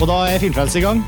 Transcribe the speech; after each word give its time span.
Og 0.00 0.08
da 0.08 0.22
er 0.32 0.40
Filmfrelst 0.40 0.78
i 0.80 0.80
gang. 0.80 1.02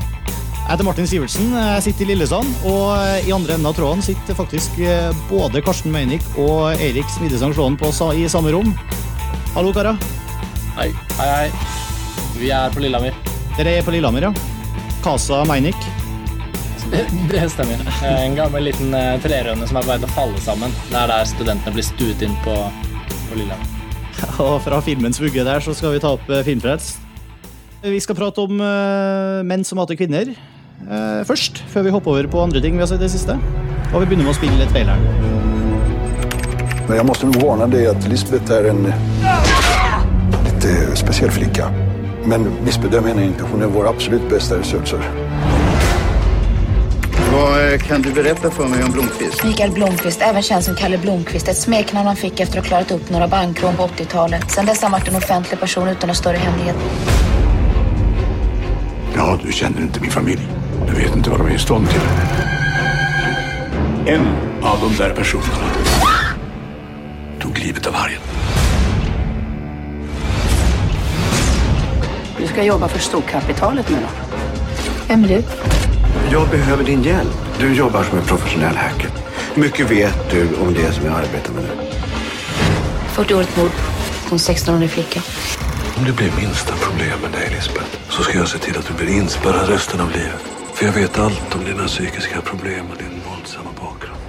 Jeg 0.63 0.69
heter 0.69 0.85
Martin 0.85 1.07
Sivertsen, 1.09 1.49
jeg 1.57 1.83
sitter 1.83 2.05
i 2.05 2.13
Lillesand, 2.13 2.51
og 2.69 3.25
i 3.27 3.33
andre 3.35 3.57
enden 3.57 3.67
av 3.67 3.73
tråden 3.75 4.03
sitter 4.05 4.37
faktisk 4.37 4.77
eh, 4.79 5.09
både 5.27 5.59
Karsten 5.65 5.91
Meinick 5.91 6.23
og 6.39 6.77
Eirik 6.77 7.09
Smidesang 7.11 7.51
Slåen 7.57 7.75
i 8.15 8.29
samme 8.31 8.53
rom. 8.53 8.71
Hallo, 9.57 9.73
karer. 9.75 9.97
Hei. 10.77 10.87
Hei, 11.17 11.27
hei. 11.27 11.49
Vi 12.37 12.53
er 12.53 12.71
på 12.71 12.85
Lillehammer. 12.85 13.17
Dere 13.57 13.75
er 13.79 13.83
på 13.83 13.91
Lillehammer, 13.91 14.29
ja. 14.29 14.33
Casa 15.03 15.43
Meinick. 15.49 15.89
Det 16.93 17.43
stemmer. 17.49 17.81
En 18.07 18.37
gammel 18.37 18.69
liten 18.69 18.93
eh, 18.93 19.17
trerønne 19.25 19.67
som 19.67 19.81
er 19.81 19.87
på 19.87 19.95
vei 19.95 19.99
til 19.99 20.11
å 20.11 20.15
falle 20.15 20.43
sammen. 20.45 20.73
Det 20.87 20.99
er 21.01 21.11
der 21.11 21.27
studentene 21.33 21.75
blir 21.75 21.89
stuet 21.89 22.23
inn 22.23 22.37
på, 22.45 22.55
på 23.27 23.41
Lillehammer. 23.41 23.79
Og 24.45 24.61
fra 24.63 24.79
filmens 24.85 25.19
vugge 25.19 25.43
der 25.43 25.65
så 25.65 25.75
skal 25.75 25.97
vi 25.97 26.03
ta 26.03 26.13
opp 26.15 26.29
eh, 26.31 26.45
Filmfrelst. 26.47 27.02
Vi 27.83 27.99
skal 27.99 28.15
prate 28.15 28.39
om 28.39 28.61
uh, 28.63 29.43
menn 29.43 29.65
som 29.67 29.81
hater 29.81 29.97
kvinner 29.99 30.29
uh, 30.31 31.19
først, 31.27 31.59
før 31.67 31.83
vi 31.83 31.91
hopper 31.91 32.13
over 32.13 32.29
på 32.31 32.39
andre 32.39 32.61
ting 32.63 32.77
vi 32.77 32.79
har 32.79 32.87
sett 32.87 33.01
i 33.01 33.03
det 33.03 33.11
siste. 33.11 33.35
Og 33.91 33.97
vi 33.99 34.07
begynner 34.07 34.29
med 34.29 34.31
å 34.31 34.37
spille 34.37 34.67
traileren. 34.71 35.03
Men 36.87 37.09
må 37.09 37.41
varne 37.41 37.67
deg 37.67 37.89
at 37.91 37.99
dig 37.99 38.07
att 38.07 38.07
Lisbeth 38.07 38.55
er 38.55 38.69
en 38.71 38.87
litt 40.47 40.67
spesiell 40.99 41.31
flicka. 41.31 41.67
Men 42.23 42.47
missbedöm 42.63 43.07
henne 43.11 43.27
ikke. 43.33 43.51
Hun 43.51 43.67
er 43.67 43.75
vår 43.75 43.91
absolutt 43.91 44.29
beste 44.31 44.61
ressurser. 44.61 45.03
Vad 47.33 47.73
eh, 47.73 47.79
kan 47.79 48.01
du 48.01 48.13
berätta 48.13 48.51
för 48.51 48.67
mig 48.67 48.83
om 48.83 48.91
Blomqvist? 48.91 49.43
Mikael 49.43 49.71
Blomqvist, 49.71 50.21
även 50.21 50.41
känd 50.41 50.63
som 50.63 50.75
Kalle 50.75 50.97
Blomqvist, 50.97 51.47
ett 51.47 51.57
smeknamn 51.57 52.07
han 52.07 52.15
fick 52.15 52.39
efter 52.39 52.59
att 52.59 52.65
ha 52.65 52.69
klarat 52.69 52.91
upp 52.91 53.09
några 53.09 53.27
bankrån 53.27 53.75
på 53.75 53.83
80-talet. 53.83 54.51
Sen 54.51 54.65
dess 54.65 54.81
har 54.81 54.89
han 54.89 54.99
varit 54.99 55.07
en 55.07 55.15
offentlig 55.15 55.59
person 55.59 55.87
utan 55.87 56.07
någon 56.07 56.15
större 56.15 56.37
hemlighet. 56.37 56.75
Ja, 59.15 59.39
du 59.43 59.51
känner 59.51 59.81
inte 59.81 59.99
min 59.99 60.11
familj. 60.11 60.47
Du 60.87 60.93
vet 60.93 61.15
inte 61.15 61.29
vad 61.29 61.39
de 61.39 61.47
är 61.47 61.55
i 61.55 61.59
stånd 61.59 61.89
till. 61.89 62.01
En 64.05 64.27
av 64.61 64.79
de 64.81 65.03
där 65.03 65.09
personerna 65.09 65.69
tog 67.39 67.59
livet 67.59 67.87
av 67.87 67.93
vargen. 67.93 68.21
Du 72.37 72.47
ska 72.47 72.63
jobba 72.63 72.87
för 72.87 72.99
storkapitalet 72.99 73.89
nu 73.89 73.95
då? 73.95 74.35
Vem 75.07 75.23
är 75.23 75.27
du? 75.27 75.43
Jag 76.31 76.49
behöver 76.49 76.83
din 76.83 77.03
hjälp. 77.03 77.37
Du 77.59 77.73
jobbar 77.73 78.03
som 78.03 78.17
en 78.17 78.25
professionell 78.25 78.75
hacker. 78.75 79.09
Mycket 79.55 79.91
vet 79.91 80.31
du 80.31 80.47
om 80.61 80.73
det 80.73 80.91
som 80.91 81.05
jag 81.05 81.15
arbetar 81.15 81.53
med 81.53 81.63
nu? 81.63 81.69
40-årigt 83.15 83.57
mord 83.57 83.71
på 84.29 84.35
en 84.35 84.39
16-årig 84.39 84.89
flicka. 84.89 85.21
Om 85.97 86.03
det 86.05 86.15
blir 86.19 86.31
minsta 86.43 86.73
problem 86.85 87.17
med 87.21 87.31
dig, 87.31 87.47
Lisbeth, 87.55 87.91
så 88.09 88.23
ska 88.23 88.37
jag 88.37 88.47
se 88.47 88.57
till 88.57 88.77
att 88.77 88.87
du 88.87 88.93
blir 88.93 89.15
inspärrad 89.21 89.69
resten 89.69 89.99
av 90.01 90.09
livet. 90.11 90.43
För 90.73 90.85
jag 90.85 90.93
vet 90.93 91.19
allt 91.19 91.55
om 91.55 91.63
dina 91.65 91.85
psykiska 91.87 92.41
problem 92.41 92.85
och 92.91 92.97
din 92.97 93.15
våldsamma 93.29 93.69
bakgrund. 93.81 94.19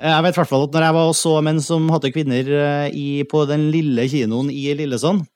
Jeg 0.00 0.22
vet 0.24 0.36
hvert 0.38 0.52
at 0.56 0.76
når 0.76 0.84
jeg 0.86 0.96
var 0.96 1.08
og 1.10 1.16
så 1.18 1.32
menn 1.44 1.58
som 1.60 1.90
hadde 1.92 2.12
kvinner 2.14 2.46
eh, 2.56 2.94
i, 2.96 3.08
på 3.28 3.42
den 3.50 3.66
lille 3.74 4.06
kinoen 4.08 4.48
i 4.54 4.70
Lillesand, 4.78 5.26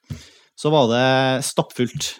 så 0.56 0.70
var 0.72 0.86
det 0.88 1.42
stappfullt. 1.44 2.14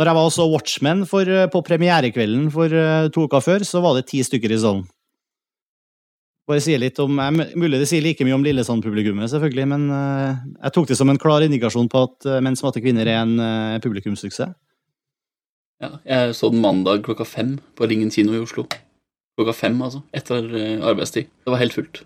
Når 0.00 0.08
jeg 0.08 0.18
var 0.18 0.26
og 0.26 0.34
så 0.34 0.48
Watchmen 0.50 1.04
for, 1.06 1.28
eh, 1.28 1.50
på 1.52 1.62
premierekvelden 1.68 2.48
for 2.50 2.72
eh, 2.72 3.10
to 3.14 3.28
uker 3.28 3.44
før, 3.44 3.68
så 3.68 3.84
var 3.84 4.00
det 4.00 4.08
ti 4.10 4.24
stykker 4.24 4.56
i 4.56 4.58
salen. 4.64 4.88
Bare 6.52 6.60
sier 6.60 6.80
litt 6.82 6.98
om, 7.00 7.16
Mulig 7.56 7.78
det 7.80 7.86
sier 7.88 8.04
like 8.04 8.24
mye 8.28 8.36
om 8.36 8.42
Lillesand-publikummet, 8.44 9.30
selvfølgelig, 9.32 9.64
men 9.70 9.86
eh, 9.96 10.40
jeg 10.66 10.74
tok 10.76 10.90
det 10.90 10.98
som 10.98 11.08
en 11.08 11.20
klar 11.20 11.44
indikasjon 11.46 11.88
på 11.88 12.02
at 12.04 12.26
eh, 12.28 12.42
Menn 12.44 12.58
som 12.58 12.68
hater 12.68 12.82
kvinner 12.84 13.08
er 13.08 13.22
en 13.22 13.38
eh, 13.40 13.78
publikumssuksess. 13.80 14.52
Ja, 15.82 15.88
jeg 16.04 16.34
så 16.36 16.50
den 16.52 16.60
mandag 16.60 17.06
klokka 17.06 17.24
fem 17.26 17.54
på 17.78 17.88
Ringen 17.88 18.12
kino 18.12 18.34
i 18.36 18.42
Oslo. 18.42 18.66
Klokka 19.38 19.54
fem, 19.56 19.80
altså. 19.82 20.02
Etter 20.12 20.44
arbeidstid. 20.90 21.30
Det 21.40 21.54
var 21.54 21.62
helt 21.62 21.74
fullt. 21.78 22.02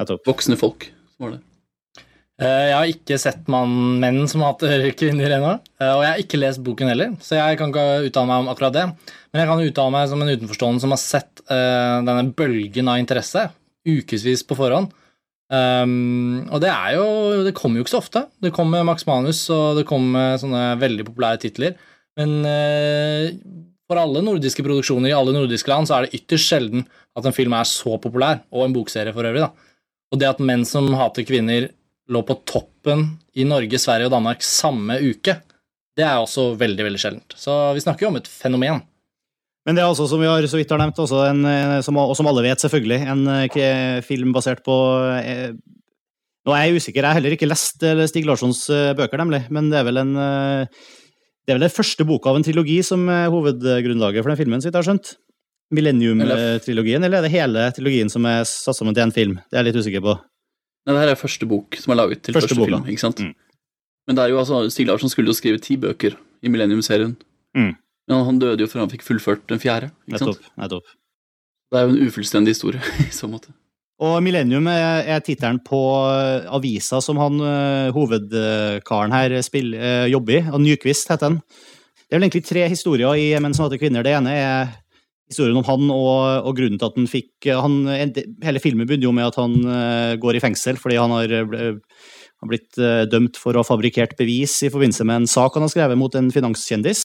Nettopp. 0.00 0.24
Voksne 0.26 0.56
folk 0.58 0.88
som 0.88 1.26
var 1.26 1.36
der. 1.36 1.44
Eh, 2.40 2.64
Jeg 2.70 2.78
har 2.78 2.94
ikke 2.94 3.20
sett 3.20 3.52
mann, 3.52 3.76
menn 4.00 4.22
som 4.32 4.46
hater 4.46 4.88
kvinner 5.02 5.36
ennå. 5.36 5.52
Og 5.84 6.00
jeg 6.06 6.14
har 6.14 6.24
ikke 6.24 6.40
lest 6.40 6.64
boken 6.64 6.94
heller, 6.94 7.12
så 7.20 7.42
jeg 7.42 7.60
kan 7.60 7.76
ikke 7.76 8.08
uttale 8.08 8.32
meg 8.32 8.46
om 8.46 8.50
akkurat 8.54 8.80
det. 8.80 8.88
Men 9.28 9.44
jeg 9.44 9.52
kan 9.52 9.68
uttale 9.68 9.96
meg 9.98 10.08
som 10.08 10.24
en 10.24 10.32
utenforstående 10.32 10.86
som 10.86 10.96
har 10.96 11.04
sett 11.04 11.44
uh, 11.52 12.00
denne 12.08 12.30
bølgen 12.32 12.88
av 12.88 13.04
interesse 13.04 13.44
ukevis 13.86 14.44
på 14.46 14.58
forhånd. 14.58 14.90
Um, 15.46 16.42
og 16.50 16.58
det 16.58 16.72
er 16.72 16.96
jo 16.96 17.44
Det 17.46 17.52
kommer 17.54 17.78
jo 17.78 17.84
ikke 17.84 17.92
så 17.92 18.00
ofte. 18.02 18.24
Det 18.42 18.50
kommer 18.54 18.82
Max 18.86 19.06
Manus, 19.06 19.44
og 19.54 19.78
det 19.78 19.86
kommer 19.86 20.40
sånne 20.42 20.74
veldig 20.80 21.06
populære 21.06 21.42
titler. 21.46 21.76
Men 22.18 22.40
uh, 22.42 23.30
for 23.86 24.00
alle 24.02 24.24
nordiske 24.26 24.64
produksjoner 24.66 25.12
i 25.12 25.16
alle 25.16 25.34
nordiske 25.36 25.70
land 25.70 25.86
så 25.86 25.98
er 25.98 26.06
det 26.06 26.18
ytterst 26.18 26.50
sjelden 26.50 26.86
at 27.16 27.26
en 27.28 27.36
film 27.36 27.54
er 27.56 27.68
så 27.70 27.96
populær, 28.02 28.42
og 28.50 28.66
en 28.66 28.74
bokserie 28.74 29.14
for 29.14 29.28
øvrig. 29.28 29.46
da. 29.46 29.72
Og 30.12 30.20
det 30.20 30.28
at 30.28 30.42
Menn 30.42 30.66
som 30.68 30.88
hater 30.98 31.26
kvinner 31.26 31.68
lå 32.10 32.22
på 32.26 32.38
toppen 32.46 33.08
i 33.34 33.46
Norge, 33.46 33.78
Sverige 33.82 34.10
og 34.10 34.14
Danmark 34.14 34.44
samme 34.46 34.98
uke, 35.02 35.38
det 35.96 36.04
er 36.04 36.18
også 36.20 36.52
veldig 36.58 36.86
veldig 36.86 37.00
sjeldent. 37.00 37.36
Så 37.38 37.54
vi 37.74 37.82
snakker 37.82 38.06
jo 38.06 38.12
om 38.12 38.18
et 38.20 38.30
fenomen. 38.30 38.82
Men 39.66 39.74
det 39.74 39.82
er 39.82 39.88
altså, 39.90 40.06
som 40.06 40.20
vi 40.22 40.28
har 40.30 40.44
så 40.46 40.60
vidt 40.60 40.70
har 40.70 40.78
nevnt, 40.78 41.00
også 41.02 41.24
en, 41.26 41.40
eh, 41.50 41.80
som, 41.82 41.98
og 41.98 42.14
som 42.18 42.28
alle 42.30 42.44
vet, 42.46 42.62
selvfølgelig, 42.62 43.00
en 43.12 43.24
eh, 43.34 44.04
film 44.06 44.34
basert 44.36 44.62
på 44.66 44.76
eh, 45.22 45.50
Nå 46.46 46.54
er 46.54 46.68
jeg 46.68 46.78
usikker, 46.78 47.02
jeg 47.02 47.10
har 47.10 47.18
heller 47.18 47.34
ikke 47.34 47.48
lest 47.50 47.82
eh, 47.82 48.04
Stig 48.06 48.26
Larssons 48.28 48.60
bøker, 48.94 49.18
nemlig, 49.18 49.42
men 49.50 49.72
det 49.72 49.80
er 49.80 49.88
vel 49.88 49.98
en 50.04 50.12
det 51.46 51.54
er 51.54 51.58
vel 51.58 51.66
den 51.66 51.74
første 51.74 52.02
boka 52.06 52.30
av 52.30 52.38
en 52.38 52.44
trilogi 52.46 52.80
som 52.86 53.04
er 53.10 53.28
hovedgrunnlaget 53.30 54.22
for 54.22 54.32
den 54.32 54.38
filmen, 54.38 54.62
så 54.62 54.66
vidt 54.66 54.78
jeg 54.78 54.82
har 54.82 54.88
skjønt? 54.88 55.10
Millennium-trilogien, 55.74 57.02
eller 57.02 57.20
er 57.20 57.26
det 57.26 57.32
hele 57.34 57.66
trilogien 57.74 58.10
som 58.10 58.26
er 58.30 58.42
satt 58.46 58.78
sammen 58.78 58.94
til 58.94 59.04
en 59.04 59.14
film? 59.14 59.36
Det 59.46 59.54
er 59.58 59.62
jeg 59.62 59.68
litt 59.68 59.78
usikker 59.82 60.02
på. 60.02 60.14
Nei, 60.86 60.94
det 60.94 61.02
her 61.02 61.12
er 61.14 61.18
første 61.18 61.46
bok 61.50 61.78
som 61.78 61.94
er 61.94 62.00
laget 62.00 62.22
til 62.26 62.34
Første 62.34 62.54
første, 62.54 62.66
film. 62.66 62.90
ikke 62.90 63.02
sant? 63.02 63.22
Mm. 63.22 63.34
Men 64.06 64.18
det 64.18 64.22
er 64.22 64.34
jo 64.34 64.38
altså, 64.42 64.60
Stig 64.70 64.86
Larsson 64.90 65.10
skulle 65.10 65.30
jo 65.30 65.38
skrive 65.38 65.62
ti 65.62 65.78
bøker 65.82 66.14
i 66.42 66.50
Millennium-serien. 66.50 67.16
Mm. 67.58 67.72
Men 68.06 68.26
han 68.28 68.40
døde 68.42 68.62
jo 68.62 68.70
før 68.70 68.84
han 68.84 68.92
fikk 68.92 69.04
fullført 69.06 69.46
den 69.50 69.62
fjerde. 69.62 69.90
ikke 70.06 70.22
sant? 70.22 70.28
Nettopp. 70.30 70.50
nettopp. 70.62 70.96
Det 71.66 71.78
er 71.78 71.86
jo 71.86 71.94
en 71.94 72.02
ufullstendig 72.06 72.54
historie 72.54 72.82
i 73.06 73.12
så 73.14 73.28
måte. 73.30 73.54
Og 73.96 74.18
Millennium 74.20 74.66
er, 74.68 75.06
er 75.08 75.22
tittelen 75.24 75.58
på 75.64 75.78
eh, 76.04 76.48
avisa 76.52 77.00
som 77.00 77.16
han 77.20 77.40
eh, 77.40 77.94
hovedkaren 77.96 79.14
her 79.14 79.38
spiller, 79.44 79.80
eh, 79.80 80.08
jobber 80.12 80.36
i. 80.36 80.42
og 80.52 80.60
Nyquist 80.60 81.08
heter 81.12 81.30
han. 81.30 81.38
Det 82.04 82.12
er 82.12 82.20
vel 82.20 82.26
egentlig 82.28 82.44
tre 82.46 82.66
historier 82.68 83.16
i 83.16 83.30
Menn 83.40 83.56
som 83.56 83.64
hater 83.64 83.80
kvinner. 83.80 84.04
Det 84.04 84.12
ene 84.14 84.34
er 84.36 84.74
historien 85.32 85.56
om 85.56 85.64
han 85.66 85.88
og, 85.90 86.44
og 86.46 86.58
grunnen 86.58 86.76
til 86.78 86.90
at 86.90 87.00
han 87.00 87.08
fikk 87.10 87.48
han, 87.50 87.80
Hele 88.44 88.60
filmen 88.62 88.86
begynner 88.86 89.08
jo 89.08 89.14
med 89.16 89.26
at 89.26 89.38
han 89.40 89.56
går 90.22 90.38
i 90.38 90.42
fengsel 90.44 90.78
fordi 90.78 91.00
han 91.00 91.10
har, 91.10 91.32
har 91.34 92.46
blitt 92.52 92.78
dømt 93.10 93.40
for 93.40 93.56
å 93.56 93.64
ha 93.64 93.66
fabrikkert 93.66 94.14
bevis 94.20 94.54
i 94.62 94.70
forbindelse 94.70 95.08
med 95.08 95.24
en 95.24 95.26
sak 95.32 95.58
han 95.58 95.66
har 95.66 95.72
skrevet 95.72 95.98
mot 95.98 96.14
en 96.14 96.30
finanskjendis. 96.30 97.02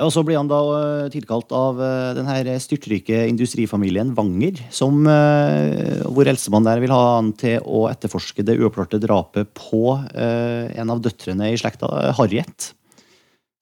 Og 0.00 0.12
så 0.14 0.22
blir 0.24 0.38
han 0.38 0.48
da 0.48 0.58
eh, 0.78 1.10
tilkalt 1.12 1.50
av 1.52 1.80
denne 1.80 2.20
den 2.20 2.28
her 2.28 2.60
styrtrike 2.62 3.24
industrifamilien 3.30 4.12
Wanger, 4.16 4.60
som, 4.74 5.00
eh, 5.08 6.02
hvor 6.08 6.28
eldstemann 6.28 6.66
der 6.66 6.82
vil 6.82 6.92
ha 6.94 7.16
han 7.16 7.32
til 7.38 7.64
å 7.64 7.86
etterforske 7.90 8.44
det 8.46 8.58
uoppklarte 8.60 9.00
drapet 9.02 9.50
på 9.56 9.96
eh, 10.12 10.70
en 10.80 10.92
av 10.92 11.00
døtrene 11.04 11.50
i 11.52 11.58
slekta, 11.60 11.90
eh, 12.00 12.12
Harriet, 12.18 12.72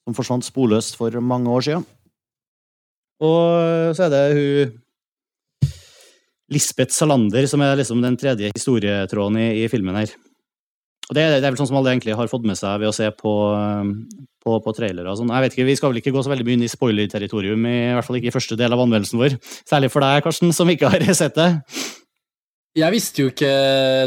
som 0.05 0.17
forsvant 0.17 0.47
sporløst 0.47 0.99
for 0.99 1.15
mange 1.21 1.53
år 1.53 1.67
siden. 1.69 1.89
Og 3.19 3.97
så 3.99 4.07
er 4.07 4.13
det 4.15 4.25
hun 4.39 4.77
Lisbeth 6.55 6.95
Salander 6.95 7.45
som 7.51 7.61
er 7.61 7.77
liksom 7.77 8.01
den 8.01 8.17
tredje 8.17 8.53
historietråden 8.55 9.41
i, 9.43 9.49
i 9.65 9.69
filmen 9.69 9.99
her. 9.99 10.15
Og 11.09 11.17
det, 11.17 11.23
det 11.41 11.45
er 11.47 11.53
vel 11.55 11.57
sånn 11.61 11.71
som 11.71 11.79
alle 11.81 11.95
egentlig 11.95 12.17
har 12.19 12.29
fått 12.29 12.45
med 12.45 12.59
seg 12.61 12.81
ved 12.83 12.91
å 12.91 12.95
se 12.97 13.07
på, 13.17 13.33
eh, 13.57 14.27
på, 14.45 14.59
på 14.65 14.75
trailere 14.77 15.09
og 15.09 15.17
sånn. 15.21 15.31
Jeg 15.33 15.45
vet 15.47 15.55
ikke, 15.57 15.65
Vi 15.71 15.77
skal 15.81 15.93
vel 15.95 16.01
ikke 16.03 16.13
gå 16.13 16.23
så 16.27 16.33
veldig 16.35 16.45
mye 16.45 16.59
inn 16.59 16.67
i 16.67 16.73
spoiler-territorium, 16.73 17.65
i 17.65 17.77
hvert 17.97 18.05
fall 18.09 18.19
ikke 18.21 18.29
i 18.29 18.35
første 18.35 18.59
del 18.61 18.77
av 18.77 18.83
anmeldelsen 18.85 19.21
vår. 19.23 19.39
Særlig 19.69 19.89
for 19.95 20.05
deg, 20.05 20.21
Karsten, 20.27 20.53
som 20.53 20.69
ikke 20.69 20.91
har 20.93 21.07
sett 21.23 21.39
det. 21.39 21.49
Jeg 22.79 22.93
visste 22.95 23.25
jo 23.25 23.31
ikke 23.33 23.49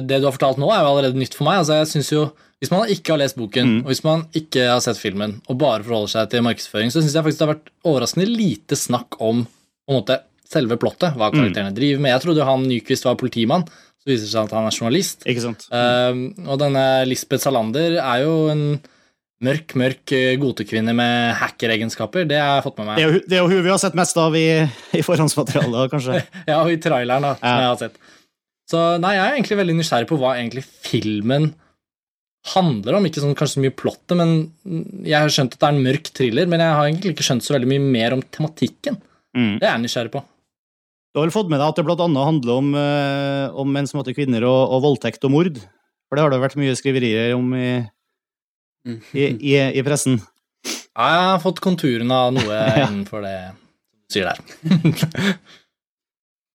Det 0.08 0.20
du 0.22 0.28
har 0.30 0.36
fortalt 0.36 0.60
nå, 0.62 0.70
er 0.72 0.84
jo 0.86 0.92
allerede 0.94 1.20
nytt 1.20 1.34
for 1.36 1.48
meg. 1.50 1.64
Altså, 1.64 1.80
jeg 1.82 1.90
synes 1.96 2.12
jo, 2.14 2.28
Hvis 2.62 2.70
man 2.72 2.86
ikke 2.94 3.16
har 3.16 3.18
lest 3.24 3.36
boken, 3.42 3.66
Mm. 3.66 3.78
og 3.82 3.88
hvis 3.90 4.04
man 4.06 4.20
ikke 4.38 4.68
har 4.70 4.82
sett 4.86 5.00
filmen, 5.02 5.40
og 5.50 5.58
bare 5.58 5.82
forholder 5.82 6.12
seg 6.14 6.28
til 6.30 6.44
markedsføring, 6.46 6.92
så 6.94 7.02
syns 7.02 7.16
jeg 7.18 7.24
faktisk 7.26 7.40
det 7.42 7.48
har 7.48 7.56
vært 7.56 7.72
overraskende 7.90 8.28
lite 8.30 8.78
snakk 8.78 9.18
om 9.18 9.40
på 9.48 9.90
en 9.90 9.98
måte, 9.98 10.20
selve 10.46 10.78
plottet. 10.78 11.16
Hva 11.18 11.32
karakterene 11.34 11.74
driver 11.74 12.04
med. 12.06 12.12
Jeg 12.14 12.22
trodde 12.22 12.38
jo 12.44 12.46
han 12.46 12.68
Nyquist 12.70 13.08
var 13.10 13.16
politimann, 13.18 13.66
så 14.02 14.10
viser 14.10 14.26
det 14.26 14.32
seg 14.34 14.48
at 14.50 14.56
han 14.58 14.66
er 14.70 14.74
journalist. 14.78 15.26
Ikke 15.30 15.44
sant? 15.44 15.68
Um, 15.70 16.24
og 16.50 16.58
denne 16.62 16.86
Lisbeth 17.06 17.44
Salander 17.46 18.00
er 18.02 18.24
jo 18.24 18.36
en 18.50 18.64
mørk, 19.46 19.74
mørk 19.78 20.12
eh, 20.18 20.36
gotekvinne 20.42 20.94
med 20.98 21.34
hackeregenskaper. 21.40 22.26
Det 22.30 22.38
har 22.42 22.60
jeg 22.60 22.66
fått 22.68 22.78
med 22.82 22.90
meg. 22.92 22.98
Det 22.98 23.04
er 23.04 23.10
jo, 23.16 23.22
det 23.26 23.38
er 23.38 23.42
jo 23.42 23.50
hun 23.54 23.64
vi 23.66 23.72
har 23.74 23.82
sett 23.82 23.98
mest 23.98 24.18
av 24.22 24.36
i, 24.38 24.46
i 24.98 25.02
forhåndsmaterialet, 25.06 25.92
kanskje. 25.94 26.20
Ja, 26.52 26.60
og 26.64 26.70
i 26.74 26.78
traileren, 26.82 27.26
da, 27.30 27.36
som 27.40 27.48
Ja. 27.50 27.56
jeg 27.64 27.72
har 27.72 27.80
sett. 27.86 28.02
Så 28.72 28.82
nei, 29.04 29.16
jeg 29.18 29.24
er 29.26 29.36
egentlig 29.40 29.58
veldig 29.62 29.78
nysgjerrig 29.82 30.08
på 30.12 30.18
hva 30.22 30.36
egentlig 30.38 30.62
filmen 30.66 31.50
handler 32.56 32.98
om. 32.98 33.06
Ikke 33.10 33.22
sånn 33.22 33.36
kanskje 33.38 33.58
så 33.60 33.64
mye 33.66 33.76
plottet, 33.78 34.14
men 34.18 34.32
jeg 35.06 35.18
har 35.20 35.34
skjønt 35.34 35.54
at 35.58 35.62
det 35.62 35.68
er 35.70 35.76
en 35.76 35.84
mørk 35.86 36.12
thriller. 36.18 36.48
Men 36.50 36.64
jeg 36.64 36.78
har 36.78 36.88
egentlig 36.90 37.14
ikke 37.16 37.26
skjønt 37.28 37.46
så 37.46 37.54
veldig 37.58 37.70
mye 37.74 37.84
mer 37.98 38.16
om 38.18 38.22
tematikken. 38.34 38.98
Mm. 39.38 39.52
Det 39.62 39.68
er 39.68 39.74
jeg 39.76 39.84
nysgjerrig 39.86 40.14
på. 40.16 40.24
Du 41.12 41.20
har 41.20 41.28
vel 41.28 41.34
fått 41.36 41.50
med 41.52 41.60
deg 41.60 41.68
at 41.68 41.80
det 41.80 42.04
annet 42.06 42.28
handler 42.28 42.52
om, 42.56 42.68
eh, 42.80 43.56
om 43.60 43.72
menn 43.76 43.88
som 43.90 44.00
hater 44.00 44.16
kvinner, 44.16 44.46
og, 44.48 44.76
og 44.78 44.84
voldtekt 44.86 45.26
og 45.28 45.34
mord? 45.34 45.58
For 46.08 46.16
det 46.16 46.24
har 46.24 46.32
det 46.32 46.40
vært 46.44 46.60
mye 46.60 46.76
skriverier 46.80 47.34
om 47.36 47.52
i, 47.56 47.72
i, 48.88 49.26
i, 49.28 49.56
i 49.76 49.84
pressen. 49.84 50.22
Ja, 50.96 51.08
jeg 51.08 51.26
har 51.34 51.42
fått 51.44 51.60
konturene 51.64 52.16
av 52.16 52.32
noe 52.36 52.62
innenfor 52.86 53.26
det 53.28 53.36
du 53.52 54.16
sier 54.16 54.32
der. 54.32 54.40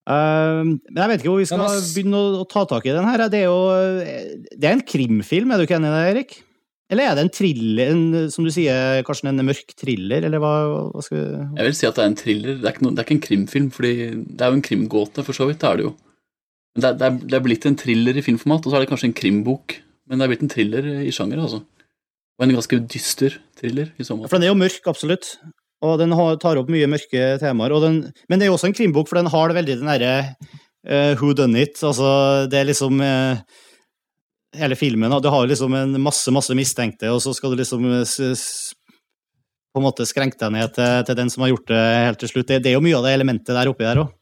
uh, 0.09 0.65
men 0.65 0.81
jeg 0.89 1.13
vet 1.13 1.21
ikke 1.21 1.35
hvor 1.35 1.41
vi 1.45 1.49
skal 1.49 1.65
begynne 1.93 2.21
å, 2.21 2.33
å 2.41 2.49
ta 2.49 2.65
tak 2.69 2.89
i 2.89 2.97
den 2.97 3.09
her. 3.09 3.27
Det 3.33 3.45
er 3.45 3.49
jo 3.51 3.61
Det 4.57 4.65
er 4.65 4.73
en 4.73 4.87
krimfilm, 4.89 5.53
er 5.53 5.61
du 5.61 5.69
ikke 5.69 5.77
enig 5.81 5.93
i 5.93 5.97
det, 5.99 6.05
Erik? 6.15 6.37
Eller 6.93 7.09
er 7.09 7.17
det 7.19 7.25
en 7.25 7.33
thriller, 7.35 7.89
en, 7.91 8.03
som 8.31 8.47
du 8.47 8.53
sier, 8.55 9.01
Karsten, 9.07 9.33
en 9.33 9.47
mørk 9.49 9.73
thriller, 9.75 10.23
eller 10.29 10.43
hva, 10.43 10.53
hva 10.93 11.03
skal 11.03 11.19
vi 11.19 11.25
Jeg 11.59 11.67
vil 11.67 11.79
si 11.79 11.89
at 11.89 11.97
det 11.97 12.05
er 12.05 12.11
en 12.13 12.19
thriller. 12.21 12.59
Det 12.61 12.69
er 12.69 12.77
ikke, 12.77 12.85
noe, 12.87 12.95
det 12.95 13.03
er 13.03 13.09
ikke 13.09 13.17
en 13.17 13.25
krimfilm, 13.25 13.71
fordi 13.75 13.95
det 14.15 14.45
er 14.47 14.53
jo 14.53 14.59
en 14.61 14.69
krimgåte, 14.69 15.25
for 15.27 15.37
så 15.37 15.49
vidt. 15.51 15.59
Det 15.65 15.71
er 15.71 15.81
det 15.81 15.89
jo. 15.89 15.95
Men 16.77 16.85
det 16.85 16.89
er, 16.89 17.01
det, 17.01 17.09
er, 17.09 17.19
det 17.33 17.39
er 17.39 17.47
blitt 17.49 17.67
en 17.67 17.79
thriller 17.81 18.21
i 18.21 18.23
filmformat, 18.23 18.69
og 18.69 18.73
så 18.73 18.79
er 18.79 18.85
det 18.85 18.91
kanskje 18.93 19.11
en 19.11 19.19
krimbok. 19.19 19.79
Men 20.07 20.21
det 20.21 20.27
er 20.27 20.33
blitt 20.35 20.47
en 20.47 20.53
thriller 20.53 20.89
i 21.03 21.15
sjanger, 21.15 21.43
altså. 21.43 21.63
Og 22.37 22.45
en 22.45 22.55
ganske 22.55 22.79
dyster 22.93 23.39
thriller 23.59 23.91
i 23.97 24.07
så 24.07 24.15
måte. 24.15 24.31
For 24.31 24.39
den 24.39 24.47
er 24.47 24.53
jo 24.53 24.61
mørk, 24.61 24.87
absolutt. 24.93 25.33
Og 25.85 25.99
den 26.01 26.15
har, 26.17 26.39
tar 26.41 26.61
opp 26.61 26.71
mye 26.73 26.89
mørke 26.91 27.25
temaer. 27.43 27.75
Den, 27.83 27.99
men 28.31 28.39
det 28.39 28.47
er 28.47 28.53
jo 28.53 28.57
også 28.61 28.71
en 28.71 28.77
krimbok, 28.77 29.11
for 29.11 29.19
den 29.19 29.33
har 29.33 29.51
det 29.51 29.59
veldig 29.59 29.79
den 29.81 29.91
derre 29.91 30.15
uh, 30.87 31.13
who 31.19 31.33
done 31.37 31.59
it. 31.67 31.81
Altså, 31.83 32.47
det 32.53 32.61
er 32.61 32.69
liksom 32.71 33.01
eh, 33.05 33.43
Hele 34.57 34.77
filmen 34.79 35.13
Du 35.23 35.29
har 35.33 35.47
liksom 35.47 35.75
en 35.77 35.97
masse, 36.03 36.33
masse 36.35 36.55
mistenkte, 36.57 37.11
og 37.13 37.21
så 37.25 37.35
skal 37.37 37.53
du 37.53 37.61
liksom 37.61 37.85
eh, 38.01 38.35
på 39.75 39.81
en 39.83 39.85
måte 39.85 40.07
skrenke 40.09 40.39
deg 40.41 40.55
ned 40.55 40.73
til, 40.77 41.03
til 41.09 41.19
den 41.19 41.33
som 41.33 41.45
har 41.45 41.53
gjort 41.53 41.69
det 41.69 41.83
helt 42.07 42.23
til 42.23 42.31
slutt. 42.33 42.47
Det, 42.49 42.63
det 42.65 42.71
er 42.73 42.79
jo 42.79 42.85
mye 42.85 42.97
av 42.97 43.05
det 43.05 43.13
elementet 43.19 43.53
der 43.53 43.73
oppi 43.73 43.85
der 43.89 44.05
òg, 44.07 44.15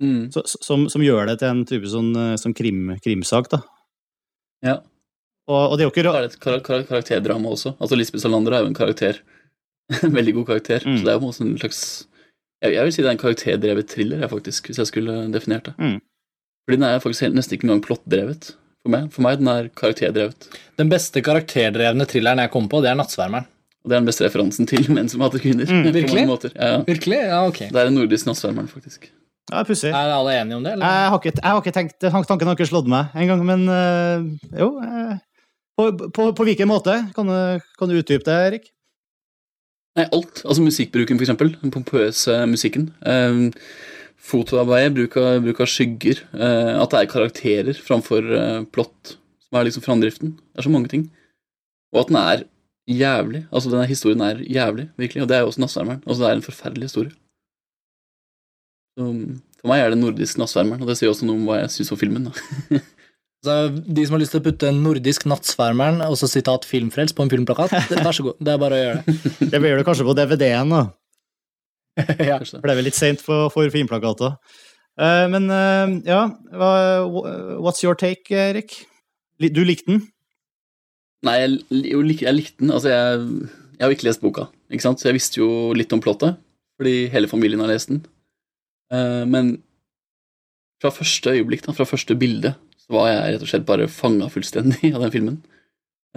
Mm. 0.00 0.30
som, 0.32 0.86
som 0.88 1.02
gjør 1.04 1.26
det 1.28 1.34
til 1.42 1.50
en 1.50 1.58
type 1.68 1.84
sånn, 1.92 2.14
eh, 2.16 2.36
sånn 2.40 2.54
krim, 2.56 2.94
krimsak, 3.04 3.50
da. 3.52 3.58
Ja. 4.64 4.78
Og, 5.44 5.58
og 5.60 5.74
det 5.76 5.82
er 5.84 5.88
jo 5.88 5.92
ikke 5.92 6.04
det 6.06 6.14
er 6.14 6.28
et 6.30 6.38
kar 6.40 6.60
kar 6.64 6.86
karakterdrama 6.88 7.50
også. 7.52 7.74
Altså 7.76 7.98
Lisbeth 8.00 8.22
Salander 8.24 8.56
er 8.56 8.64
jo 8.64 8.70
en 8.70 8.78
karakter. 8.78 9.20
En 10.06 10.14
veldig 10.14 10.32
god 10.38 10.46
karakter. 10.54 10.84
Mm. 10.86 10.96
Så 10.96 11.04
det 11.04 11.12
er 11.12 11.18
jo 11.18 11.28
en 11.44 11.58
slags 11.60 11.82
jeg, 12.62 12.74
jeg 12.76 12.84
vil 12.86 12.92
si 12.94 13.02
det 13.02 13.08
er 13.10 13.16
en 13.16 13.20
karakterdrevet 13.20 13.88
thriller, 13.92 14.20
jeg, 14.24 14.30
faktisk, 14.30 14.68
hvis 14.70 14.78
jeg 14.80 14.88
skulle 14.88 15.18
definert 15.34 15.68
det. 15.68 15.74
Mm. 15.80 15.96
Fordi 16.64 16.78
den 16.78 16.86
er 16.88 17.00
faktisk 17.02 17.24
helt, 17.26 17.36
nesten 17.38 17.56
ikke 17.56 17.66
engang 17.68 17.84
plottdrevet. 17.84 18.50
For 18.80 18.92
meg, 18.94 19.08
for 19.12 19.24
meg 19.26 19.40
den 19.40 19.48
er 19.52 19.70
karakterdrevet. 19.76 20.48
Den 20.80 20.90
beste 20.92 21.20
karakterdrevne 21.24 22.06
thrilleren 22.08 22.40
jeg 22.40 22.52
kom 22.52 22.68
på, 22.70 22.80
det 22.80 22.90
er 22.90 22.98
'Nattsvermeren'. 22.98 23.48
Og 23.80 23.88
det 23.88 23.96
er 23.96 24.00
den 24.00 24.08
beste 24.08 24.26
referansen 24.26 24.68
til 24.68 24.84
menn 24.94 25.08
som 25.08 25.24
hater 25.24 25.40
kvinner. 25.42 25.68
Mm, 25.68 25.82
på 25.86 25.94
virkelig? 25.96 26.26
Ja, 26.54 26.68
ja. 26.74 26.82
Virkelig? 26.86 27.18
Ja, 27.32 27.40
ok. 27.46 27.58
Det 27.68 27.76
er 27.76 27.90
den 27.90 27.98
nordiske 28.00 28.28
nattsvermeren, 28.28 28.68
faktisk. 28.68 29.10
Ja, 29.50 29.62
pussig. 29.66 29.90
Er 29.90 30.12
alle 30.14 30.36
enige 30.40 30.56
om 30.56 30.64
det, 30.64 30.72
eller? 30.72 30.86
Jeg 30.86 31.08
har 31.10 31.18
ikke, 31.18 31.32
jeg 31.42 31.50
har 31.50 31.62
ikke 31.62 31.74
tenkt, 31.74 31.96
Tanken 32.28 32.46
har 32.46 32.54
ikke 32.54 32.68
slått 32.70 32.88
meg 32.88 33.16
engang, 33.18 33.40
men 33.46 33.64
øh, 33.68 34.26
jo 34.60 34.68
øh, 34.84 35.16
på, 35.80 36.10
på, 36.14 36.32
på 36.36 36.44
hvilken 36.44 36.68
måte? 36.68 36.94
Kan 37.16 37.26
du, 37.26 37.38
kan 37.78 37.88
du 37.88 37.96
utdype 37.98 38.24
det, 38.26 38.36
Erik? 38.46 38.68
Nei, 39.98 40.06
alt. 40.12 40.42
Altså 40.44 40.62
musikkbruken, 40.62 41.18
for 41.18 41.26
eksempel. 41.26 41.56
Den 41.62 41.72
pompøse 41.74 42.36
musikken. 42.46 42.90
Um, 43.02 43.50
fotoarbeidet, 44.20 44.94
bruk 44.98 45.16
av, 45.20 45.40
bruk 45.44 45.62
av 45.64 45.70
skygger. 45.70 46.22
eh, 46.36 46.74
at 46.80 46.92
det 46.92 47.00
er 47.00 47.10
karakterer 47.10 47.80
framfor 47.80 48.30
eh, 48.36 48.62
plott, 48.72 49.16
som 49.46 49.58
er 49.58 49.68
liksom 49.68 49.84
framdriften. 49.86 50.36
Det 50.36 50.62
er 50.62 50.68
så 50.68 50.72
mange 50.72 50.92
ting. 50.92 51.08
Og 51.94 52.04
at 52.04 52.12
den 52.12 52.20
er 52.20 52.44
jævlig. 52.90 53.44
Altså, 53.50 53.72
denne 53.72 53.88
historien 53.90 54.22
er 54.24 54.42
jævlig, 54.44 54.90
virkelig. 55.00 55.24
Og 55.24 55.28
det 55.30 55.36
er 55.36 55.44
jo 55.44 55.50
også 55.50 55.64
Nattsvermeren. 55.64 56.02
Altså, 56.06 56.22
det 56.22 56.30
er 56.30 56.38
en 56.38 56.46
forferdelig 56.46 56.90
historie. 56.90 57.12
Så, 58.98 59.10
for 59.60 59.70
meg 59.70 59.82
er 59.82 59.92
det 59.92 60.00
nordisk 60.00 60.38
Nattsvermeren, 60.40 60.82
og 60.82 60.90
det 60.90 60.98
sier 60.98 61.12
også 61.12 61.26
noe 61.28 61.38
om 61.38 61.46
hva 61.48 61.62
jeg 61.62 61.74
syns 61.76 61.92
om 61.94 62.00
filmen. 62.00 62.30
da. 62.30 62.80
Så 63.40 63.52
de 63.72 64.02
som 64.04 64.18
har 64.18 64.20
lyst 64.20 64.34
til 64.34 64.42
å 64.42 64.44
putte 64.44 64.70
nordisk 64.76 65.22
Nattsvermeren 65.30 66.02
og 66.04 66.18
så 66.20 66.28
sitat 66.28 66.66
'Filmfrelst' 66.68 67.16
på 67.16 67.24
en 67.24 67.30
filmplakat, 67.32 67.72
vær 67.88 68.12
så 68.12 68.26
god. 68.26 68.36
Det 68.36 68.52
er 68.52 68.58
bare 68.60 68.76
å 68.76 68.80
gjøre 68.82 68.98
det. 69.06 69.14
Det 69.54 69.60
gjøre 69.64 69.78
det 69.80 69.86
kanskje 69.86 70.04
på 70.04 70.16
DVD-en, 70.18 70.74
da. 70.74 70.82
ja. 72.30 72.38
Ble. 72.40 72.76
Vel 72.78 72.86
litt 72.88 72.98
seint 72.98 73.22
for, 73.24 73.48
for 73.54 73.70
filmplakater. 73.72 74.36
Uh, 75.00 75.26
men 75.32 75.48
uh, 75.48 75.92
ja, 76.04 76.22
what's 77.62 77.84
your 77.84 77.96
take, 77.98 78.28
Erik? 78.34 78.82
Du 79.40 79.62
likte 79.64 79.94
den? 79.94 80.02
Nei, 81.24 81.36
jeg, 81.40 81.58
jeg, 81.70 82.20
jeg 82.24 82.36
likte 82.36 82.64
den. 82.64 82.72
Altså, 82.74 82.92
jeg, 82.92 83.50
jeg 83.76 83.86
har 83.86 83.96
ikke 83.96 84.08
lest 84.08 84.24
boka, 84.24 84.48
ikke 84.72 84.84
sant? 84.84 85.00
så 85.00 85.10
jeg 85.10 85.20
visste 85.20 85.40
jo 85.40 85.50
litt 85.76 85.92
om 85.96 86.02
plottet, 86.04 86.40
fordi 86.80 87.08
hele 87.12 87.30
familien 87.30 87.62
har 87.64 87.72
lest 87.72 87.92
den. 87.92 88.02
Uh, 88.92 89.24
men 89.30 89.54
fra 90.80 90.92
første 90.94 91.32
øyeblikk, 91.36 91.64
da, 91.66 91.76
fra 91.76 91.88
første 91.88 92.16
bilde, 92.16 92.54
så 92.80 92.96
var 92.96 93.10
jeg 93.10 93.34
rett 93.34 93.44
og 93.44 93.50
slett 93.52 93.66
bare 93.68 93.88
fanga 93.92 94.28
fullstendig 94.32 94.90
av 94.94 95.04
den 95.06 95.14
filmen. 95.14 95.40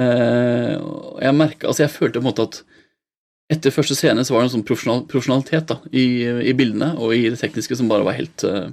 Eh, 0.02 0.74
jeg 1.22 1.38
merket, 1.38 1.68
altså 1.70 1.84
jeg 1.84 1.94
følte 1.94 2.18
på 2.18 2.24
en 2.24 2.30
måte 2.32 2.46
at 2.48 2.56
etter 3.52 3.74
første 3.76 3.96
scene 3.98 4.24
så 4.24 4.34
var 4.34 4.44
det 4.44 4.50
en 4.50 4.56
sånn 4.58 4.68
profesjonal, 4.68 5.04
profesjonalitet 5.10 5.68
da, 5.72 5.80
i, 5.92 6.06
i 6.48 6.54
bildene 6.58 6.94
og 6.96 7.16
i 7.16 7.26
det 7.30 7.40
tekniske 7.42 7.76
som 7.80 7.90
bare 7.92 8.06
var 8.08 8.16
helt 8.18 8.46
uh, 8.48 8.70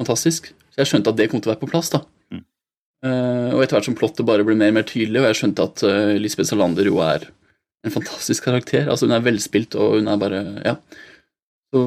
fantastisk. 0.00 0.48
Så 0.72 0.82
jeg 0.82 0.90
skjønte 0.90 1.12
at 1.12 1.18
det 1.18 1.28
kom 1.32 1.42
til 1.42 1.50
å 1.50 1.54
være 1.54 1.62
på 1.64 1.70
plass. 1.70 1.92
da. 1.92 2.02
Mm. 2.32 2.42
Uh, 3.04 3.50
og 3.54 3.62
etter 3.62 3.76
hvert 3.76 3.88
som 3.90 3.98
plottet 3.98 4.28
bare 4.28 4.46
ble 4.46 4.56
mer 4.58 4.72
og 4.72 4.78
mer 4.78 4.88
tydelig, 4.88 5.20
og 5.20 5.28
jeg 5.28 5.40
skjønte 5.42 5.68
at 5.68 5.84
uh, 5.86 6.14
Lisbeth 6.20 6.50
Salander 6.50 6.88
jo 6.88 7.02
er 7.04 7.28
en 7.86 7.94
fantastisk 7.94 8.48
karakter. 8.48 8.88
Altså 8.90 9.06
Hun 9.06 9.16
er 9.18 9.26
velspilt, 9.26 9.76
og 9.78 10.00
hun 10.00 10.10
er 10.10 10.24
bare 10.24 10.42
Ja. 10.64 10.76
Så, 11.74 11.82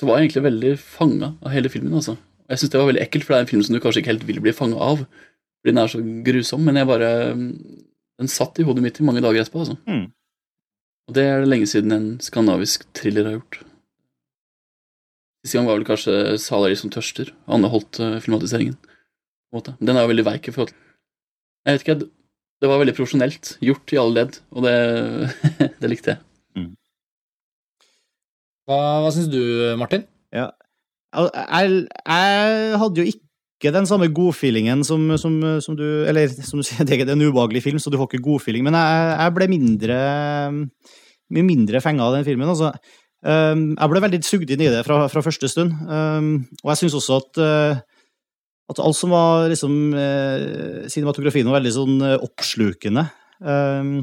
så 0.00 0.08
var 0.08 0.18
jeg 0.18 0.26
egentlig 0.26 0.48
veldig 0.48 0.74
fanga 0.80 1.34
av 1.44 1.54
hele 1.54 1.70
filmen. 1.70 1.94
altså. 1.94 2.16
Og 2.18 2.52
Jeg 2.52 2.58
syns 2.58 2.72
det 2.72 2.80
var 2.80 2.90
veldig 2.90 3.04
ekkelt, 3.04 3.24
for 3.24 3.34
det 3.34 3.38
er 3.38 3.46
en 3.46 3.52
film 3.52 3.62
som 3.62 3.76
du 3.76 3.80
kanskje 3.84 4.02
ikke 4.02 4.14
helt 4.14 4.26
vil 4.28 4.42
bli 4.42 4.54
fanga 4.56 4.80
av. 4.82 5.06
Fordi 5.62 5.72
den 5.72 5.82
er 5.82 5.92
så 5.92 6.02
grusom. 6.26 6.64
Men 6.66 6.80
jeg 6.80 6.90
bare 6.90 7.10
Den 8.16 8.30
satt 8.32 8.58
i 8.58 8.64
hodet 8.64 8.80
mitt 8.80 8.98
i 8.98 9.04
mange 9.04 9.20
dager 9.20 9.42
etterpå. 9.42 9.60
altså. 9.60 9.76
Mm. 9.86 10.06
Og 11.06 11.14
det 11.14 11.22
er 11.22 11.40
det 11.42 11.50
lenge 11.50 11.68
siden 11.70 11.94
en 11.94 12.06
skandinavisk 12.22 12.86
thriller 12.98 13.28
har 13.28 13.36
gjort. 13.38 13.60
Siste 15.46 15.58
gang 15.60 15.68
var 15.68 15.78
vel 15.78 15.86
kanskje 15.86 16.14
'Salari 16.42 16.74
som 16.76 16.90
tørster', 16.90 17.30
Anne 17.46 17.68
Holt-filmatiseringen. 17.70 18.74
på 18.74 19.54
en 19.54 19.60
måte. 19.60 19.76
Den 19.78 19.96
er 19.96 20.02
jo 20.02 20.10
veldig 20.10 20.24
veik 20.26 20.48
i 20.48 20.50
forhold 20.52 20.68
til 20.68 20.76
Jeg 21.66 21.72
vet 21.72 21.82
ikke, 21.86 22.10
det 22.62 22.68
var 22.68 22.78
veldig 22.78 22.94
profesjonelt 22.96 23.58
gjort 23.62 23.92
i 23.92 23.96
alle 23.98 24.14
ledd, 24.14 24.40
og 24.50 24.62
det, 24.62 24.74
det 25.80 25.90
likte 25.90 26.10
jeg. 26.14 26.18
Hva, 28.66 28.78
hva 29.02 29.10
syns 29.14 29.28
du, 29.30 29.40
Martin? 29.78 30.06
Ja, 30.34 30.50
Jeg, 31.14 31.86
jeg 32.06 32.78
hadde 32.78 32.98
jo 33.00 33.06
ikke 33.06 33.25
den 33.64 33.88
samme 33.88 34.10
godfeelingen 34.12 34.84
som, 34.84 35.08
som, 35.16 35.40
som 35.64 35.76
du 35.78 36.04
Eller 36.04 36.28
som 36.28 36.60
du 36.60 36.66
sier, 36.66 36.84
det 36.86 37.00
er 37.00 37.12
en 37.14 37.24
ubehagelig 37.24 37.64
film, 37.64 37.80
så 37.80 37.90
du 37.90 37.96
får 37.96 38.10
ikke 38.12 38.26
godfeeling. 38.28 38.66
Men 38.66 38.76
jeg, 38.76 39.10
jeg 39.16 39.36
ble 39.38 39.50
mindre 39.54 39.98
mye 41.32 41.46
mindre 41.46 41.82
fenga 41.82 42.06
av 42.06 42.16
den 42.16 42.26
filmen. 42.26 42.48
altså. 42.48 42.72
Um, 43.26 43.72
jeg 43.74 43.90
ble 43.90 44.02
veldig 44.04 44.20
sugd 44.26 44.50
inn 44.54 44.62
i 44.62 44.70
det 44.70 44.84
fra, 44.86 45.06
fra 45.10 45.22
første 45.24 45.48
stund. 45.50 45.74
Um, 45.88 46.46
og 46.62 46.72
jeg 46.72 46.82
syns 46.84 46.98
også 47.00 47.20
at, 47.22 47.40
uh, 47.42 47.80
at 48.70 48.82
alt 48.82 48.98
som 48.98 49.14
var 49.14 49.48
liksom 49.50 49.74
uh, 49.96 50.86
Cinematografien 50.92 51.48
var 51.48 51.58
veldig 51.58 51.74
sånn 51.74 51.96
uh, 52.04 52.14
oppslukende. 52.22 53.08
Um, 53.40 53.98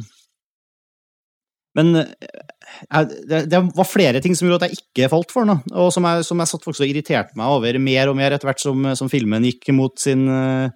men 1.77 1.95
uh, 1.99 3.05
det, 3.29 3.45
det 3.51 3.61
var 3.75 3.87
flere 3.89 4.21
ting 4.23 4.35
som 4.37 4.47
gjorde 4.47 4.67
at 4.67 4.73
jeg 4.73 4.83
ikke 4.83 5.11
falt 5.13 5.33
for 5.33 5.47
den, 5.49 5.61
og 5.73 5.93
som 5.93 6.05
jeg, 6.09 6.25
som 6.27 6.41
jeg 6.41 6.51
satt 6.51 6.67
faktisk 6.67 6.85
og 6.85 6.91
irriterte 6.91 7.39
meg 7.39 7.55
over 7.55 7.79
mer 7.81 8.11
og 8.11 8.19
mer 8.19 8.35
etter 8.35 8.49
hvert 8.49 8.61
som, 8.63 8.91
som 8.99 9.11
filmen 9.11 9.47
gikk 9.49 9.71
mot 9.75 9.97
sin, 10.01 10.27
uh, 10.29 10.69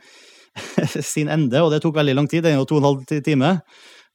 sin 1.14 1.30
ende, 1.34 1.62
og 1.62 1.74
det 1.74 1.84
tok 1.84 2.00
veldig 2.00 2.18
lang 2.18 2.32
tid. 2.32 2.46
Det 2.46 2.54
er 2.54 2.60
jo 2.60 2.68
to 2.70 2.80
og 2.80 2.84
en 2.84 2.90
halv 2.92 3.24
time. 3.26 3.54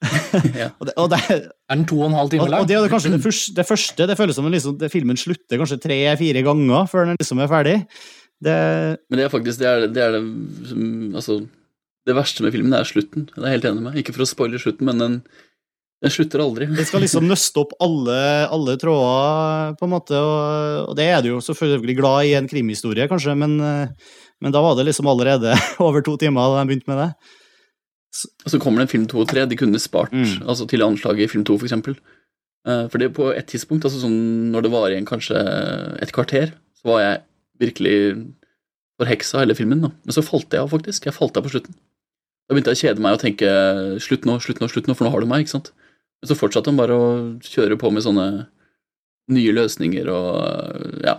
Ja. 0.58 0.72
Og 0.80 0.88
det, 0.88 0.94
og 0.98 1.10
det, 1.12 1.18
Er 1.22 1.76
den 1.76 1.84
to 1.86 2.00
og 2.00 2.08
en 2.08 2.16
halv 2.18 2.30
time 2.32 2.48
lang? 2.50 2.64
og 2.64 2.66
det 2.66 2.74
er 2.74 2.82
jo 2.82 2.90
kanskje 2.90 3.12
det 3.14 3.22
første, 3.22 3.52
det 3.54 3.66
første 3.68 4.06
det 4.10 4.16
føles 4.18 4.34
som 4.34 4.48
liksom, 4.50 4.74
det, 4.80 4.90
filmen 4.90 5.18
slutter 5.20 5.60
kanskje 5.60 5.78
tre-fire 5.84 6.42
ganger 6.42 6.88
før 6.90 7.06
den 7.06 7.20
liksom 7.20 7.38
er 7.38 7.50
ferdig. 7.52 7.76
Det, 8.42 8.56
Men 9.06 9.20
det 9.20 9.24
er 9.24 9.30
faktisk 9.30 9.60
det, 9.60 9.68
er, 9.68 9.86
det, 9.86 10.02
er 10.02 10.16
det 10.16 10.22
som 10.66 11.14
Altså, 11.14 11.38
det 12.08 12.16
verste 12.18 12.42
med 12.42 12.54
filmen 12.56 12.74
er 12.74 12.88
slutten. 12.88 13.28
Det 13.30 13.38
er 13.38 13.52
jeg 13.52 13.60
helt 13.60 13.70
enig 13.70 13.84
med. 13.84 13.98
Ikke 14.02 14.14
for 14.16 14.24
å 14.24 14.30
spoile 14.32 14.58
slutten, 14.58 14.88
men 14.90 14.98
den, 14.98 15.20
den 16.02 16.10
slutter 16.10 16.42
aldri. 16.42 16.66
det 16.74 16.86
skal 16.88 17.00
liksom 17.04 17.28
nøste 17.30 17.60
opp 17.62 17.72
alle, 17.84 18.16
alle 18.50 18.74
tråder, 18.80 19.76
på 19.78 19.86
en 19.86 19.92
måte, 19.92 20.18
og, 20.18 20.88
og 20.90 20.96
det 20.98 21.06
er 21.12 21.22
du 21.22 21.28
jo 21.32 21.40
selvfølgelig 21.46 21.94
glad 22.00 22.26
i 22.26 22.32
en 22.38 22.48
krimhistorie, 22.50 23.06
kanskje, 23.10 23.36
men, 23.38 23.54
eh, 23.62 24.16
men 24.42 24.52
da 24.54 24.62
var 24.64 24.74
det 24.78 24.88
liksom 24.88 25.06
allerede 25.12 25.54
over 25.86 26.02
to 26.02 26.16
timer 26.18 26.50
da 26.56 26.64
de 26.64 26.72
begynte 26.72 26.90
med 26.90 26.98
det. 27.04 27.10
Og 28.44 28.50
så 28.52 28.58
kommer 28.60 28.82
det 28.82 28.88
en 28.88 28.92
film 28.92 29.06
to 29.08 29.22
og 29.22 29.28
tre. 29.30 29.46
De 29.48 29.56
kunne 29.56 29.78
spart 29.80 30.10
Mm. 30.12 30.42
altså 30.44 30.66
til 30.68 30.82
anslaget 30.84 31.24
i 31.24 31.30
film 31.32 31.44
to, 31.48 31.54
for 31.56 31.64
eksempel. 31.70 31.94
Eh, 32.68 32.88
For 32.92 32.98
det 33.00 33.12
på 33.16 33.30
et 33.32 33.46
tidspunkt, 33.48 33.86
altså 33.86 34.02
sånn 34.02 34.50
når 34.52 34.66
det 34.66 34.72
var 34.74 34.90
igjen 34.92 35.06
kanskje 35.08 35.38
et 36.02 36.12
kvarter, 36.12 36.52
så 36.82 36.90
var 36.90 37.00
jeg 37.00 37.22
virkelig 37.62 37.96
forheksa 39.00 39.40
hele 39.42 39.54
filmen. 39.56 39.80
da. 39.86 39.88
Men 40.04 40.12
så 40.18 40.22
falt 40.26 40.50
jeg 40.52 40.60
av, 40.60 40.68
faktisk. 40.74 41.06
Jeg 41.08 41.14
falt 41.16 41.36
av 41.38 41.46
på 41.46 41.54
slutten. 41.54 41.74
Da 42.48 42.54
begynte 42.54 42.74
jeg 42.74 42.78
å 42.78 42.82
kjede 42.84 43.00
meg 43.06 43.16
og 43.16 43.22
tenke 43.22 43.48
slutt 44.02 44.26
nå, 44.28 44.36
slutt 44.42 44.60
nå, 44.60 44.68
slutt 44.68 44.90
nå, 44.90 44.96
for 44.98 45.06
nå 45.06 45.12
har 45.14 45.20
du 45.24 45.30
meg, 45.30 45.46
ikke 45.46 45.54
sant. 45.56 45.72
Men 46.22 46.30
så 46.30 46.38
fortsatte 46.38 46.70
han 46.70 46.78
bare 46.78 46.96
å 46.96 47.06
kjøre 47.42 47.78
på 47.80 47.90
med 47.90 48.04
sånne 48.04 48.26
nye 49.32 49.54
løsninger 49.54 50.10
og 50.10 51.02
ja. 51.02 51.16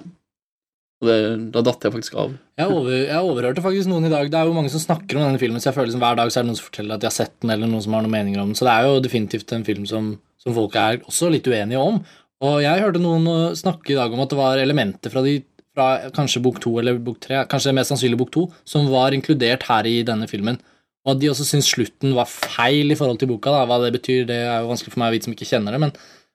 Og 1.03 1.09
det, 1.09 1.15
da 1.51 1.61
datt 1.67 1.83
jeg 1.83 1.91
faktisk 1.91 2.15
av. 2.21 2.31
Jeg, 2.55 2.69
over, 2.71 2.93
jeg, 2.95 3.19
overhørte 3.19 3.63
faktisk 3.65 3.89
noen 3.91 4.07
i 4.07 4.11
dag. 4.13 4.29
Det 4.31 4.39
er 4.39 4.47
jo 4.47 4.55
mange 4.55 4.71
som 4.71 4.79
snakker 4.79 5.19
om 5.19 5.25
denne 5.25 5.41
filmen, 5.41 5.59
så 5.59 5.69
jeg 5.69 5.75
føler 5.75 5.89
liksom 5.89 6.03
hver 6.05 6.19
dag 6.19 6.31
så 6.31 6.39
er 6.39 6.45
det 6.45 6.51
noen 6.53 6.59
som 6.61 6.67
forteller 6.69 6.95
at 6.95 7.03
de 7.03 7.09
har 7.09 7.15
sett 7.15 7.33
den, 7.43 7.51
eller 7.51 7.67
noen 7.67 7.83
som 7.83 7.97
har 7.97 8.05
noen 8.05 8.13
meninger 8.13 8.39
om 8.39 8.53
den. 8.53 8.55
Så 8.55 8.67
det 8.67 8.71
er 8.71 8.87
jo 8.87 9.01
definitivt 9.03 9.51
en 9.51 9.65
film 9.67 9.87
som, 9.89 10.13
som 10.39 10.55
folk 10.55 10.77
er 10.79 11.01
også 11.03 11.27
litt 11.33 11.49
uenige 11.51 11.81
om. 11.83 11.99
Og 12.43 12.55
jeg 12.63 12.83
hørte 12.85 13.03
noen 13.03 13.27
snakke 13.59 13.91
i 13.91 13.97
dag 13.99 14.15
om 14.15 14.23
at 14.23 14.31
det 14.31 14.39
var 14.39 14.63
elementer 14.63 15.11
fra, 15.11 15.25
de, 15.27 15.41
fra 15.75 15.89
kanskje 16.15 16.43
bok 16.47 16.63
to 16.63 16.77
eller 16.79 17.03
bok 17.03 17.19
tre, 17.23 17.43
kanskje 17.51 17.75
mest 17.75 17.91
sannsynlig 17.91 18.21
bok 18.23 18.31
to, 18.31 18.45
som 18.67 18.87
var 18.91 19.15
inkludert 19.15 19.67
her 19.67 19.87
i 19.89 19.97
denne 20.07 20.29
filmen. 20.31 20.61
Og 21.03 21.15
at 21.15 21.19
de 21.19 21.29
også 21.31 21.45
syns 21.47 21.67
slutten 21.67 22.13
var 22.15 22.29
feil 22.31 22.93
i 22.93 22.97
forhold 22.99 23.19
til 23.19 23.29
boka. 23.33 23.51
Da. 23.51 23.65
Hva 23.67 23.81
det 23.83 23.91
betyr, 23.97 24.23
det 24.29 24.39
er 24.45 24.63
jo 24.63 24.71
vanskelig 24.71 24.93
for 24.93 25.03
meg 25.03 25.11
å 25.11 25.15
vite 25.17 25.27
som 25.27 25.35
ikke 25.35 25.49
kjenner 25.49 25.75
det, 25.75 25.81
men, 25.83 25.91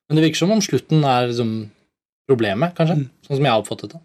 men 0.08 0.18
det 0.18 0.26
virker 0.26 0.42
som 0.42 0.52
om 0.52 0.64
slutten 0.64 1.06
er 1.08 1.30
liksom 1.30 1.54
problemet, 2.28 2.76
kanskje. 2.76 3.00
Mm. 3.00 3.08
Sånn 3.24 3.38
som 3.38 3.48
jeg 3.48 3.54
har 3.54 3.64
oppfattet 3.64 3.96
det. 3.96 4.02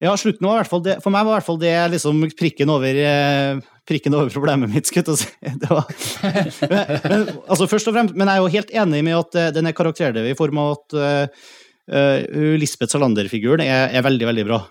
Ja, 0.00 0.14
slutten 0.16 0.46
var 0.48 0.56
i 0.56 0.60
hvert 0.62 0.70
fall 0.70 0.80
det, 0.80 0.94
For 1.04 1.12
meg 1.12 1.26
var 1.26 1.34
i 1.34 1.38
hvert 1.38 1.46
fall 1.50 1.60
det 1.60 1.74
liksom 1.92 2.22
prikken 2.38 2.72
over, 2.72 2.96
eh, 3.04 3.60
prikken 3.88 4.16
over 4.16 4.32
problemet 4.32 4.72
mitt. 4.72 4.88
skulle 4.88 5.12
jeg 5.12 5.20
si. 5.20 5.28
Var, 5.70 5.90
men, 6.70 6.92
men, 7.04 7.24
altså 7.44 7.68
først 7.68 7.90
og 7.90 7.96
fremst, 7.96 8.16
men 8.16 8.30
jeg 8.30 8.38
er 8.38 8.40
jo 8.40 8.54
helt 8.56 8.72
enig 8.82 9.02
med 9.04 9.18
at 9.18 9.36
uh, 9.36 9.50
den 9.54 9.68
er 9.68 9.76
karakterdrevet 9.76 10.32
i 10.32 10.38
form 10.38 10.62
av 10.62 10.72
at 10.78 10.96
uh, 10.96 11.50
uh, 11.92 12.56
Lisbeth 12.56 12.94
Salander-figuren 12.94 13.62
er, 13.66 13.90
er, 13.92 14.06
veldig, 14.06 14.30
veldig 14.30 14.46
bra. 14.48 14.62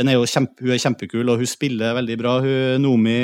Er 0.00 0.24
kjempe, 0.24 0.64
hun 0.64 0.72
er 0.72 0.80
kjempekul, 0.80 1.28
og 1.28 1.42
hun 1.42 1.50
spiller 1.50 1.98
veldig 1.98 2.16
bra. 2.22 2.38
Hun 2.40 2.80
Nomi 2.80 3.18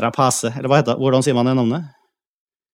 Rapace, 0.00 0.50
eller 0.50 0.70
hva 0.70 0.80
heter 0.80 0.94
det? 0.94 1.02
Hvordan 1.02 1.22
sier 1.22 1.36
man 1.36 1.46
det 1.46 1.54
navnet? 1.58 1.92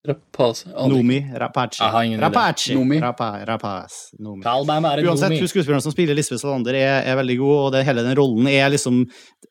Rapace. 0.08 0.64
Nomi 0.88 1.18
Rapace. 1.36 1.82
Rapace. 2.20 2.74
Nomi. 2.74 3.00
Rapa, 3.00 3.44
Rapace. 3.44 4.16
Nomi. 4.18 4.42
Uansett, 4.44 5.34
hun 5.36 5.48
skuespilleren 5.48 5.82
som 5.84 5.92
spiller 5.92 6.16
Lisbeth 6.16 6.40
Salander, 6.40 6.74
er, 6.74 7.02
er, 7.04 7.18
veldig 7.20 7.36
god, 7.42 7.56
og 7.58 7.74
det, 7.74 7.84
hele 7.84 8.04
den 8.06 8.16
rollen 8.16 8.48
er 8.48 8.70
liksom 8.72 9.02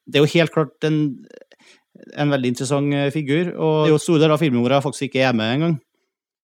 Det 0.06 0.18
er 0.18 0.26
jo 0.26 0.32
helt 0.34 0.54
klart 0.56 0.90
en, 0.90 0.98
en 2.18 2.34
veldig 2.34 2.54
interessant 2.56 2.98
eh, 2.98 3.12
figur, 3.14 3.54
og 3.54 3.76
det 3.84 3.92
er 3.92 3.94
jo 3.94 4.02
store 4.02 4.24
deler 4.24 4.34
av 4.40 4.42
filmen 4.42 4.64
hvor 4.64 4.74
jeg 4.74 4.86
faktisk 4.88 5.08
ikke 5.10 5.22
er 5.30 5.38
med 5.38 5.54
engang. 5.60 5.78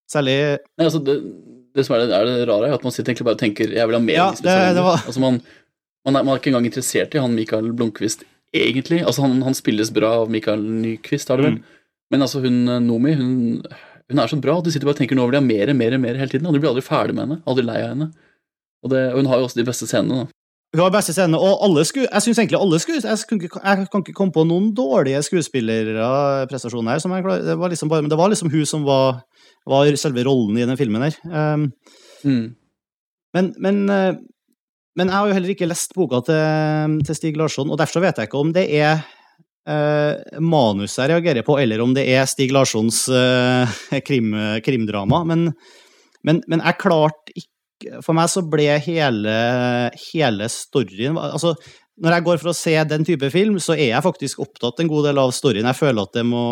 Særlig 0.06 0.38
Nei, 0.78 0.86
altså, 0.86 1.02
det, 1.02 1.18
det 1.74 1.86
som 1.86 1.96
er 1.96 2.04
det, 2.04 2.14
er 2.14 2.30
det 2.30 2.46
rare, 2.46 2.70
er 2.70 2.78
at 2.78 2.86
man 2.86 2.94
sitter 2.94 3.10
egentlig 3.10 3.26
bare 3.26 3.40
og 3.40 3.42
tenker 3.42 3.74
'jeg 3.74 3.90
vil 3.90 3.98
ha 3.98 4.02
mer 4.04 4.20
ja, 4.20 4.30
Lisbeth 4.30 4.54
Salander'. 4.54 4.86
Var... 4.86 5.02
Altså, 5.02 5.20
man, 5.20 5.42
man, 6.06 6.14
er, 6.14 6.22
man, 6.22 6.32
er, 6.32 6.38
ikke 6.38 6.54
engang 6.54 6.70
interessert 6.70 7.14
i 7.14 7.24
han 7.26 7.34
Michael 7.34 7.72
Blomkvist, 7.74 8.22
egentlig. 8.64 9.02
Altså, 9.04 9.24
han, 9.26 9.40
han 9.46 9.56
spilles 9.56 9.92
bra 9.94 10.12
av 10.22 10.32
Michael 10.32 10.64
Nyquist, 10.82 11.28
har 11.32 11.40
det 11.40 11.50
vel. 11.50 11.58
Mm. 11.60 11.82
Men 12.14 12.24
altså, 12.26 12.40
hun 12.44 12.64
Nomi, 12.86 13.14
hun 13.18 13.34
hun 14.06 14.22
er 14.22 14.30
så 14.30 14.38
bra 14.38 14.60
du 14.62 14.70
sitter 14.70 14.86
bare 14.86 14.94
og 14.94 15.00
tenker 15.00 15.18
vil 15.18 15.34
jeg 15.34 15.46
mer 15.46 15.70
og 15.72 15.76
mer, 15.76 15.98
mer 15.98 16.18
hele 16.20 16.30
tiden. 16.30 16.46
Og 16.46 16.54
du 16.54 16.60
blir 16.60 16.70
aldri 16.70 16.84
ferdig 16.86 17.14
med 17.16 17.24
henne. 17.26 17.42
Aldri 17.46 17.64
lei 17.66 17.80
av 17.82 17.92
henne. 17.94 18.10
Og, 18.84 18.90
det, 18.92 19.00
og 19.12 19.18
hun 19.18 19.30
har 19.30 19.40
jo 19.40 19.48
også 19.48 19.58
de 19.58 19.66
beste 19.66 19.88
scenene. 19.90 20.20
da. 20.20 20.36
Hun 20.76 20.82
har 20.84 20.92
beste 20.94 21.14
scenene, 21.14 21.40
og 21.40 21.78
sku, 21.88 22.02
jeg 22.04 22.22
syns 22.22 22.38
egentlig 22.42 22.58
alle 22.58 22.78
skuespillere 22.82 23.16
jeg, 23.16 23.48
jeg, 23.56 23.88
kan 23.90 24.02
ikke 24.04 24.14
komme 24.14 24.34
på 24.34 24.44
noen 24.46 24.68
dårlige 24.76 25.22
skuespillerprestasjoner 25.26 26.94
her. 26.94 27.02
Som 27.02 27.16
jeg, 27.16 27.26
det, 27.46 27.58
var 27.58 27.72
liksom 27.72 27.90
bare, 27.90 28.04
men 28.04 28.12
det 28.12 28.18
var 28.20 28.30
liksom 28.30 28.52
hun 28.52 28.68
som 28.68 28.86
var, 28.86 29.24
var 29.66 29.90
selve 29.98 30.26
rollen 30.28 30.60
i 30.60 30.68
den 30.68 30.78
filmen 30.78 31.06
her. 31.06 31.18
Um, 31.26 31.70
mm. 32.22 32.46
men, 33.34 33.52
men, 33.62 33.82
uh, 33.90 34.12
men, 34.96 35.10
jeg 35.10 35.16
har 35.16 35.28
jo 35.28 35.36
heller 35.36 35.52
ikke 35.52 35.68
lest 35.68 35.94
boka 35.96 36.22
til, 36.26 36.96
til 37.06 37.18
Stig 37.18 37.36
Larsson, 37.38 37.70
og 37.72 37.78
derfor 37.80 38.04
vet 38.04 38.18
jeg 38.20 38.30
ikke 38.30 38.40
om 38.40 38.52
det 38.56 38.66
er 38.78 39.02
eh, 39.68 40.40
manuset 40.40 41.04
jeg 41.04 41.12
reagerer 41.14 41.46
på, 41.46 41.58
eller 41.62 41.82
om 41.84 41.92
det 41.96 42.06
er 42.14 42.28
Stig 42.30 42.54
Larssons 42.54 43.04
eh, 43.12 43.76
krim, 44.06 44.32
krimdrama. 44.64 45.22
Men, 45.28 45.50
men, 46.26 46.42
men, 46.48 46.64
jeg 46.64 46.82
klarte 46.82 47.36
ikke 47.36 47.52
For 48.00 48.16
meg 48.16 48.30
så 48.32 48.40
ble 48.48 48.70
hele, 48.80 49.32
hele 50.08 50.46
storyen 50.48 51.18
altså, 51.20 51.50
når 51.96 52.12
jeg 52.12 52.24
går 52.26 52.40
for 52.42 52.50
å 52.50 52.56
se 52.56 52.72
den 52.90 53.04
type 53.08 53.28
film, 53.32 53.54
så 53.62 53.72
er 53.72 53.88
jeg 53.88 54.04
faktisk 54.04 54.42
opptatt 54.44 54.82
en 54.82 54.88
god 54.90 55.06
del 55.08 55.20
av 55.22 55.30
storyen. 55.32 55.64
Jeg 55.70 55.78
føler 55.78 56.04
at 56.04 56.18
det 56.18 56.24
må, 56.28 56.42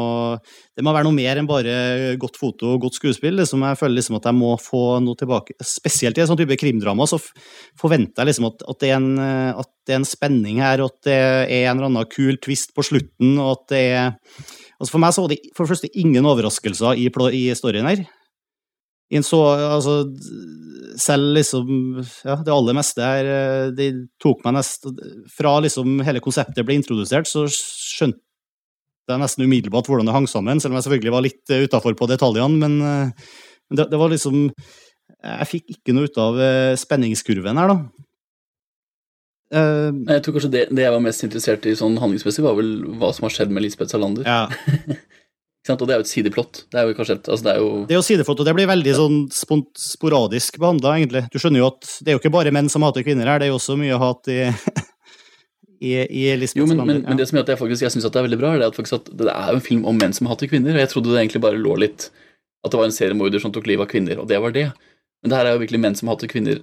det 0.73 0.85
må 0.87 0.95
være 0.97 1.05
noe 1.05 1.17
mer 1.19 1.41
enn 1.41 1.49
bare 1.49 1.75
godt 2.21 2.39
foto 2.41 2.71
og 2.73 2.87
godt 2.87 2.97
skuespill. 2.97 3.37
Liksom. 3.43 3.67
Jeg 3.69 3.81
føler 3.81 3.99
liksom 3.99 4.17
at 4.17 4.31
jeg 4.31 4.39
må 4.39 4.55
få 4.63 4.83
noe 5.05 5.21
tilbake. 5.21 5.59
Spesielt 5.61 6.17
i 6.17 6.25
en 6.25 6.31
sånn 6.33 6.41
type 6.41 6.57
krimdrama 6.61 7.05
så 7.11 7.21
forventer 7.21 8.25
jeg 8.25 8.33
liksom 8.33 8.49
at, 8.49 8.65
at, 8.73 8.81
det 8.81 8.93
en, 8.97 9.11
at, 9.21 9.73
det 9.85 9.97
er 9.97 10.01
en, 10.01 10.09
spenning 10.09 10.65
her, 10.65 10.81
og 10.81 10.95
at 10.95 11.11
det 11.11 11.21
er 11.21 11.47
en 11.61 11.75
eller 11.77 11.91
annen 11.91 12.13
kul 12.15 12.41
twist 12.41 12.73
på 12.77 12.87
slutten. 12.89 13.37
og 13.37 13.59
at 13.59 13.67
det 13.75 13.87
er... 13.93 14.13
Altså 14.81 14.97
for 14.97 15.05
meg 15.05 15.13
så 15.15 15.27
var 15.27 15.35
det 15.35 15.43
for 15.55 15.65
det 15.65 15.77
første 15.77 15.93
ingen 16.01 16.27
overraskelser 16.27 16.97
i, 16.97 17.11
i 17.37 17.47
storyen 17.57 17.93
her. 17.93 18.07
Så, 19.23 19.39
altså, 19.47 20.01
selv 20.99 21.35
liksom 21.37 22.03
Ja, 22.25 22.37
det 22.43 22.53
aller 22.55 22.77
meste 22.77 23.03
her 23.05 23.31
eh, 23.31 23.73
De 23.77 23.89
tok 24.23 24.45
meg 24.47 24.57
nesten 24.59 24.99
Fra 25.31 25.57
liksom 25.63 26.01
hele 26.07 26.23
konseptet 26.25 26.67
ble 26.67 26.79
introdusert, 26.81 27.29
så 27.31 27.47
skjønte 27.51 28.21
jeg 29.11 29.21
nesten 29.21 29.45
umiddelbart 29.45 29.87
hvordan 29.91 30.09
det 30.09 30.15
hang 30.17 30.27
sammen, 30.31 30.63
selv 30.63 30.73
om 30.73 30.79
jeg 30.79 30.87
selvfølgelig 30.87 31.13
var 31.13 31.25
litt 31.27 31.51
uh, 31.53 31.67
utafor 31.67 31.93
på 31.93 32.07
detaljene. 32.09 32.57
Men 32.57 32.79
men 33.69 33.77
det, 33.77 33.85
det, 33.91 33.99
var 34.01 34.09
liksom 34.09 34.47
Jeg 34.49 35.49
fikk 35.51 35.75
ikke 35.75 35.93
noe 35.93 36.09
ut 36.09 36.17
av 36.23 36.39
spenningskurven 36.81 37.61
her, 37.61 37.75
da. 37.75 38.05
Uh, 39.55 39.93
jeg 40.09 40.23
tror 40.25 40.35
kanskje 40.39 40.51
det, 40.51 40.63
det, 40.73 40.83
jeg 40.83 40.95
var 40.95 41.03
mest 41.05 41.25
interessert 41.27 41.67
i 41.69 41.77
sånn 41.79 41.99
handlingsmessig, 42.01 42.43
var 42.43 42.57
vel 42.59 42.73
hva 42.99 43.13
som 43.15 43.29
har 43.29 43.35
skjedd 43.37 43.53
med 43.55 43.67
Lisbeth 43.67 43.93
Salander. 43.93 44.25
Ja. 44.25 44.49
Og 45.73 45.87
det 45.89 45.95
er 45.95 46.01
jo 46.01 46.05
et 46.05 46.11
sideplott. 46.11 46.59
Det 46.69 46.77
er 46.77 46.89
jo 46.89 46.97
kanskje 46.99 47.15
et, 47.17 47.29
altså 47.33 47.47
det 47.47 47.53
er 47.55 47.61
jo 47.63 47.69
Det 47.89 47.95
er 47.95 47.99
jo 48.01 48.05
sideplott, 48.05 48.41
og 48.43 48.49
det 48.49 48.55
blir 48.57 48.69
veldig 48.69 48.97
sånn 48.99 49.21
sporadisk 49.33 50.59
behandla, 50.61 50.99
egentlig. 50.99 51.23
Du 51.33 51.39
skjønner 51.41 51.63
jo 51.63 51.71
at 51.71 51.93
det 52.05 52.13
er 52.13 52.19
jo 52.19 52.21
ikke 52.21 52.35
bare 52.35 52.53
menn 52.53 52.69
som 52.73 52.85
hater 52.85 53.07
kvinner 53.07 53.31
her, 53.31 53.41
det 53.41 53.49
er 53.49 53.55
jo 53.55 53.61
også 53.61 53.79
mye 53.81 54.01
hat 54.03 54.29
i 54.29 54.43
i, 55.85 55.95
i 56.09 56.37
Lisbeth 56.37 56.63
jo, 56.63 56.67
men, 56.71 56.81
men, 56.87 57.01
ja. 57.03 57.09
men, 57.09 57.19
det 57.21 57.27
som 57.29 57.39
gjør 57.39 57.47
at 57.47 57.55
jeg 57.55 57.61
faktisk 57.61 57.85
jeg 57.85 57.95
syns 57.95 58.07
det 58.07 58.21
er 58.21 58.27
veldig 58.29 58.41
bra, 58.41 58.53
er 58.57 58.67
at, 58.67 58.79
at 58.79 59.09
det 59.11 59.31
er 59.33 59.49
jo 59.53 59.61
en 59.61 59.65
film 59.65 59.89
om 59.91 59.99
menn 60.01 60.15
som 60.17 60.29
hater 60.31 60.51
kvinner. 60.51 60.77
og 60.77 60.83
Jeg 60.85 60.93
trodde 60.93 61.13
det 61.13 61.23
egentlig 61.23 61.43
bare 61.45 61.61
lå 61.61 61.77
litt 61.83 62.09
At 62.65 62.73
det 62.73 62.81
var 62.81 62.89
en 62.89 62.97
seriemorder 62.97 63.43
som 63.43 63.53
tok 63.53 63.69
livet 63.69 63.85
av 63.85 63.91
kvinner, 63.91 64.21
og 64.23 64.29
det 64.31 64.41
var 64.41 64.55
det. 64.55 64.69
Men 65.21 65.33
det 65.33 65.41
her 65.41 65.51
er 65.51 65.57
jo 65.57 65.65
virkelig 65.65 65.83
menn 65.85 65.99
som 65.99 66.09
hater 66.13 66.31
kvinner 66.31 66.63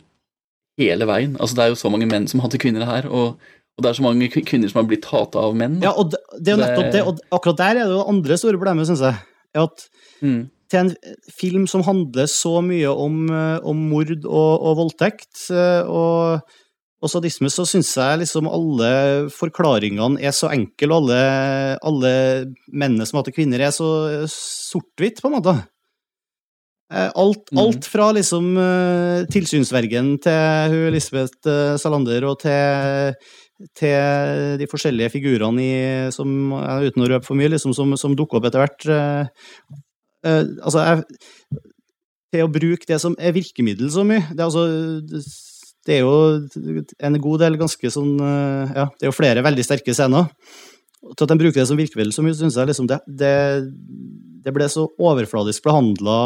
hele 0.82 1.08
veien. 1.10 1.36
Altså 1.38 1.58
Det 1.58 1.66
er 1.66 1.74
jo 1.74 1.82
så 1.82 1.92
mange 1.94 2.10
menn 2.10 2.26
som 2.32 2.42
hater 2.42 2.62
kvinner 2.62 2.88
her. 2.90 3.10
og 3.10 3.38
og 3.82 3.88
det 3.88 3.90
er 3.90 3.98
så 3.98 4.06
mange 4.06 4.30
kvinner 4.30 4.70
som 4.70 4.84
har 4.84 4.90
blitt 4.92 5.08
hata 5.10 5.42
av 5.42 5.56
menn. 5.58 5.80
Da. 5.82 5.90
Ja, 5.90 5.98
og 5.98 6.12
det, 6.14 6.22
det 6.38 6.52
er 6.52 6.54
jo 6.54 6.62
nettopp 6.62 6.90
det, 6.94 7.02
og 7.02 7.22
akkurat 7.34 7.62
der 7.64 7.80
er 7.82 7.88
det 7.90 7.96
jo 7.98 8.04
andre 8.14 8.38
store 8.38 8.60
problemet, 8.62 8.86
syns 8.86 9.02
jeg. 9.02 9.18
at 9.58 9.86
mm. 10.22 10.42
til 10.70 10.80
en 10.84 10.92
film 11.34 11.66
som 11.68 11.82
handler 11.88 12.30
så 12.30 12.60
mye 12.62 12.94
om, 12.94 13.24
eh, 13.34 13.58
om 13.66 13.82
mord 13.90 14.14
og, 14.20 14.54
og, 14.54 14.78
voldtekt 14.84 15.48
eh, 15.50 15.90
og, 15.90 16.46
og 17.02 17.12
sadisme, 17.12 17.50
så 17.50 17.66
syns 17.66 17.90
jeg 17.98 18.22
liksom 18.22 18.52
alle 18.54 18.94
forklaringene 19.34 20.22
er 20.22 20.38
så 20.38 20.54
enkle, 20.54 20.94
og 20.94 21.02
alle, 21.02 21.20
alle 21.82 22.16
mennene 22.70 23.10
som 23.10 23.24
hater 23.24 23.34
kvinner, 23.34 23.66
er 23.66 23.74
så 23.74 23.90
sort-hvitt, 24.30 25.26
på 25.26 25.32
en 25.32 25.40
måte. 25.40 25.58
Eh, 26.94 27.10
alt, 27.10 27.50
mm. 27.50 27.66
alt, 27.66 27.90
fra 27.90 28.14
liksom 28.14 28.54
tilsynsvergen 29.34 30.20
til 30.22 30.76
hun 30.76 30.90
Elisabeth 30.94 31.80
Salander 31.82 32.30
og 32.30 32.44
til 32.46 33.16
til 33.78 34.58
de 34.60 34.68
forskjellige 34.70 35.12
figurene 35.14 35.64
i, 35.64 35.76
som, 36.14 36.54
uten 36.54 37.06
å 37.06 37.10
røpe 37.12 37.28
for 37.28 37.40
mye, 37.40 37.52
liksom, 37.54 37.76
som, 37.78 37.94
som 38.00 38.16
dukker 38.18 38.40
opp 38.40 38.50
etter 38.50 38.64
hvert. 38.64 38.88
Uh, 38.88 39.78
uh, 40.28 40.44
altså, 40.64 40.86
jeg, 40.86 41.62
til 42.32 42.48
å 42.48 42.52
bruke 42.52 42.88
det 42.88 43.00
som 43.04 43.16
er 43.20 43.36
virkemiddel 43.36 43.92
så 43.94 44.06
mye. 44.08 44.24
Det 44.32 44.40
er, 44.40 44.48
altså, 44.48 44.66
det 45.88 45.98
er 45.98 46.04
jo 46.06 46.82
en 47.10 47.22
god 47.24 47.46
del 47.46 47.60
ganske 47.60 47.94
sånn 47.94 48.14
uh, 48.22 48.72
Ja, 48.72 48.90
det 48.96 49.08
er 49.08 49.12
jo 49.12 49.18
flere 49.18 49.46
veldig 49.46 49.68
sterke 49.68 49.96
scener. 49.98 50.32
Til 51.02 51.26
at 51.26 51.32
de 51.32 51.40
bruker 51.40 51.62
det 51.62 51.70
som 51.70 51.80
virkemiddel 51.80 52.14
så 52.16 52.26
mye, 52.26 52.38
syns 52.38 52.60
jeg 52.60 52.70
liksom 52.70 52.90
det, 52.90 53.02
det, 53.08 53.38
det, 54.46 54.54
ble 54.54 54.68
så 54.70 54.86
overfladisk 55.02 55.66
behandla 55.66 56.20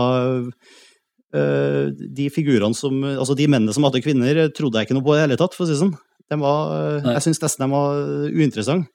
de 1.36 2.26
figurene 2.32 2.78
som 2.78 3.02
Altså, 3.10 3.34
de 3.36 3.48
mennene 3.50 3.74
som 3.76 3.84
hadde 3.84 4.00
kvinner, 4.00 4.38
trodde 4.56 4.80
jeg 4.80 4.88
ikke 4.88 4.96
noe 4.96 5.04
på 5.04 5.16
i 5.16 5.18
det 5.18 5.24
hele 5.26 5.40
tatt, 5.40 5.56
for 5.58 5.66
å 5.66 5.68
si 5.68 5.76
sånn. 5.76 5.92
Var, 6.34 6.62
eh, 6.76 7.10
jeg 7.16 7.26
syns 7.28 7.42
nesten 7.44 7.66
de 7.66 7.74
var 7.76 8.00
uinteressante. 8.34 8.92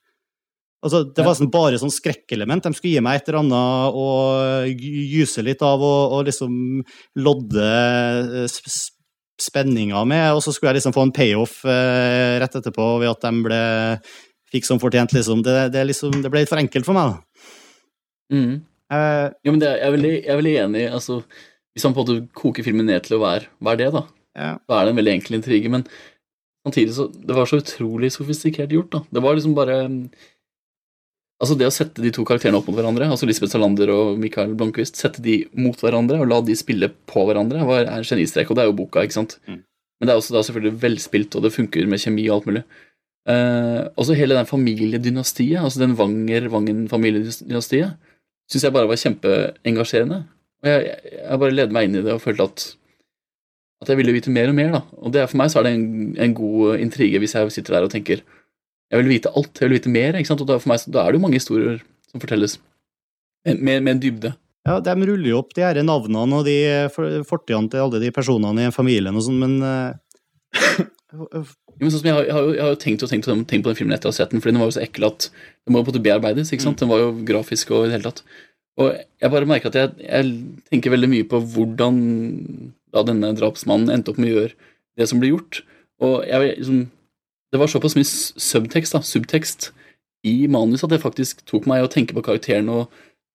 Altså, 0.81 1.03
det 1.13 1.25
var 1.27 1.37
sånn 1.37 1.51
bare 1.53 1.77
sånn 1.77 1.93
skrekkelement. 1.93 2.65
De 2.65 2.73
skulle 2.73 2.95
gi 2.95 3.03
meg 3.05 3.19
et 3.19 3.27
eller 3.29 3.43
annet 3.43 3.99
å 4.01 4.07
gyse 4.73 5.45
litt 5.45 5.61
av 5.67 5.83
og, 5.85 6.15
og 6.17 6.25
liksom 6.31 6.55
lodde 7.21 7.67
eh, 8.47 8.57
spenninga 9.41 10.01
med, 10.09 10.27
og 10.37 10.41
så 10.45 10.55
skulle 10.55 10.73
jeg 10.73 10.81
liksom 10.81 10.97
få 10.97 11.05
en 11.07 11.15
payoff 11.17 11.61
eh, 11.69 12.39
rett 12.41 12.57
etterpå 12.57 12.87
ved 13.03 13.13
at 13.13 13.27
de 13.27 13.45
ble 13.45 13.61
fikk 14.51 14.67
som 14.67 14.81
fortjent, 14.83 15.13
liksom. 15.15 15.45
Det, 15.47 15.57
det, 15.75 15.85
liksom. 15.93 16.17
det, 16.25 16.33
ble 16.33 16.43
litt 16.43 16.51
for 16.51 16.61
enkelt 16.61 16.89
for 16.89 16.97
meg, 16.97 17.13
da. 17.13 17.51
Mm. 18.35 18.55
Eh, 18.91 19.27
ja, 19.29 19.53
men 19.53 19.61
det, 19.63 19.75
jeg, 19.77 19.85
er 19.87 19.95
veldig, 19.97 20.15
jeg 20.17 20.33
er 20.33 20.41
veldig 20.41 20.55
enig. 20.65 20.87
Altså, 20.97 21.21
hvis 21.75 21.87
man 21.87 21.97
på 21.97 22.03
en 22.03 22.09
måte 22.09 22.41
koker 22.41 22.67
filmen 22.67 22.89
ned 22.91 23.05
til 23.07 23.19
å 23.19 23.23
være 23.23 23.53
Hva 23.61 23.75
er 23.75 23.83
det, 23.83 23.91
da? 23.95 24.07
Ja. 24.39 24.55
Da 24.65 24.79
er 24.79 24.89
det 24.89 24.95
en 24.95 25.01
veldig 25.03 25.15
enkel 25.19 25.39
intrige. 25.39 25.73
Men 25.73 25.87
Samtidig 26.67 26.93
så 26.93 27.07
Det 27.09 27.37
var 27.37 27.49
så 27.49 27.63
utrolig 27.63 28.13
sofistikert 28.13 28.75
gjort, 28.75 28.93
da. 28.93 29.01
Det 29.11 29.25
var 29.25 29.37
liksom 29.37 29.57
bare 29.57 29.79
Altså 31.41 31.57
Det 31.57 31.69
å 31.69 31.73
sette 31.73 32.05
de 32.05 32.13
to 32.13 32.25
karakterene 32.29 32.61
opp 32.61 32.69
mot 32.69 32.77
hverandre, 32.77 33.09
altså 33.09 33.25
Lisbeth 33.25 33.55
Salander 33.55 33.89
og 33.95 34.19
Michael 34.21 34.53
Blomkvist, 34.61 34.99
sette 35.01 35.23
de 35.25 35.39
mot 35.57 35.79
hverandre 35.81 36.19
og 36.21 36.29
la 36.29 36.43
de 36.45 36.57
spille 36.59 36.91
på 37.09 37.23
hverandre, 37.25 37.63
var, 37.65 37.87
er 37.89 38.05
genistrek. 38.05 38.53
Og 38.53 38.59
det 38.59 38.67
er 38.67 38.69
jo 38.69 38.77
boka, 38.77 39.07
ikke 39.07 39.17
sant? 39.17 39.39
Mm. 39.49 39.63
Men 39.65 40.09
det 40.09 40.13
er 40.13 40.21
også 40.21 40.37
da 40.37 40.43
selvfølgelig 40.45 40.83
velspilt, 40.83 41.37
og 41.37 41.47
det 41.47 41.53
funker 41.55 41.89
med 41.89 42.03
kjemi 42.03 42.27
og 42.29 42.35
alt 42.35 42.51
mulig. 42.51 42.63
Eh, 43.29 43.81
også 44.01 44.17
hele 44.17 44.37
den 44.37 44.49
familiedynastiet, 44.49 45.61
altså 45.61 45.83
den 45.83 45.97
Vangen-familiedynastiet, 45.97 47.97
syns 48.51 48.67
jeg 48.67 48.77
bare 48.77 48.89
var 48.91 49.01
kjempeengasjerende. 49.01 50.21
Og 50.61 50.69
jeg, 50.69 50.95
jeg 51.17 51.43
bare 51.43 51.57
leder 51.57 51.77
meg 51.77 51.89
inn 51.89 51.99
i 52.01 52.05
det 52.05 52.15
og 52.17 52.23
følte 52.25 52.49
at, 52.49 52.67
at 53.81 53.89
jeg 53.89 53.97
ville 54.01 54.13
vite 54.13 54.31
mer 54.35 54.51
og 54.53 54.55
mer. 54.59 54.73
da. 54.75 54.81
Og 55.01 55.13
det 55.15 55.23
er, 55.23 55.27
For 55.31 55.39
meg 55.41 55.51
så 55.53 55.61
er 55.61 55.69
det 55.69 55.73
en, 55.79 56.17
en 56.21 56.35
god 56.37 56.79
intrige 56.85 57.19
hvis 57.23 57.35
jeg 57.35 57.53
sitter 57.55 57.79
der 57.79 57.87
og 57.89 57.91
tenker 57.95 58.21
jeg 58.91 58.99
vil 58.99 59.09
vite 59.13 59.31
alt, 59.39 59.55
jeg 59.61 59.69
vil 59.71 59.79
vite 59.79 59.89
mer. 59.95 60.17
ikke 60.19 60.27
sant? 60.33 60.41
Og 60.43 60.49
da, 60.51 60.59
for 60.59 60.69
meg, 60.73 60.81
så- 60.83 60.91
da 60.91 61.05
er 61.07 61.13
det 61.13 61.21
jo 61.21 61.25
mange 61.27 61.39
historier 61.39 61.81
som 62.11 62.21
fortelles 62.21 62.59
med, 63.47 63.83
med 63.83 63.89
en 63.95 64.01
dybde. 64.03 64.33
Ja, 64.67 64.81
De 64.85 64.93
ruller 64.93 65.31
jo 65.31 65.39
opp 65.41 65.55
de 65.57 65.63
her 65.63 65.79
navnene 65.83 66.35
og 66.41 66.45
de 66.45 66.57
for- 66.93 67.23
fortidene 67.25 67.71
til 67.71 67.81
alle 67.81 68.01
de 68.03 68.11
personene 68.13 68.67
i 68.69 68.75
familien 68.75 69.15
og 69.17 69.23
sånn, 69.25 69.39
men 69.41 69.63
eh, 69.63 69.93
Ja, 71.11 71.87
men 71.87 71.91
sånn 71.91 72.03
som 72.03 72.07
jeg, 72.11 72.15
har, 72.15 72.25
jeg, 72.27 72.35
har 72.37 72.43
jo, 72.45 72.51
jeg 72.55 72.63
har 72.63 72.75
jo 72.75 72.79
tenkt 72.83 73.03
og 73.03 73.09
tenkt, 73.11 73.27
og 73.33 73.41
tenkt 73.49 73.65
på 73.65 73.71
den 73.73 73.79
filmen 73.79 73.95
etter 73.97 74.11
å 74.11 74.13
ha 74.13 74.17
sett 74.19 74.31
den, 74.35 74.43
fordi 74.43 74.53
den 74.55 74.61
var 74.63 74.69
jo 74.69 74.75
så 74.77 74.83
ekkel 74.85 75.07
at 75.09 75.25
den 75.31 75.73
må 75.75 75.81
jo 75.81 75.87
på 75.87 75.91
en 75.91 75.95
måte 75.97 76.03
bearbeides. 76.05 76.53
ikke 76.53 76.63
sant? 76.67 76.79
Den 76.83 76.91
var 76.91 77.01
jo 77.03 77.09
grafisk 77.27 77.71
og 77.75 77.87
i 77.87 77.89
det 77.89 77.97
hele 77.97 78.11
tatt. 78.11 78.21
Og 78.79 78.93
jeg 78.95 79.33
bare 79.33 79.49
merker 79.51 79.73
at 79.73 79.79
jeg, 79.81 79.95
jeg 80.05 80.29
tenker 80.71 80.93
veldig 80.95 81.09
mye 81.11 81.27
på 81.31 81.41
hvordan 81.55 81.97
da 82.95 83.05
denne 83.07 83.33
drapsmannen 83.39 83.93
endte 83.95 84.13
opp 84.13 84.21
med 84.21 84.33
å 84.33 84.39
gjøre 84.39 84.73
det 84.99 85.09
som 85.11 85.21
ble 85.23 85.33
gjort. 85.33 85.63
Og 86.03 86.25
jeg, 86.27 86.57
liksom, 86.59 86.81
det 87.53 87.61
var 87.61 87.71
såpass 87.71 87.97
mye 87.99 88.09
subtekst, 88.09 88.97
da, 88.97 89.03
subtekst 89.05 89.71
i 90.27 90.35
manus 90.53 90.85
at 90.85 90.93
det 90.93 91.03
faktisk 91.03 91.45
tok 91.49 91.69
meg 91.71 91.85
å 91.85 91.93
tenke 91.93 92.17
på 92.17 92.25
karakteren 92.25 92.69
og 92.73 92.91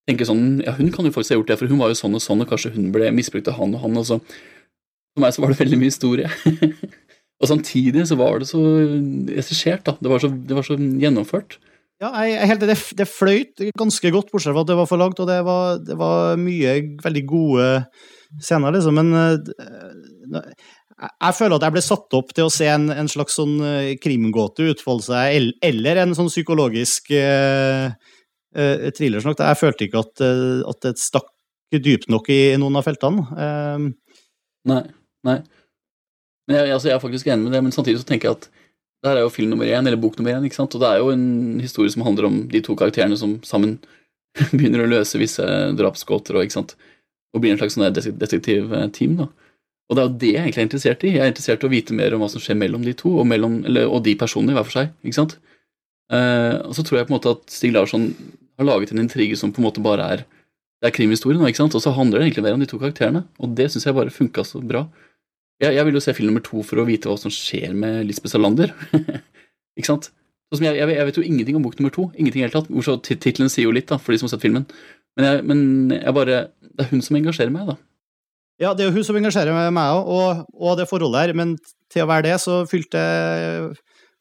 tenke 0.06 0.28
sånn 0.28 0.62
Ja, 0.66 0.76
hun 0.78 0.92
kan 0.94 1.08
jo 1.08 1.14
faktisk 1.14 1.34
ha 1.34 1.40
gjort 1.40 1.54
det, 1.54 1.58
for 1.62 1.72
hun 1.72 1.82
var 1.82 1.92
jo 1.92 1.98
sånn 1.98 2.18
og 2.18 2.24
sånn, 2.24 2.44
og 2.44 2.52
kanskje 2.52 2.76
hun 2.76 2.92
ble 2.94 3.10
misbrukt 3.16 3.50
av 3.50 3.58
han 3.60 3.74
og 3.78 3.86
han. 3.86 3.98
og 4.02 4.06
så 4.10 4.20
For 5.16 5.24
meg 5.24 5.34
så 5.34 5.44
var 5.44 5.54
det 5.54 5.62
veldig 5.64 5.80
mye 5.82 5.94
historie. 5.94 6.30
og 7.42 7.50
samtidig 7.50 8.06
så 8.10 8.18
var 8.20 8.42
det 8.42 8.50
så 8.52 8.62
regissert, 8.62 9.86
da. 9.88 9.96
Det 10.00 10.12
var 10.12 10.22
så, 10.22 10.30
det 10.30 10.58
var 10.58 10.68
så 10.68 10.78
gjennomført. 10.78 11.58
Ja, 12.04 12.10
jeg 12.28 12.50
helt, 12.52 12.66
det, 12.68 12.78
det 13.00 13.08
fløyt 13.08 13.62
ganske 13.80 14.12
godt, 14.12 14.32
bortsett 14.34 14.56
fra 14.56 14.66
at 14.66 14.72
det 14.72 14.80
var 14.80 14.90
for 14.90 15.00
langt, 15.00 15.20
og 15.24 15.30
det 15.30 15.38
var, 15.48 15.78
det 15.80 15.96
var 16.00 16.40
mye 16.40 16.74
veldig 17.04 17.24
gode 17.30 17.68
scener, 18.44 18.76
liksom, 18.76 19.00
men 19.00 19.14
eh, 19.16 20.50
jeg, 20.96 21.12
jeg 21.22 21.38
føler 21.38 21.58
at 21.58 21.66
jeg 21.68 21.76
ble 21.76 21.84
satt 21.84 22.18
opp 22.20 22.34
til 22.36 22.48
å 22.48 22.54
se 22.54 22.68
en, 22.72 22.90
en 22.92 23.12
slags 23.12 23.38
sånn 23.40 23.56
eh, 23.64 23.94
krimgåte 24.02 24.70
utfolde 24.72 25.08
seg, 25.08 25.56
eller 25.64 26.02
en 26.04 26.16
sånn 26.18 26.32
psykologisk 26.32 27.12
uh, 27.16 27.92
thriller. 28.96 29.24
Sånn 29.24 29.36
jeg 29.36 29.60
følte 29.60 29.88
ikke 29.88 30.04
at, 30.06 30.24
eh, 30.24 30.62
at 30.68 30.82
det 30.88 30.96
stakk 31.02 31.32
dypt 31.76 32.08
nok 32.12 32.30
i 32.32 32.56
noen 32.60 32.80
av 32.80 32.86
feltene. 32.88 33.26
Uh, 33.36 34.22
Nei. 34.66 34.82
nei. 35.28 35.40
Men 36.48 36.56
jeg, 36.58 36.72
altså, 36.74 36.88
jeg 36.90 36.96
er 36.96 37.02
faktisk 37.04 37.28
enig 37.30 37.46
med 37.48 37.54
det, 37.54 37.60
men 37.66 37.74
samtidig 37.76 38.00
så 38.02 38.08
tenker 38.10 38.32
jeg 38.32 38.40
at 38.40 38.48
det 39.06 39.12
her 39.12 39.22
er 39.22 39.28
jo 39.28 39.34
film 39.34 39.52
nummer 39.54 39.70
én, 39.70 39.86
eller 39.86 40.02
bok 40.02 40.18
nummer 40.18 40.34
én, 40.34 40.46
ikke 40.48 40.58
sant? 40.58 40.74
og 40.74 40.82
det 40.82 40.90
er 40.90 41.04
jo 41.04 41.12
en 41.14 41.62
historie 41.62 41.94
som 41.94 42.04
handler 42.08 42.26
om 42.26 42.40
de 42.50 42.62
to 42.66 42.74
karakterene 42.80 43.18
som 43.20 43.38
sammen 43.46 43.78
begynner 44.58 44.82
å 44.82 44.90
løse 44.90 45.22
visse 45.22 45.46
drapsgåter 45.78 46.40
og, 46.40 46.48
ikke 46.48 46.58
sant? 46.58 46.74
og 47.36 47.44
blir 47.44 47.54
en 47.54 47.60
slags 47.60 47.78
sånn 47.78 47.86
detektivteam. 47.94 49.18
da. 49.20 49.28
Og 49.86 49.98
det 49.98 50.02
er 50.02 50.08
jo 50.08 50.20
det 50.24 50.32
jeg 50.32 50.42
egentlig 50.42 50.62
er 50.64 50.68
interessert 50.70 51.04
i. 51.04 51.12
Jeg 51.14 51.22
er 51.22 51.34
interessert 51.34 51.64
i 51.64 51.68
å 51.68 51.74
vite 51.74 51.98
mer 51.98 52.16
om 52.16 52.24
hva 52.24 52.30
som 52.32 52.42
skjer 52.42 52.58
mellom 52.58 52.86
de 52.86 52.96
to, 52.98 53.12
og, 53.20 53.28
mellom, 53.30 53.60
eller, 53.68 53.90
og 53.92 54.02
de 54.08 54.16
personene 54.18 54.56
hver 54.56 54.66
for 54.66 54.80
seg. 54.80 54.94
ikke 55.06 55.20
sant? 55.20 55.36
Eh, 56.16 56.56
og 56.64 56.74
så 56.78 56.86
tror 56.86 57.00
jeg 57.00 57.10
på 57.10 57.14
en 57.14 57.18
måte 57.18 57.34
at 57.36 57.44
Stig 57.52 57.76
Larsson 57.76 58.08
har 58.58 58.70
laget 58.70 58.94
en 58.94 59.04
intrige 59.04 59.38
som 59.38 59.52
på 59.54 59.62
en 59.62 59.68
måte 59.68 59.84
bare 59.84 60.08
er 60.16 60.24
det 60.82 60.90
er 60.90 60.96
krimhistorie 60.96 61.40
nå, 61.40 61.48
ikke 61.50 61.64
sant? 61.64 61.76
og 61.78 61.84
så 61.84 61.94
handler 61.96 62.20
det 62.20 62.30
egentlig 62.30 62.46
mer 62.46 62.58
om 62.58 62.64
de 62.64 62.70
to 62.70 62.80
karakterene. 62.82 63.26
Og 63.44 63.54
det 63.58 63.70
syns 63.74 63.88
jeg 63.88 63.98
bare 63.98 64.14
funka 64.14 64.44
så 64.48 64.64
bra. 64.64 64.86
Jeg, 65.64 65.78
jeg 65.78 65.88
vil 65.88 65.96
jo 65.96 66.04
se 66.04 66.14
film 66.16 66.32
nummer 66.32 66.44
to 66.44 66.62
for 66.68 66.82
å 66.82 66.88
vite 66.88 67.08
hva 67.08 67.16
som 67.20 67.32
skjer 67.32 67.76
med 67.78 68.04
Lisbeth 68.10 68.34
Salander. 68.34 68.74
ikke 69.78 69.88
sant? 69.88 70.10
Sånn 70.52 70.60
som 70.60 70.68
jeg, 70.68 70.78
jeg, 70.82 70.92
jeg 70.98 71.08
vet 71.08 71.18
jo 71.20 71.26
ingenting 71.26 71.58
om 71.58 71.64
bok 71.66 71.80
nummer 71.80 71.94
to. 71.96 72.10
Ingenting 72.20 72.44
i 72.44 72.46
hele 72.46 72.54
tatt. 72.54 72.68
Bortsett 72.70 73.08
fra 73.08 73.20
Tittelen 73.24 73.52
sier 73.52 73.70
jo 73.70 73.74
litt, 73.76 73.88
da, 73.90 73.98
for 74.02 74.14
de 74.14 74.20
som 74.22 74.28
har 74.28 74.36
sett 74.36 74.46
filmen. 74.46 74.68
Men 75.16 75.28
jeg, 75.30 75.46
men 75.48 75.60
jeg 75.96 76.16
bare 76.16 76.40
Det 76.60 76.84
er 76.84 76.92
hun 76.92 77.04
som 77.06 77.18
engasjerer 77.18 77.54
meg, 77.54 77.72
da. 77.72 77.78
Ja, 78.62 78.72
det 78.76 78.86
er 78.86 78.92
jo 78.92 78.96
hun 79.00 79.08
som 79.08 79.18
engasjerer 79.20 79.56
meg 79.56 79.90
òg, 79.92 80.12
og, 80.16 80.46
og 80.56 80.78
det 80.80 80.88
forholdet 80.88 81.26
her, 81.26 81.34
men 81.36 81.56
til 81.92 82.06
å 82.06 82.08
være 82.08 82.30
det, 82.30 82.36
så 82.44 82.62
fylte 82.70 83.02
jeg 83.02 83.74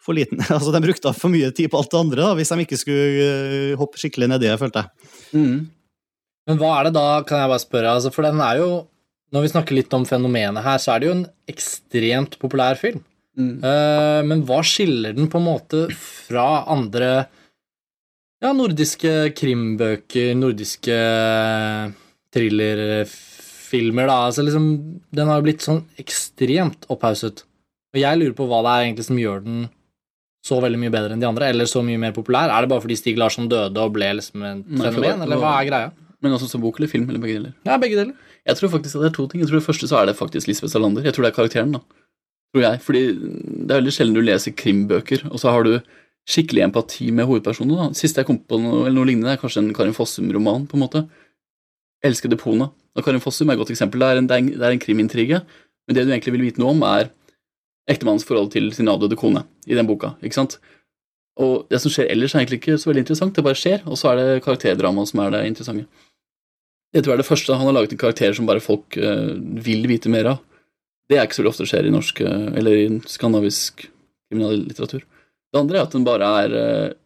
for 0.05 0.17
liten 0.17 0.43
Altså, 0.55 0.73
de 0.75 0.83
brukte 0.83 1.13
for 1.17 1.35
mye 1.35 1.53
tid 1.55 1.71
på 1.71 1.79
alt 1.79 1.93
det 1.93 2.01
andre, 2.01 2.23
da, 2.23 2.33
hvis 2.39 2.51
de 2.51 2.67
ikke 2.67 2.81
skulle 2.81 3.29
øh, 3.29 3.77
hoppe 3.79 4.01
skikkelig 4.01 4.31
nedi 4.33 4.51
det, 4.51 4.59
følte 4.61 4.83
jeg. 4.83 5.13
Mm. 5.39 5.61
Men 6.51 6.61
hva 6.61 6.73
er 6.79 6.89
det 6.89 6.97
da, 6.99 7.07
kan 7.29 7.45
jeg 7.45 7.53
bare 7.55 7.63
spørre, 7.63 7.95
altså, 7.99 8.13
for 8.15 8.27
den 8.27 8.43
er 8.45 8.59
jo 8.61 8.71
Når 9.35 9.43
vi 9.43 9.51
snakker 9.51 9.75
litt 9.75 9.95
om 9.97 10.05
fenomenet 10.07 10.63
her, 10.63 10.79
så 10.79 10.95
er 10.95 11.03
det 11.03 11.09
jo 11.09 11.17
en 11.17 11.27
ekstremt 11.51 12.39
populær 12.39 12.79
film. 12.79 13.01
Mm. 13.35 13.57
Uh, 13.65 14.21
men 14.31 14.45
hva 14.47 14.61
skiller 14.63 15.17
den 15.17 15.27
på 15.31 15.41
en 15.41 15.49
måte 15.49 15.89
fra 15.99 16.63
andre 16.71 17.27
ja, 18.45 18.53
nordiske 18.55 19.33
krimbøker, 19.35 20.35
nordiske 20.39 20.99
thrillerfilmer, 22.35 24.07
da? 24.07 24.19
Altså 24.29 24.45
liksom, 24.45 24.69
den 25.15 25.31
har 25.31 25.41
jo 25.41 25.47
blitt 25.47 25.65
sånn 25.65 25.83
ekstremt 26.01 26.87
opphauset. 26.93 27.43
Og 27.95 28.03
jeg 28.03 28.21
lurer 28.21 28.37
på 28.37 28.47
hva 28.51 28.61
det 28.67 28.75
er 28.75 28.87
egentlig 28.89 29.09
som 29.09 29.21
gjør 29.21 29.43
den 29.47 29.65
så 30.45 30.59
veldig 30.61 30.81
mye 30.83 30.93
bedre 30.93 31.17
enn 31.17 31.23
de 31.23 31.29
andre, 31.29 31.49
eller 31.55 31.69
så 31.71 31.81
mye 31.85 32.01
mer 32.01 32.13
populær. 32.17 32.53
Er 32.53 32.65
det 32.65 32.71
bare 32.75 32.85
fordi 32.85 32.99
Stig 33.01 33.19
Larsson 33.21 33.49
døde 33.49 33.81
og 33.81 33.95
ble 33.97 34.11
liksom 34.19 34.43
var- 34.45 34.91
fenomen, 34.93 35.25
eller 35.25 35.41
hva 35.41 35.55
er 35.57 35.69
greia? 35.71 35.93
Men 36.25 36.37
også 36.37 36.51
som 36.51 36.61
bok 36.61 36.79
eller 36.81 36.91
film, 36.93 37.09
eller 37.09 37.23
begge 37.23 37.39
deler. 37.39 37.55
Ja, 37.65 37.79
begge 37.81 37.97
deler. 38.01 38.34
Jeg 38.45 38.59
tror 38.59 38.73
faktisk 38.75 38.99
at 38.99 39.05
det 39.05 39.11
er 39.11 39.17
to 39.17 39.27
ting. 39.29 39.41
Jeg 39.41 39.49
tror 39.51 39.61
Det 39.61 39.67
første 39.67 39.89
så 39.89 40.01
er 40.01 40.07
det 40.07 40.17
faktisk 40.19 40.49
Lisbeth 40.49 40.73
Salander. 40.73 41.05
Jeg 41.05 41.17
tror 41.17 41.25
det 41.25 41.33
er 41.33 41.37
karakteren, 41.39 41.77
da. 41.77 41.81
Tror 42.55 42.65
jeg. 42.67 42.81
Fordi 42.85 43.03
det 43.17 43.71
er 43.71 43.81
veldig 43.81 43.95
sjelden 43.97 44.17
du 44.17 44.23
leser 44.25 44.57
krimbøker, 44.57 45.27
og 45.31 45.41
så 45.41 45.55
har 45.55 45.65
du 45.65 45.79
skikkelig 46.29 46.65
empati 46.69 47.11
med 47.11 47.29
hovedpersonen. 47.29 47.77
da. 47.77 47.91
Siste 47.97 48.21
jeg 48.21 48.29
kom 48.29 48.39
på 48.39 48.61
noe, 48.61 48.93
noe 48.93 49.09
lignende, 49.09 49.33
er 49.33 49.41
kanskje 49.41 49.65
en 49.65 49.75
Karin 49.77 49.97
Fossum-roman, 49.97 50.69
på 50.69 50.77
en 50.77 50.85
måte. 50.85 51.05
Elsker 52.05 52.29
Depona. 52.33 52.71
Og 52.95 53.05
Karin 53.05 53.21
Fossum 53.21 53.49
er 53.49 53.57
et 53.57 53.63
godt 53.65 53.73
eksempel. 53.75 54.01
Det 54.01 54.09
er 54.09 54.21
en, 54.21 54.29
det 54.29 54.37
er 54.37 54.45
en, 54.45 54.53
det 54.53 54.69
er 54.69 54.77
en 54.77 54.85
krimintrige, 54.85 55.43
men 55.85 55.97
det 55.97 56.07
du 56.07 56.13
egentlig 56.13 56.37
vil 56.37 56.47
vite 56.47 56.63
noe 56.63 56.73
om, 56.77 56.85
er 56.85 57.11
ektemannens 57.91 58.25
forhold 58.25 58.53
til 58.53 58.71
sin 58.73 58.89
avdøde 58.89 59.17
kone 59.21 59.45
i 59.69 59.77
den 59.77 59.89
boka. 59.89 60.15
ikke 60.25 60.37
sant? 60.37 60.59
Og 61.41 61.67
det 61.73 61.81
som 61.83 61.93
skjer 61.93 62.09
ellers, 62.13 62.35
er 62.35 62.45
egentlig 62.45 62.61
ikke 62.63 62.79
så 62.79 62.91
veldig 62.91 63.05
interessant. 63.05 63.35
Det 63.37 63.45
bare 63.45 63.59
skjer, 63.59 63.83
og 63.85 63.99
så 63.99 64.13
er 64.13 64.21
det 64.21 64.45
karakterdramaet 64.45 65.11
som 65.11 65.21
er 65.25 65.35
det 65.35 65.47
interessante. 65.51 65.89
Det 66.95 67.03
tror 67.03 67.15
det 67.15 67.17
er 67.19 67.25
det 67.25 67.31
første. 67.31 67.57
Han 67.59 67.67
har 67.67 67.75
laget 67.75 67.95
en 67.97 68.01
karakter 68.01 68.35
som 68.37 68.47
bare 68.47 68.63
folk 68.63 68.97
uh, 69.03 69.35
vil 69.67 69.89
vite 69.91 70.13
mer 70.13 70.31
av. 70.35 70.43
Det 71.11 71.19
er 71.19 71.27
ikke 71.27 71.37
så 71.37 71.43
veldig 71.43 71.53
ofte 71.53 71.67
skjer 71.69 71.89
i 71.89 71.93
norsk 71.93 72.21
eh, 72.25 72.45
eller 72.57 72.79
i 72.81 72.85
skandinavisk 73.13 73.83
kriminallitteratur. 74.31 75.03
Det 75.05 75.61
andre 75.61 75.77
er 75.77 75.85
at 75.85 75.93
den 75.93 76.07
bare 76.07 76.31
er 76.45 76.55
uh, 76.55 77.01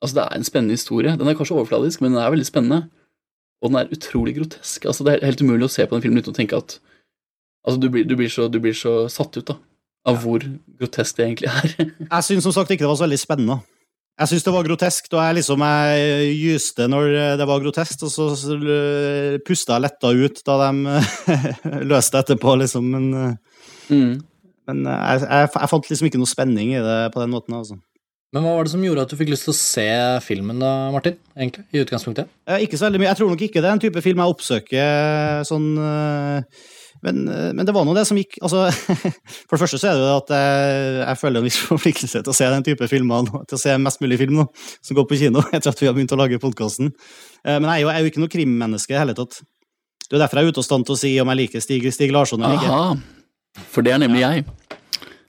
Altså, 0.00 0.16
det 0.16 0.22
er 0.24 0.38
en 0.38 0.46
spennende 0.48 0.72
historie. 0.78 1.10
Den 1.20 1.28
er 1.28 1.34
kanskje 1.36 1.58
overfladisk, 1.58 2.00
men 2.00 2.14
den 2.14 2.22
er 2.22 2.30
veldig 2.32 2.46
spennende. 2.48 2.78
Og 3.60 3.68
den 3.68 3.76
er 3.76 3.90
utrolig 3.92 4.32
grotesk. 4.38 4.86
Altså, 4.88 5.04
det 5.04 5.12
er 5.12 5.26
helt 5.28 5.42
umulig 5.44 5.66
å 5.66 5.72
se 5.74 5.84
på 5.84 5.92
den 5.92 6.04
filmen 6.06 6.22
uten 6.22 6.32
å 6.32 6.38
tenke 6.38 6.56
at 6.56 6.78
Altså, 7.60 7.76
du 7.76 7.90
blir, 7.92 8.06
du 8.08 8.14
blir, 8.16 8.30
så, 8.32 8.46
du 8.48 8.56
blir 8.64 8.72
så 8.72 9.02
satt 9.12 9.36
ut, 9.36 9.50
da. 9.50 9.58
Av 10.08 10.16
hvor 10.22 10.40
grotesk 10.80 11.18
det 11.18 11.26
egentlig 11.26 11.50
er. 11.52 11.74
Jeg 12.14 12.24
syns 12.24 12.46
som 12.46 12.54
sagt 12.56 12.72
ikke 12.72 12.86
det 12.86 12.88
var 12.88 12.96
så 12.96 13.04
veldig 13.04 13.20
spennende. 13.20 13.58
Jeg 14.20 14.28
syns 14.28 14.44
det 14.44 14.52
var 14.52 14.66
groteskt, 14.66 15.14
og 15.16 15.22
jeg 15.24 15.36
liksom 15.38 15.62
jeg 15.64 16.32
gyste 16.36 16.86
når 16.92 17.06
det 17.40 17.46
var 17.48 17.62
groteskt, 17.64 18.02
og 18.04 18.10
så 18.12 18.26
så 18.36 18.56
pusta 19.46 19.78
jeg 19.78 19.84
letta 19.86 20.10
ut 20.12 20.42
da 20.44 20.56
de 20.66 20.98
løste 21.90 22.20
etterpå, 22.20 22.56
liksom. 22.64 22.90
Men, 22.96 23.38
Mm. 23.90 24.20
men 24.70 24.84
jeg, 24.86 25.22
jeg, 25.24 25.48
jeg 25.56 25.68
fant 25.72 25.88
liksom 25.90 26.06
ikke 26.06 26.18
noe 26.20 26.30
spenning 26.30 26.68
i 26.76 26.82
det 26.84 26.98
på 27.14 27.18
den 27.24 27.32
måten. 27.32 27.56
altså. 27.56 27.74
Men 28.30 28.44
hva 28.44 28.52
var 28.54 28.68
det 28.68 28.70
som 28.70 28.84
gjorde 28.86 29.02
at 29.02 29.10
du 29.10 29.16
fikk 29.18 29.32
lyst 29.32 29.48
til 29.48 29.50
å 29.50 29.58
se 29.58 29.86
filmen, 30.22 30.60
da, 30.62 30.68
Martin? 30.94 31.16
egentlig, 31.34 31.64
i 31.74 31.80
utgangspunktet? 31.82 32.28
Eh, 32.46 32.62
Ikke 32.62 32.78
så 32.78 32.86
veldig 32.86 33.00
mye. 33.02 33.08
Jeg 33.10 33.18
tror 33.18 33.32
nok 33.32 33.42
ikke 33.48 33.58
det 33.64 33.66
er 33.66 33.74
en 33.74 33.82
type 33.82 34.02
film 34.04 34.22
jeg 34.22 34.36
oppsøker 34.36 35.42
sånn 35.48 35.66
eh, 35.82 36.60
men, 37.06 37.20
eh, 37.32 37.50
men 37.56 37.66
det 37.68 37.74
var 37.74 37.86
nå 37.88 37.94
det 37.96 38.04
som 38.08 38.18
gikk 38.18 38.36
altså, 38.42 38.66
For 39.48 39.54
det 39.56 39.60
første 39.62 39.78
så 39.80 39.88
er 39.90 39.96
det 39.98 40.04
jo 40.04 40.16
at 40.18 40.32
jeg, 40.36 40.90
jeg 41.00 41.20
føler 41.22 41.40
en 41.40 41.46
viss 41.48 41.60
forpliktelse 41.72 42.22
til 42.24 42.32
å 42.32 42.36
se 42.36 42.50
den 42.52 42.66
type 42.66 42.88
filmer, 42.92 43.24
nå, 43.28 43.42
til 43.48 43.56
å 43.58 43.62
se 43.62 43.76
mest 43.80 44.02
mulig 44.04 44.18
film 44.20 44.36
nå, 44.42 44.46
som 44.84 44.98
går 44.98 45.08
på 45.10 45.20
kino, 45.22 45.44
etter 45.56 45.72
at 45.72 45.80
vi 45.80 45.88
har 45.88 45.96
begynt 45.96 46.12
å 46.16 46.20
lage 46.20 46.40
podkasten. 46.42 46.92
Men 47.46 47.68
jeg 47.70 47.80
er, 47.80 47.82
jo, 47.84 47.88
jeg 47.88 47.96
er 47.96 48.04
jo 48.04 48.12
ikke 48.12 48.24
noe 48.24 48.34
krimmenneske 48.36 48.92
i 48.92 48.96
det 48.98 49.02
hele 49.04 49.16
tatt. 49.16 49.40
Det 50.10 50.18
er 50.18 50.24
derfor 50.24 50.40
jeg 50.40 50.48
er 50.50 50.54
ute 50.54 50.60
og 50.60 50.66
stand 50.66 50.86
til 50.88 50.96
å 50.96 51.00
si 51.00 51.10
om 51.22 51.28
jeg 51.30 51.38
liker 51.44 51.62
Stig, 51.62 51.86
Stig 51.94 52.12
Larsson 52.12 52.42
eller 52.42 52.58
ikke. 52.58 52.72
Aha. 52.74 53.64
For 53.70 53.86
det 53.86 53.94
er 53.94 54.00
nemlig 54.02 54.24
jeg. 54.24 54.44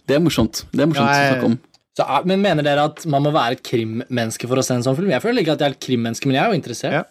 Det 0.09 0.17
er 0.17 0.23
morsomt. 0.23 0.63
Det 0.73 0.83
er 0.83 0.89
morsomt 0.89 1.07
Ja, 1.07 1.19
jeg- 1.21 1.29
å 1.29 1.35
snakke 1.35 1.51
om. 1.53 1.59
Så, 1.97 2.05
men 2.25 2.41
Mener 2.41 2.63
dere 2.63 2.85
at 2.87 3.05
man 3.05 3.23
må 3.25 3.31
være 3.35 3.57
et 3.57 3.63
krimmenneske 3.67 4.47
for 4.47 4.59
å 4.59 4.63
se 4.63 4.77
en 4.77 4.83
sånn 4.85 4.95
film? 4.97 5.11
Jeg 5.11 5.21
føler 5.23 5.43
ikke 5.43 5.57
at 5.57 5.63
jeg 5.63 5.69
er 5.69 5.75
et 5.75 5.85
krimmenneske, 5.85 6.25
men 6.29 6.37
jeg 6.37 6.43
er 6.43 6.53
jo 6.53 6.59
interessert. 6.59 6.93
Ja. 6.95 7.03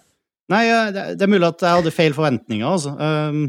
Nei, 0.50 0.62
eh, 0.66 0.90
det, 0.96 1.02
det 1.20 1.26
er 1.26 1.30
mulig 1.30 1.46
at 1.46 1.62
jeg 1.62 1.76
hadde 1.78 1.92
feil 1.94 2.16
forventninger, 2.16 2.66
altså. 2.66 2.94
Um, 2.98 3.42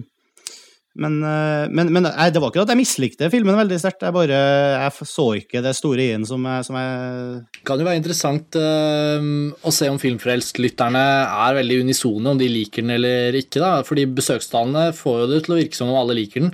Men, 1.00 1.14
eh, 1.24 1.70
men, 1.72 1.88
men 1.96 2.04
jeg, 2.10 2.34
det 2.36 2.42
var 2.44 2.52
ikke 2.52 2.64
at 2.66 2.72
jeg 2.74 2.80
mislikte 2.82 3.30
filmen 3.32 3.56
veldig 3.56 3.78
sterkt. 3.80 4.02
Jeg 4.04 4.12
bare 4.12 4.36
jeg 4.36 5.06
så 5.08 5.26
ikke 5.40 5.62
det 5.64 5.72
store 5.78 6.04
i 6.04 6.10
den 6.12 6.26
som, 6.28 6.44
jeg- 6.44 6.66
som 6.68 6.76
jeg 6.76 7.62
kan 7.64 7.80
jo 7.80 7.86
være 7.88 8.02
interessant 8.02 8.58
eh, 8.60 9.30
å 9.64 9.72
se 9.72 9.88
om 9.88 10.00
filmfrelst-lytterne 10.02 11.04
er 11.48 11.56
veldig 11.62 11.78
unisone, 11.86 12.34
om 12.34 12.42
de 12.42 12.50
liker 12.52 12.84
den 12.84 12.92
eller 12.98 13.38
ikke. 13.40 13.62
da, 13.64 13.72
fordi 13.88 14.04
besøkstallene 14.20 14.90
får 14.98 15.22
jo 15.24 15.30
det 15.32 15.40
til 15.46 15.56
å 15.56 15.62
virke 15.62 15.80
som 15.80 15.94
om 15.94 16.02
alle 16.02 16.18
liker 16.20 16.44
den. 16.48 16.52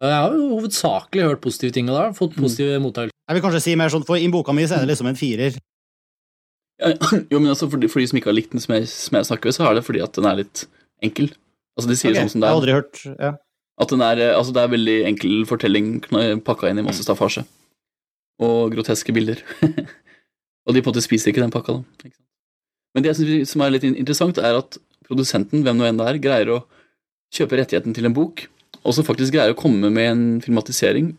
Jeg 0.00 0.14
har 0.16 0.32
jo 0.38 0.46
hovedsakelig 0.54 1.26
hørt 1.26 1.42
positive 1.44 1.74
ting, 1.76 1.90
og 1.90 1.98
da, 1.98 2.06
fått 2.16 2.38
positive 2.38 2.78
mottakelser. 2.80 3.12
Jeg 3.28 3.36
vil 3.36 3.42
kanskje 3.44 3.64
si 3.66 3.74
mer 3.76 3.90
sånn, 3.92 4.06
for 4.06 4.16
i 4.16 4.30
boka 4.32 4.54
mi 4.56 4.64
så 4.70 4.78
er 4.78 4.86
det 4.86 4.94
liksom 4.94 5.10
en 5.10 5.18
firer. 5.18 5.58
Ja, 6.80 6.94
jo, 7.32 7.36
men 7.42 7.50
altså, 7.52 7.66
for, 7.68 7.76
de, 7.82 7.90
for 7.92 8.00
de 8.00 8.06
som 8.08 8.16
ikke 8.22 8.30
har 8.30 8.38
likt 8.38 8.54
den, 8.54 8.62
som 8.64 8.72
jeg, 8.78 8.86
som 8.88 9.18
jeg 9.18 9.28
snakker 9.28 9.50
med, 9.50 9.58
så 9.58 9.66
er 9.68 9.76
det 9.76 9.84
fordi 9.84 10.00
at 10.06 10.14
den 10.16 10.30
er 10.30 10.38
litt 10.40 10.62
enkel. 11.04 11.28
Altså, 11.76 11.90
de 11.90 11.98
sier 12.00 12.14
okay, 12.14 12.22
sånn 12.24 12.32
som 12.32 12.40
jeg 12.40 12.48
har 12.48 12.54
er. 12.54 12.60
aldri 12.62 12.76
hørt 12.78 13.02
ja. 13.18 13.34
At 13.80 13.92
den 13.92 14.04
er, 14.04 14.20
eh, 14.20 14.36
altså 14.36 14.54
det 14.56 14.62
er 14.62 14.74
veldig 14.74 14.98
enkel 15.08 15.46
fortelling 15.48 15.92
pakka 16.46 16.70
inn 16.70 16.82
i 16.82 16.86
masse 16.86 17.04
staffasje. 17.06 17.46
Og 18.40 18.72
groteske 18.74 19.12
bilder. 19.16 19.40
og 20.66 20.76
de 20.76 20.82
på 20.82 20.90
en 20.90 20.92
måte 20.92 21.04
spiser 21.04 21.32
ikke 21.32 21.44
den 21.44 21.54
pakka, 21.54 21.80
da. 21.80 22.12
Men 22.94 23.04
det 23.04 23.12
jeg 23.12 23.20
synes 23.20 23.52
som 23.54 23.62
er 23.64 23.74
litt 23.74 23.86
interessant, 23.86 24.38
er 24.38 24.58
at 24.58 24.78
produsenten, 25.06 25.64
hvem 25.64 25.78
nå 25.78 25.86
enn 25.86 26.00
det 26.00 26.06
er, 26.06 26.22
greier 26.22 26.54
å 26.54 26.62
kjøpe 27.34 27.60
rettigheten 27.60 27.94
til 27.94 28.08
en 28.08 28.16
bok, 28.16 28.48
og 28.80 28.96
som 28.96 29.06
faktisk 29.06 29.34
greier 29.34 29.54
å 29.54 29.58
komme 29.58 29.90
med 29.92 30.08
en 30.08 30.24
filmatisering, 30.42 31.12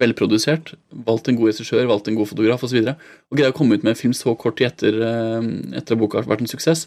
velprodusert, 0.00 0.74
valgt 1.08 1.30
en 1.30 1.38
god 1.38 1.50
regissør, 1.50 1.86
valgt 1.88 2.10
en 2.10 2.18
god 2.18 2.28
fotograf 2.30 2.62
osv., 2.62 2.66
og, 2.66 2.70
så 2.70 2.78
videre, 2.78 2.96
og 3.30 3.40
greier 3.40 3.54
å 3.54 3.56
komme 3.56 3.76
ut 3.76 3.86
med 3.86 3.94
en 3.94 3.98
film 3.98 4.14
så 4.16 4.34
kort 4.38 4.58
tid 4.60 4.68
etter, 4.68 4.98
eh, 5.02 5.48
etter 5.80 5.96
at 5.96 6.00
boka 6.00 6.20
har 6.20 6.28
vært 6.28 6.44
en 6.44 6.52
suksess. 6.52 6.84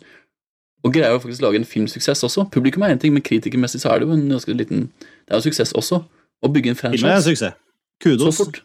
Og 0.86 0.94
greier 0.96 1.16
å 1.16 1.20
faktisk 1.20 1.44
lage 1.44 1.60
en 1.60 1.68
filmsuksess 1.68 2.24
også. 2.24 2.46
Publikum 2.54 2.86
er 2.88 2.94
én 2.96 3.02
ting, 3.02 3.12
men 3.16 3.24
kritikermessig 3.26 3.82
så 3.84 3.92
er 3.92 4.00
det 4.00 4.08
jo 4.08 4.16
en 4.16 4.30
ganske 4.32 4.56
liten 4.56 4.88
Det 4.96 5.34
er 5.34 5.42
jo 5.42 5.50
suksess 5.50 5.74
også. 5.76 6.00
Å 6.40 6.52
bygge 6.56 6.72
en 6.72 6.80
Filmen 6.80 7.12
er 7.12 7.20
en 7.20 7.26
suksess. 7.26 7.58
Kudos. 8.00 8.38
så 8.38 8.46
fort. 8.46 8.62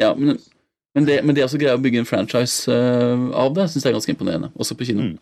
Ja, 0.00 0.14
men, 0.16 0.38
men, 0.96 1.04
det, 1.04 1.18
men 1.24 1.36
det 1.36 1.44
å 1.44 1.58
greie 1.60 1.76
å 1.76 1.80
bygge 1.80 2.00
en 2.02 2.08
franchise 2.08 2.72
uh, 2.72 3.26
av 3.36 3.52
det, 3.56 3.66
syns 3.68 3.84
jeg 3.84 3.92
er 3.92 3.96
ganske 3.98 4.14
imponerende. 4.14 4.48
Også 4.56 4.76
på 4.76 4.86
kino. 4.88 5.10
Mm. 5.10 5.18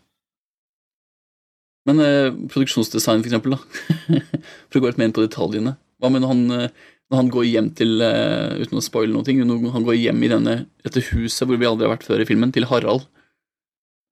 Men 1.88 2.02
uh, 2.04 2.36
produksjonsdesign, 2.52 3.24
for 3.24 3.30
eksempel, 3.30 3.56
da. 3.56 4.20
for 4.68 4.78
å 4.78 4.84
gå 4.84 4.90
litt 4.90 5.00
mer 5.00 5.10
inn 5.10 5.16
på 5.16 5.24
detaljene. 5.24 5.74
Hva 5.98 6.12
med 6.14 6.22
når 6.22 6.30
han, 6.30 6.42
eh, 6.54 6.90
når 7.10 7.18
han 7.18 7.30
går 7.34 7.46
hjem 7.48 7.68
til 7.74 7.96
uh, 8.04 8.54
Uten 8.60 8.78
å 8.78 8.82
spoile 8.84 9.10
noe, 9.10 9.24
når 9.50 9.72
han 9.74 9.86
går 9.88 9.96
hjem 9.98 10.20
i 10.22 10.30
denne, 10.30 10.54
dette 10.86 11.02
huset 11.08 11.48
hvor 11.48 11.58
vi 11.58 11.66
aldri 11.66 11.88
har 11.88 11.96
vært 11.96 12.06
før 12.06 12.22
i 12.22 12.28
filmen, 12.28 12.54
til 12.54 12.68
Harald. 12.70 13.08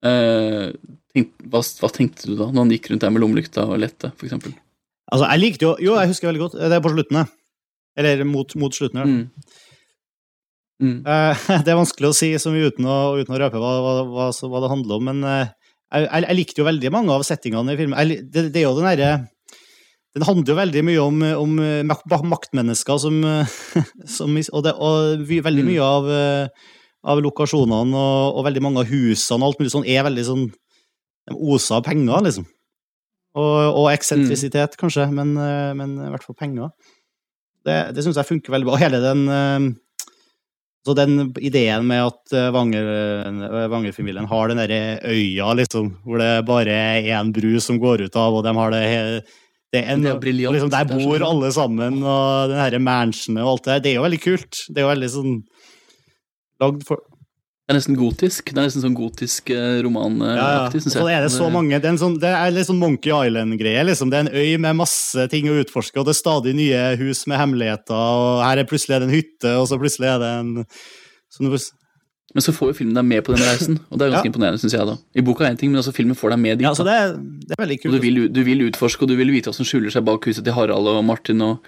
Eh, 0.04 0.74
tenk, 1.14 1.32
hva, 1.48 1.62
hva 1.80 1.90
tenkte 1.94 2.28
du 2.28 2.35
da, 2.37 2.50
når 2.50 2.61
han 2.64 2.74
gikk 2.74 2.90
rundt 2.92 3.06
der 3.06 3.14
med 3.14 3.24
lommelykta 3.24 3.64
og 3.70 3.80
lette, 3.80 4.12
eksempel? 4.26 4.52
Altså, 5.06 5.28
jeg 5.30 5.42
likte 5.42 5.68
jo 5.68 5.76
Jo, 5.80 5.94
jeg 6.00 6.11
husker 6.11 6.28
veldig 6.30 6.42
godt. 6.42 6.59
Det 6.59 6.76
er 6.76 6.82
på 6.85 6.92
sluttene. 6.92 7.26
Eller 7.96 8.24
mot, 8.28 8.50
mot 8.61 8.74
slutten. 8.74 9.00
Ja. 9.00 9.06
Mm. 9.06 9.62
Mm. 10.82 10.98
Eh, 11.09 11.46
Det 11.64 11.72
er 11.72 11.78
vanskelig 11.78 12.11
å 12.11 12.16
si 12.16 12.32
mye 12.52 12.72
uten 12.72 12.88
å, 12.88 12.98
uten 13.20 13.37
å 13.37 13.40
røpe 13.40 13.61
hva, 13.62 13.70
hva, 14.04 14.26
hva, 14.28 14.61
det 14.64 14.72
handler 14.72 14.98
om, 14.98 15.09
men 15.09 15.22
eh, 15.24 15.54
jeg, 15.94 16.11
jeg, 16.11 16.37
likte 16.37 16.61
jo 16.61 16.68
veldig 16.68 16.92
mange 16.92 17.14
av 17.14 17.24
settingene 17.24 17.72
i 17.72 17.78
filmen. 17.78 17.96
Jeg, 17.96 18.28
det, 18.32 18.48
det 18.52 18.61
er 18.61 18.66
jo 18.66 18.76
den 18.76 18.88
derre 18.90 19.11
Den 20.16 20.24
handler 20.26 20.52
jo 20.52 20.59
veldig 20.59 20.82
mye 20.88 21.04
om, 21.04 21.22
om 21.44 21.59
eh, 21.62 22.26
maktmennesker 22.35 23.00
som, 23.00 23.20
eh, 23.24 23.56
som 24.18 24.37
Og, 24.37 24.62
det, 24.66 24.74
og 24.76 25.24
veldig 25.24 25.64
Mm. 25.64 25.70
mye 25.72 25.88
av, 25.96 26.11
eh, 26.11 26.74
av 27.07 27.23
lokasjonene 27.23 27.97
og, 27.97 28.37
og 28.38 28.47
veldig 28.49 28.62
mange 28.64 28.83
av 28.83 28.90
husene 28.90 29.40
og 29.40 29.51
alt 29.51 29.62
mulig 29.62 29.73
sånn 29.75 29.88
er 29.88 30.07
veldig 30.07 30.27
sånn 30.27 30.45
De 31.27 31.35
oser 31.35 31.79
av 31.79 31.83
penger, 31.87 32.21
liksom. 32.23 32.45
Og, 33.37 33.57
og 33.83 33.87
eksentrisitet, 33.90 34.77
kanskje, 34.81 35.09
men, 35.12 35.33
eh, 35.42 35.73
men 35.77 35.97
i 36.07 36.12
hvert 36.12 36.23
fall 36.25 36.37
penger. 36.38 36.71
Det, 37.66 37.75
det 37.97 38.05
syns 38.05 38.21
jeg 38.21 38.29
funker 38.29 38.55
veldig 38.55 38.69
bra. 38.69 38.77
Og 38.77 38.81
hele 38.85 39.01
den 39.03 39.25
eh, 39.27 39.66
så 40.87 40.95
den 40.95 41.33
ideen 41.42 41.83
med 41.88 42.05
at 42.05 42.37
eh, 42.38 42.53
Vanger, 42.55 42.87
Vanger-familien 43.73 44.29
har 44.31 44.53
den 44.53 44.62
derre 44.62 44.81
øya, 45.03 45.51
liksom, 45.59 45.90
hvor 46.07 46.23
det 46.23 46.31
bare 46.47 46.79
er 46.95 47.11
én 47.19 47.35
bru 47.35 47.57
som 47.61 47.83
går 47.83 48.07
ut 48.07 48.21
av, 48.23 48.38
og 48.38 48.47
de 48.47 48.55
har 48.55 48.73
det 48.77 48.85
det 49.75 49.81
er 49.83 49.92
en, 49.97 50.05
Det 50.07 50.12
er 50.14 50.53
liksom, 50.55 50.71
Der 50.71 50.87
er 50.87 50.92
bor 50.95 51.25
alle 51.27 51.51
sammen, 51.53 51.99
og 52.07 52.53
den 52.53 52.61
herre 52.61 52.79
mansionet 52.79 53.42
og 53.42 53.57
alt 53.57 53.64
det 53.64 53.73
der. 53.73 53.83
Det 53.83 53.90
er 53.90 53.97
jo 53.99 54.05
veldig 54.07 54.21
kult. 54.23 54.61
Det 54.71 54.79
er 54.79 54.87
jo 54.87 54.92
veldig 54.92 55.11
sånn 55.11 55.33
lagd 56.61 56.83
for 56.88 57.03
Det 57.66 57.75
er 57.75 57.79
nesten 57.81 57.97
gotisk. 57.99 58.53
Det 58.55 58.61
er 58.62 58.66
nesten 58.69 58.83
sånn 58.85 58.95
gotisk 58.95 59.51
eh, 59.51 59.57
ja, 59.57 59.71
ja. 59.75 59.83
romanaktig, 59.83 60.83
syns 60.85 60.95
så 60.95 61.01
Ja, 61.09 61.16
er 61.19 61.25
det 61.27 61.33
så 61.35 61.49
mange 61.51 61.81
Det 61.83 61.88
er, 61.90 61.97
sånn, 61.99 62.14
det 62.23 62.31
er 62.31 62.53
litt 62.55 62.69
sånn 62.69 62.79
Monkey 62.79 63.11
Island-greie. 63.11 63.83
liksom. 63.88 64.11
Det 64.12 64.21
er 64.21 64.29
en 64.29 64.37
øy 64.38 64.59
med 64.62 64.77
masse 64.79 65.25
ting 65.33 65.49
å 65.51 65.57
utforske, 65.64 65.99
og 65.99 66.07
det 66.07 66.14
er 66.14 66.21
stadig 66.21 66.55
nye 66.55 66.85
hus 67.01 67.25
med 67.27 67.38
hemmeligheter, 67.42 67.90
og 67.97 68.45
her 68.47 68.59
er 68.62 68.69
plutselig 68.71 68.95
er 69.01 69.03
en 69.09 69.11
hytte, 69.16 69.57
og 69.59 69.66
så 69.66 69.81
plutselig 69.83 70.07
er 70.14 70.23
det 70.23 70.31
en 70.38 70.53
sånn 71.35 71.51
Men 72.37 72.42
så 72.45 72.53
får 72.53 72.69
jo 72.71 72.75
filmen 72.85 72.95
deg 72.95 73.05
med 73.09 73.25
på 73.25 73.33
den 73.35 73.42
reisen, 73.47 73.81
og 73.90 73.99
det 73.99 74.07
er 74.07 74.11
ganske 74.14 74.27
Ja. 74.27 74.31
imponerende, 74.31 74.61
Synes 74.61 74.73
jeg. 74.77 74.87
da. 74.87 74.97
I 75.16 75.23
boka 75.23 75.45
er 75.47 75.51
én 75.55 75.59
ting, 75.59 75.71
men 75.73 75.81
altså 75.83 75.92
filmen 75.95 76.14
får 76.14 76.31
deg 76.31 76.38
med 76.38 76.59
dit. 76.59 76.64
Ja, 76.66 76.75
så 76.75 76.85
det, 76.85 76.92
er- 76.92 77.16
det 77.16 77.55
er 77.59 77.62
veldig 77.64 77.79
og 77.87 77.92
du 77.92 77.99
vil, 77.99 78.29
du 78.29 78.42
vil 78.45 78.61
utforske, 78.71 79.03
og 79.03 79.09
du 79.09 79.16
vil 79.16 79.31
vite 79.33 79.49
hva 79.51 79.55
som 79.55 79.64
skjuler 79.64 79.90
seg 79.90 80.05
bak 80.05 80.23
huset 80.27 80.45
til 80.45 80.53
Harald 80.53 80.87
og 80.87 81.03
Martin. 81.05 81.40
og 81.42 81.59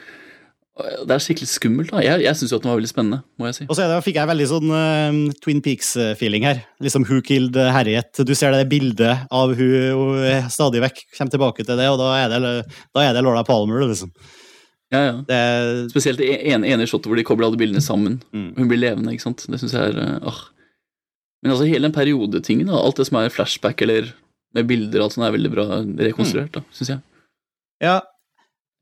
Det 0.78 1.10
er 1.10 1.22
skikkelig 1.22 1.48
skummelt. 1.50 1.90
da. 1.90 2.02
Jeg, 2.04 2.22
jeg 2.22 2.38
syns 2.38 2.52
den 2.54 2.70
var 2.70 2.78
veldig 2.78 2.90
spennende, 2.90 3.20
må 3.40 3.48
jeg 3.48 3.56
si. 3.56 3.64
Og 3.66 3.74
så 3.74 3.86
det, 3.90 3.98
fikk 4.06 4.18
jeg 4.20 4.30
veldig 4.30 4.48
sånn 4.50 4.70
uh, 4.70 5.38
Twin 5.42 5.62
Peaks-feeling 5.64 6.46
her. 6.46 6.60
Liksom 6.84 7.06
Who 7.08 7.18
Killed 7.26 7.58
Harriet. 7.74 8.20
Du 8.22 8.34
ser 8.38 8.54
det 8.54 8.68
bildet 8.70 9.24
av 9.34 9.54
hun, 9.58 9.72
hun 9.98 10.50
stadig 10.54 10.82
vekk 10.84 11.02
kommer 11.16 11.34
tilbake 11.34 11.66
til 11.66 11.80
det, 11.80 11.88
og 11.90 11.98
da 11.98 12.12
er 12.20 12.30
det, 12.34 12.52
da 12.94 13.06
er 13.06 13.16
det 13.16 13.24
Laura 13.26 13.42
Palmer, 13.46 13.82
liksom. 13.88 14.12
Ja, 14.94 15.00
ja. 15.04 15.16
Det 15.28 15.90
Spesielt 15.92 16.20
det 16.22 16.30
ene, 16.48 16.68
ene 16.70 16.86
shotet 16.88 17.10
hvor 17.10 17.18
de 17.18 17.26
kobler 17.26 17.48
alle 17.48 17.60
bildene 17.60 17.82
sammen. 17.84 18.20
Mm. 18.32 18.52
Hun 18.56 18.70
blir 18.70 18.80
levende, 18.80 19.12
ikke 19.12 19.26
sant. 19.26 19.44
Det 19.50 19.60
syns 19.60 19.74
jeg 19.76 19.92
er 19.92 20.22
uh. 20.24 20.44
Men 21.42 21.54
altså 21.54 21.68
hele 21.68 21.86
den 21.86 21.94
periodetingen, 21.94 22.70
da, 22.70 22.78
alt 22.82 22.98
det 22.98 23.06
som 23.06 23.18
er 23.20 23.34
flashback 23.34 23.82
eller 23.84 24.12
med 24.56 24.70
bilder, 24.70 24.98
og 24.98 25.08
alt 25.08 25.14
sånt, 25.14 25.26
er 25.28 25.34
veldig 25.36 25.52
bra 25.52 25.66
rekonstruert, 26.08 26.54
da, 26.56 26.64
syns 26.74 26.94
jeg. 26.94 27.02
ja, 27.84 27.98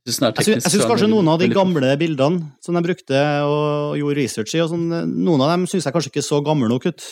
teknisk 0.06 0.66
jeg 0.68 0.72
syns 0.76 0.86
kanskje 0.86 1.08
noen 1.10 1.28
av 1.32 1.40
de 1.42 1.48
gamle 1.50 1.88
bildene 1.98 2.44
som 2.62 2.76
de 2.78 2.82
brukte 2.84 3.22
og 3.42 3.96
gjorde 3.98 4.18
research 4.20 4.54
i, 4.54 4.60
og 4.62 4.70
sånn, 4.70 4.86
noen 5.24 5.42
av 5.42 5.50
dem 5.56 5.64
syns 5.66 5.86
jeg 5.88 5.96
kanskje 5.96 6.12
ikke 6.14 6.22
så 6.26 6.38
gamle 6.46 6.68
nok 6.70 6.86
ut. 6.86 7.06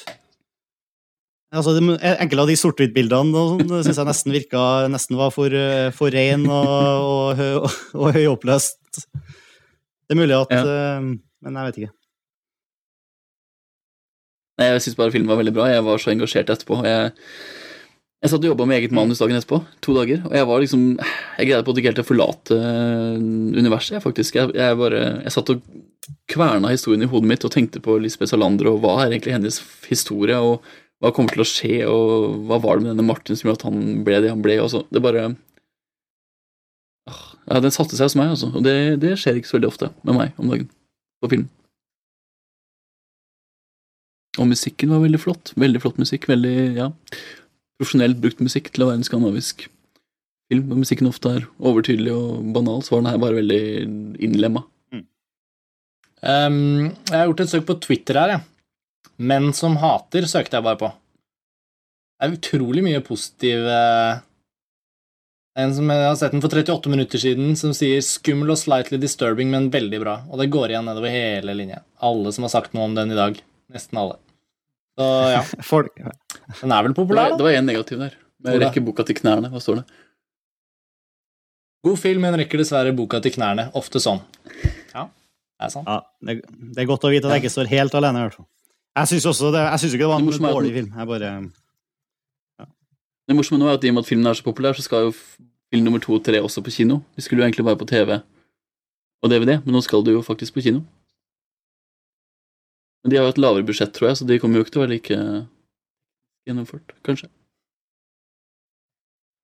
Altså, 1.54 1.74
Enkelte 1.78 2.42
av 2.42 2.48
de 2.50 2.56
sort-hvitt-bildene 2.58 3.34
sånn, 3.34 3.74
syns 3.86 3.98
jeg 4.00 4.08
nesten 4.08 4.34
virka 4.34 4.62
nesten 4.90 5.18
var 5.18 5.30
for, 5.34 5.50
eh, 5.54 5.90
for 5.94 6.10
ren 6.14 6.46
og, 6.50 6.70
og, 7.10 7.42
og, 7.66 7.76
og 7.98 8.14
høyoppløst. 8.16 9.04
Det 9.04 10.14
er 10.16 10.18
mulig 10.18 10.38
at 10.38 10.54
Ja. 10.54 10.62
eh, 10.64 11.12
Men 11.44 11.58
jeg 11.60 11.66
vet 11.68 11.78
ikke. 11.82 11.92
Nei, 14.58 14.66
jeg 14.70 14.82
syns 14.84 14.96
bare 14.98 15.10
filmen 15.14 15.28
var 15.32 15.40
veldig 15.42 15.52
bra. 15.56 15.66
Jeg 15.70 15.82
var 15.84 15.98
så 15.98 16.12
engasjert 16.14 16.50
etterpå. 16.54 16.78
Jeg, 16.86 17.10
jeg 18.24 18.32
satt 18.32 18.44
og 18.46 18.54
jobba 18.54 18.64
med 18.64 18.78
eget 18.78 18.92
manus 18.96 19.18
dagen 19.20 19.36
etterpå, 19.36 19.58
to 19.84 19.92
dager, 19.98 20.22
og 20.24 20.32
jeg 20.32 20.46
var 20.48 20.62
liksom 20.62 20.84
Jeg 20.96 21.48
greide 21.48 21.64
på 21.64 21.68
en 21.68 21.74
måte 21.74 21.82
ikke 21.82 21.90
helt 21.90 22.00
å 22.00 22.06
forlate 22.08 22.56
øh, 22.56 23.18
universet, 23.60 23.98
jeg, 23.98 24.04
faktisk. 24.04 24.38
Jeg, 24.38 24.54
jeg 24.56 24.78
bare 24.80 25.02
Jeg 25.26 25.34
satt 25.34 25.52
og 25.52 25.66
kverna 26.32 26.70
historien 26.72 27.04
i 27.04 27.08
hodet 27.10 27.28
mitt 27.28 27.44
og 27.44 27.52
tenkte 27.52 27.82
på 27.84 27.98
Lisbeth 28.00 28.32
Salander 28.32 28.70
og 28.70 28.78
hva 28.80 28.94
er 29.02 29.12
egentlig 29.12 29.34
hennes 29.36 29.60
historie, 29.90 30.38
og 30.40 30.64
hva 31.04 31.12
kommer 31.12 31.36
til 31.36 31.44
å 31.44 31.48
skje, 31.48 31.74
og 31.88 32.46
hva 32.48 32.58
var 32.64 32.80
det 32.80 32.86
med 32.86 32.94
denne 32.94 33.06
Martin 33.10 33.36
som 33.36 33.50
gjorde 33.50 33.60
at 33.60 33.66
han 33.68 34.00
ble 34.06 34.22
det 34.24 34.32
han 34.32 34.44
ble, 34.44 34.56
og 34.64 34.72
så 34.72 34.84
Det 34.88 35.04
bare 35.04 35.26
Ja, 37.44 37.60
den 37.60 37.76
satte 37.76 37.98
seg 37.98 38.08
hos 38.08 38.16
meg, 38.16 38.32
altså. 38.32 38.48
Og 38.56 38.64
det, 38.64 39.02
det 39.04 39.18
skjer 39.20 39.36
ikke 39.36 39.52
så 39.52 39.58
veldig 39.58 39.72
ofte 39.74 39.92
med 40.00 40.16
meg 40.16 40.40
om 40.40 40.48
dagen 40.48 40.72
på 41.20 41.32
film. 41.34 41.48
Og 44.40 44.48
musikken 44.48 44.90
var 44.90 45.02
veldig 45.04 45.20
flott. 45.20 45.52
Veldig 45.60 45.82
flott 45.84 46.00
musikk. 46.00 46.24
Veldig, 46.30 46.56
ja, 46.74 46.88
profesjonelt 47.78 48.20
brukt 48.22 48.42
musikk 48.44 48.70
til 48.72 48.84
å 48.84 48.90
være 48.90 49.02
en 49.02 49.06
skandinavisk 49.06 49.66
film. 50.50 50.66
Og 50.70 50.82
musikken 50.82 51.10
ofte 51.10 51.32
er 51.38 51.46
overtydelig 51.58 52.14
og 52.14 52.52
banal, 52.54 52.82
så 52.84 52.94
var 52.94 53.04
den 53.04 53.12
her 53.12 53.22
bare 53.22 53.40
veldig 53.40 53.62
innlemma. 54.24 54.64
Um, 56.24 56.92
jeg 57.10 57.18
har 57.18 57.26
gjort 57.28 57.42
et 57.44 57.50
søk 57.52 57.66
på 57.68 57.80
Twitter 57.84 58.16
her, 58.16 58.36
jeg. 58.36 58.44
Menn 59.20 59.50
som 59.54 59.76
hater 59.78 60.24
søkte 60.26 60.56
jeg 60.56 60.66
bare 60.66 60.80
på. 60.80 60.88
Det 62.14 62.28
er 62.30 62.38
utrolig 62.38 62.82
mye 62.86 63.02
positiv 63.04 63.66
En 65.54 65.74
som 65.76 65.90
jeg 65.90 66.06
har 66.06 66.16
sett 66.18 66.32
den 66.34 66.42
for 66.42 66.50
38 66.50 66.90
minutter 66.90 67.20
siden, 67.20 67.52
som 67.54 67.74
sier 67.76 68.00
'skummel 68.02 68.50
og 68.50 68.58
slightly 68.58 68.98
disturbing, 68.98 69.50
men 69.50 69.70
veldig 69.70 70.00
bra'. 70.02 70.16
Og 70.30 70.40
det 70.40 70.50
går 70.50 70.72
igjen 70.72 70.88
nedover 70.88 71.12
hele 71.14 71.54
linja. 71.54 71.82
Alle 72.02 72.32
som 72.32 72.42
har 72.42 72.50
sagt 72.50 72.74
noe 72.74 72.88
om 72.88 72.94
den 72.94 73.12
i 73.12 73.18
dag. 73.18 73.38
Nesten 73.70 73.98
alle. 73.98 74.16
Så 74.98 75.06
ja, 75.30 75.42
Folk, 75.70 75.92
den 76.60 76.72
er 76.76 76.86
vel 76.86 76.94
populær, 76.96 77.32
da. 77.32 77.38
det 77.40 77.46
var 77.46 77.58
en 77.58 77.68
negativ 77.68 78.00
der. 78.00 78.16
Jeg 78.44 78.60
rekker 78.60 78.84
boka 78.84 79.04
til 79.08 79.16
knærne. 79.16 79.48
Hva 79.52 79.60
står 79.62 79.80
det? 79.80 79.84
God 81.84 82.00
film, 82.00 82.24
men 82.24 82.36
rekker 82.40 82.60
dessverre 82.60 82.92
boka 82.96 83.20
til 83.24 83.34
knærne. 83.34 83.68
Ofte 83.76 84.00
sånn. 84.00 84.20
Ja, 84.94 85.06
det 85.08 85.66
er 85.68 85.72
sant. 85.72 85.88
ja, 85.88 85.98
det, 86.24 86.38
det 86.74 86.84
er 86.84 86.88
godt 86.88 87.04
å 87.04 87.12
vite 87.12 87.28
at 87.28 87.36
jeg 87.36 87.44
ikke 87.44 87.54
står 87.56 87.70
helt 87.72 87.96
alene, 88.00 88.20
i 88.20 88.28
hvert 88.28 88.38
fall. 88.40 88.48
Jeg 88.94 89.10
syns 89.10 89.26
også 89.32 89.50
det, 89.50 89.64
jeg 89.64 89.82
synes 89.82 89.96
ikke 89.96 90.04
det 90.04 90.10
var 90.12 90.22
en 90.22 90.54
dårlig 90.54 90.72
film. 90.76 90.90
Jeg 90.94 91.10
bare 91.10 91.30
Det 93.24 93.34
morsomme 93.34 93.58
nå 93.62 93.68
er 93.70 93.78
at 93.78 93.84
i 93.84 93.90
og 93.90 93.96
med 93.96 94.04
at 94.04 94.10
filmen 94.10 94.28
er 94.30 94.36
så 94.38 94.44
populær, 94.46 94.76
så 94.76 94.84
skal 94.84 95.08
jo 95.08 95.14
film 95.16 95.86
nummer 95.86 96.02
to 96.04 96.14
og 96.14 96.22
tre 96.24 96.40
også 96.44 96.62
på 96.62 96.72
kino. 96.74 97.00
De 97.16 97.24
skulle 97.24 97.42
jo 97.42 97.48
egentlig 97.48 97.64
bare 97.66 97.80
på 97.80 97.88
TV 97.88 98.18
og 99.24 99.32
DVD, 99.32 99.56
men 99.64 99.74
nå 99.74 99.80
skal 99.82 100.04
du 100.04 100.12
jo 100.12 100.22
faktisk 100.22 100.54
på 100.54 100.62
kino. 100.66 100.84
Men 103.02 103.12
de 103.12 103.18
har 103.18 103.26
jo 103.26 103.32
et 103.34 103.40
lavere 103.40 103.66
budsjett, 103.66 103.92
tror 103.96 104.10
jeg, 104.10 104.20
så 104.20 104.28
de 104.28 104.38
kommer 104.40 104.60
jo 104.60 104.64
ikke 104.64 104.76
til 104.76 104.82
å 104.82 104.84
være 104.84 104.94
like 104.94 105.18
gjennomført, 106.48 106.94
kanskje. 107.06 107.30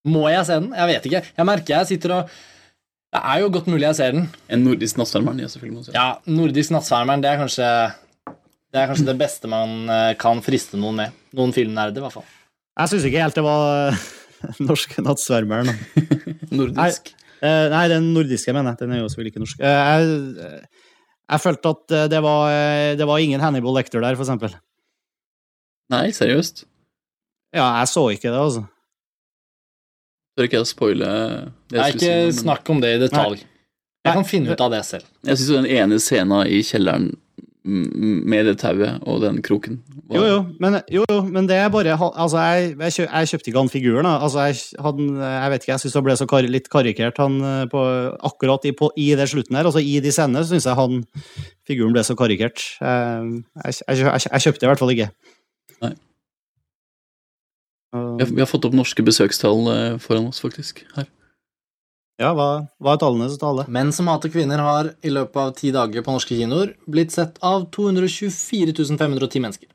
Må 0.08 0.24
jeg 0.32 0.46
se 0.48 0.56
den? 0.56 0.70
Jeg 0.76 0.88
vet 0.88 1.08
ikke. 1.10 1.22
Jeg 1.36 1.48
merker 1.48 1.76
jeg 1.76 1.88
sitter 1.90 2.14
og 2.16 2.38
Det 3.10 3.20
er 3.20 3.40
jo 3.42 3.50
godt 3.52 3.66
mulig 3.68 3.84
jeg 3.88 3.98
ser 3.98 4.12
den. 4.14 4.28
En 4.48 4.62
nordisk 4.64 4.96
nattsvermeren, 5.00 5.42
ja, 5.42 5.48
selvfølgelig. 5.50 5.76
Må. 5.76 5.94
Ja, 5.96 6.06
Nordisk 6.30 6.72
nattsvermeren, 6.72 7.24
det 7.24 7.32
er 7.32 7.40
kanskje 7.42 7.70
det 8.70 8.78
er 8.78 8.86
kanskje 8.86 9.08
det 9.08 9.16
beste 9.18 9.50
man 9.50 9.90
eh, 9.90 10.12
kan 10.18 10.38
friste 10.46 10.78
noen 10.78 11.00
med. 11.00 11.16
Noen 11.34 11.50
filmnerder, 11.54 11.98
i 11.98 12.04
hvert 12.04 12.14
fall. 12.14 12.28
Jeg 12.78 12.92
syns 12.92 13.06
ikke 13.08 13.24
helt 13.24 13.38
det 13.40 13.42
var 13.42 13.98
norske 14.70 15.02
nattsvermeren. 15.02 15.72
Nordisk. 16.60 17.10
Nei, 17.42 17.50
nei, 17.72 17.84
den 17.90 18.12
nordiske, 18.14 18.52
mener 18.54 18.74
jeg. 18.74 18.84
Den 18.84 18.94
er 18.94 19.02
jo 19.02 19.08
selvfølgelig 19.10 19.34
ikke 19.34 19.42
norsk. 19.42 19.62
Eh, 19.64 19.90
jeg, 19.90 20.62
jeg 21.30 21.42
følte 21.44 21.72
at 21.74 21.94
eh, 21.96 22.08
det 22.14 22.20
var, 22.24 22.54
eh, 22.54 22.96
det 23.00 23.06
var 23.10 23.22
ingen 23.22 23.42
Hannibal 23.42 23.74
Lecter 23.74 24.02
der, 24.04 24.18
for 24.18 24.26
eksempel. 24.26 24.54
Nei, 25.90 26.10
seriøst. 26.14 26.64
Ja, 27.54 27.66
jeg 27.80 27.88
så 27.90 28.04
ikke 28.14 28.30
det, 28.30 28.38
altså. 28.38 28.64
Tør 30.38 30.46
ikke 30.46 30.60
jeg 30.60 30.66
å 30.66 30.68
spoile 30.70 31.08
det 31.70 31.80
er 31.80 31.88
jeg 31.90 31.96
skulle 31.96 31.96
ikke 31.96 32.04
si. 32.04 32.10
nå, 32.10 32.26
men 32.30 32.38
snakk 32.44 32.70
om 32.74 32.80
det 32.84 32.92
i 32.96 33.00
detalj. 33.02 33.40
Jeg 34.06 34.14
kan 34.16 34.24
finne 34.24 34.54
ut 34.54 34.60
av 34.64 34.70
det 34.72 34.84
selv. 34.88 35.08
Jeg 35.28 35.36
syns 35.40 35.50
den 35.58 35.66
ene 35.68 35.98
scenen 36.00 36.46
i 36.48 36.62
kjelleren 36.64 37.10
med 37.62 38.46
det 38.48 38.54
tauet 38.62 39.02
og 39.04 39.18
den 39.20 39.42
kroken 39.44 39.74
var- 40.08 40.16
Jo, 40.16 40.22
jo, 40.24 40.38
men, 40.58 40.78
jo, 40.88 41.02
jo, 41.10 41.18
men 41.28 41.44
det 41.46 41.58
er 41.60 41.68
bare 41.68 41.92
Altså, 41.92 42.38
jeg, 42.40 42.70
jeg, 42.78 42.92
kjø, 42.96 43.04
jeg 43.12 43.28
kjøpte 43.28 43.50
ikke 43.50 43.58
han 43.60 43.68
figuren, 43.68 44.04
da. 44.08 44.14
Altså, 44.24 44.46
jeg, 44.48 44.80
hadde, 44.80 45.08
jeg 45.20 45.50
vet 45.52 45.60
ikke, 45.66 45.72
jeg 45.74 45.80
syns 45.84 45.94
han 45.98 46.04
ble 46.06 46.16
så 46.16 46.26
kar, 46.30 46.48
litt 46.48 46.70
karikert, 46.72 47.18
han 47.20 47.36
eh, 47.44 47.66
på 47.68 47.82
Akkurat 48.30 48.64
i, 48.64 48.72
på, 48.72 48.88
i 48.96 49.10
det 49.14 49.28
slutten 49.28 49.56
her, 49.60 49.68
altså 49.68 49.82
i 49.84 50.00
de 50.00 50.08
scenene, 50.10 50.40
syns 50.48 50.64
jeg 50.70 50.74
han 50.80 51.04
figuren 51.68 51.92
ble 51.92 52.02
så 52.06 52.16
karikert. 52.16 52.64
Eh, 52.80 53.42
Jeg, 53.66 53.74
jeg, 53.84 53.98
jeg, 54.08 54.24
jeg 54.32 54.46
kjøpte 54.46 54.64
i 54.64 54.70
hvert 54.72 54.78
fall 54.80 54.94
ikke. 54.96 55.10
Nei. 55.84 55.92
Vi 57.90 58.22
har, 58.22 58.28
vi 58.30 58.42
har 58.42 58.46
fått 58.46 58.68
opp 58.68 58.76
norske 58.76 59.02
besøkstall 59.02 59.66
eh, 59.72 59.96
foran 60.02 60.28
oss, 60.30 60.38
faktisk. 60.42 60.84
Her. 60.94 61.08
Ja, 62.20 62.34
hva, 62.36 62.46
hva 62.78 62.94
er 62.94 63.00
tallenes 63.00 63.38
tale? 63.40 63.64
Menn 63.72 63.90
som 63.96 64.10
hater 64.12 64.30
kvinner 64.32 64.60
har 64.62 64.92
i 65.02 65.10
løpet 65.10 65.40
av 65.40 65.52
ti 65.56 65.72
dager 65.74 66.04
på 66.04 66.14
norske 66.14 66.36
kinoer 66.36 66.74
blitt 66.90 67.14
sett 67.14 67.40
av 67.42 67.64
224 67.74 68.74
510 69.00 69.42
mennesker. 69.42 69.70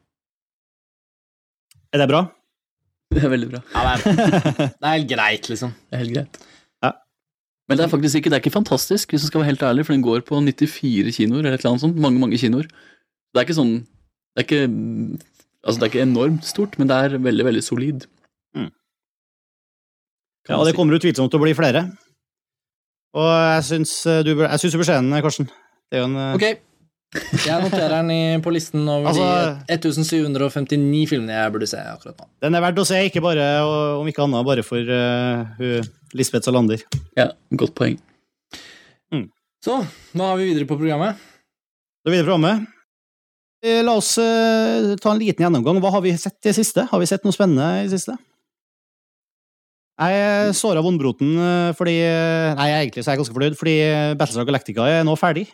Er 1.95 2.03
det 2.03 2.09
bra? 2.11 2.21
Det 3.15 3.23
er 3.23 3.31
veldig 3.33 3.49
bra. 3.49 3.63
Ja, 3.73 3.95
det 3.97 4.13
er, 4.13 4.29
det 4.59 4.69
er 4.69 4.93
helt 4.93 5.09
greit, 5.09 5.49
liksom. 5.49 5.73
Det 5.89 5.97
er 5.97 6.03
helt 6.05 6.15
greit. 6.15 6.39
Ja. 6.85 6.93
Men 7.67 7.79
det 7.79 7.85
er 7.85 7.91
faktisk 7.91 8.19
ikke, 8.19 8.31
det 8.31 8.37
er 8.37 8.45
ikke 8.45 8.55
fantastisk, 8.55 9.11
hvis 9.11 9.25
man 9.25 9.31
skal 9.31 9.41
være 9.41 9.51
helt 9.51 9.67
ærlig, 9.73 9.85
for 9.87 9.97
den 9.97 10.05
går 10.05 10.25
på 10.27 10.39
94 10.45 11.15
kinoer, 11.17 11.41
eller 11.41 11.57
et 11.57 11.63
eller 11.63 11.73
annet 11.73 11.85
sånt. 11.87 12.01
Mange, 12.01 12.21
mange 12.21 12.39
kinoer. 12.41 12.69
Det 12.69 13.41
er 13.41 13.47
ikke 13.47 13.57
sånn 13.57 13.77
Det 14.35 14.43
er 14.43 14.47
ikke 14.47 14.65
Altså, 15.65 15.79
det 15.81 15.87
er 15.87 15.91
ikke 15.93 16.05
enormt 16.05 16.45
stort, 16.45 16.75
men 16.79 16.89
det 16.91 16.95
er 16.95 17.15
veldig, 17.17 17.45
veldig 17.47 17.63
solid. 17.65 18.05
Mm. 18.55 18.69
Ja, 20.49 20.59
det 20.67 20.75
kommer 20.77 20.97
utvilsomt 20.99 21.31
til 21.33 21.41
å 21.41 21.45
bli 21.45 21.55
flere. 21.57 21.87
Og 23.15 23.29
jeg 23.31 23.63
syns 23.71 23.95
eh, 24.11 24.21
du, 24.27 24.35
bør- 24.37 24.51
jeg 24.51 24.61
syns 24.61 24.75
du 24.75 24.79
bør 24.81 24.89
se 24.91 24.99
den, 24.99 25.15
Karsten. 25.25 25.49
Det 25.89 25.97
er 25.97 26.03
jo 26.03 26.09
en 26.11 26.17
eh, 26.21 26.35
Ok, 26.37 26.45
jeg 27.47 27.63
noterer 27.63 27.95
den 28.03 28.43
på 28.45 28.53
listen 28.53 28.83
over 28.91 29.09
Altså- 29.09 29.63
de 29.65 29.77
1759 29.79 31.05
filmene 31.09 31.37
jeg 31.39 31.53
burde 31.55 31.69
se 31.71 31.79
akkurat 31.81 32.19
nå. 32.21 32.27
Den 32.45 32.59
er 32.59 32.65
verdt 32.67 32.83
å 32.83 32.87
se, 32.91 32.99
ikke 33.09 33.23
bare, 33.25 33.47
om 33.97 34.09
ikke 34.11 34.25
annet, 34.27 34.45
bare 34.45 34.65
for 34.67 34.85
uh, 34.85 35.79
Lisbeth 36.13 36.45
Salander. 36.45 36.83
Ja, 37.17 37.31
godt 37.57 37.73
poeng. 37.77 37.97
Så, 39.65 39.79
nå 40.13 40.25
er 40.29 40.37
vi 40.37 40.51
videre 40.51 40.67
på 40.69 40.75
programmet? 40.77 41.17
Da 42.05 42.11
er 42.11 42.13
vi 42.13 42.19
videre 42.19 42.35
på 42.37 42.51
Eh, 42.53 42.59
La 43.63 43.95
oss 43.95 44.17
eh, 44.21 44.93
ta 45.01 45.13
en 45.13 45.21
liten 45.21 45.45
gjennomgang. 45.45 45.79
Hva 45.81 45.93
har 45.95 46.03
vi 46.05 46.13
sett 46.19 46.37
i 46.43 46.49
det 46.49 46.57
siste? 46.57 46.83
Har 46.91 47.01
vi 47.01 47.07
sett 47.09 47.23
noe 47.25 47.35
spennende 47.35 47.69
i 47.81 47.85
det 47.87 47.95
siste? 47.95 48.17
Jeg 49.95 50.55
såra 50.59 50.83
vondbroten 50.83 51.37
eh, 51.39 51.69
fordi 51.77 51.95
Nei, 52.59 52.67
egentlig 52.81 53.05
så 53.05 53.11
er 53.11 53.15
jeg 53.15 53.23
ganske 53.23 53.37
fornøyd, 53.37 53.55
fordi 53.55 53.75
Battlestar 54.19 54.47
Galactica 54.49 54.89
er 54.91 55.07
nå 55.07 55.15
ferdig. 55.19 55.47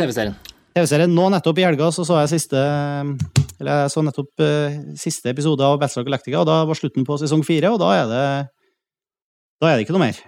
TV-serien. 0.00 0.34
TV-serien. 0.74 1.12
Nå 1.14 1.28
nettopp 1.30 1.60
i 1.60 1.66
helga 1.66 1.90
så, 1.94 2.02
så 2.06 2.18
jeg 2.22 2.32
siste 2.34 2.58
Eller 3.60 3.84
jeg 3.84 3.92
så 3.94 4.02
nettopp 4.02 4.42
eh, 4.42 4.78
siste 4.98 5.30
episode 5.30 5.62
av 5.62 5.78
Battlestar 5.78 6.06
Galactica, 6.08 6.40
og 6.42 6.48
da 6.50 6.62
var 6.66 6.78
slutten 6.78 7.06
på 7.06 7.18
sesong 7.20 7.44
fire, 7.46 7.70
og 7.74 7.82
da 7.82 7.92
er 8.00 8.08
det 8.10 8.24
Da 9.60 9.70
er 9.70 9.76
det 9.76 9.86
ikke 9.86 9.94
noe 9.94 10.08
mer. 10.08 10.18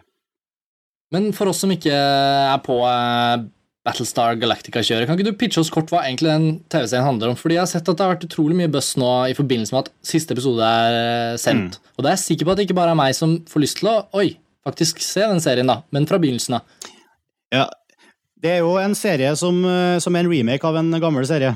Men 1.15 1.31
for 1.35 1.51
oss 1.51 1.61
som 1.63 1.71
ikke 1.71 1.95
er 1.95 2.61
på 2.67 2.79
eh, 2.87 3.47
Battlestar 3.87 4.35
Galactica-kjøret, 4.41 5.07
kan 5.07 5.15
ikke 5.15 5.31
du 5.31 5.39
pitche 5.39 5.61
oss 5.63 5.71
kort 5.71 5.93
hva 5.93 6.03
egentlig 6.03 6.33
den 6.33 6.47
TV-serien 6.73 7.07
handler 7.07 7.31
om? 7.31 7.39
Fordi 7.39 7.55
jeg 7.55 7.63
har 7.63 7.71
sett 7.71 7.87
at 7.87 7.95
det 7.95 8.03
har 8.03 8.17
vært 8.17 8.27
utrolig 8.27 8.57
mye 8.59 8.71
buzz 8.73 8.97
nå 8.99 9.11
i 9.31 9.37
forbindelse 9.39 9.75
med 9.75 9.87
at 9.87 9.93
siste 10.11 10.35
episode 10.35 10.67
er 10.67 11.37
sendt. 11.39 11.77
sendt. 11.77 11.95
Og 11.95 12.03
da 12.03 12.11
er 12.11 12.17
jeg 12.17 12.25
sikker 12.25 12.49
på 12.49 12.55
at 12.55 12.59
det 12.59 12.67
ikke 12.67 12.79
bare 12.81 12.97
er 12.97 12.99
meg 12.99 13.15
som 13.15 13.37
får 13.47 13.63
lyst 13.63 13.79
til 13.79 13.93
å 13.93 13.97
Oi, 14.19 14.33
faktisk 14.67 15.03
se 15.05 15.23
den 15.23 15.43
serien, 15.45 15.71
da. 15.71 15.81
Men 15.95 16.09
fra 16.11 16.19
begynnelsen 16.23 16.59
av. 16.59 16.89
Ja, 17.55 17.69
det 18.43 18.57
er 18.57 18.65
jo 18.67 18.75
en 18.81 18.97
serie 18.99 19.31
som, 19.39 19.63
eh, 19.65 20.01
som 20.03 20.17
er 20.17 20.27
en 20.27 20.33
remake 20.33 20.67
av 20.67 20.81
en 20.83 20.91
gammel 21.03 21.29
serie. 21.29 21.55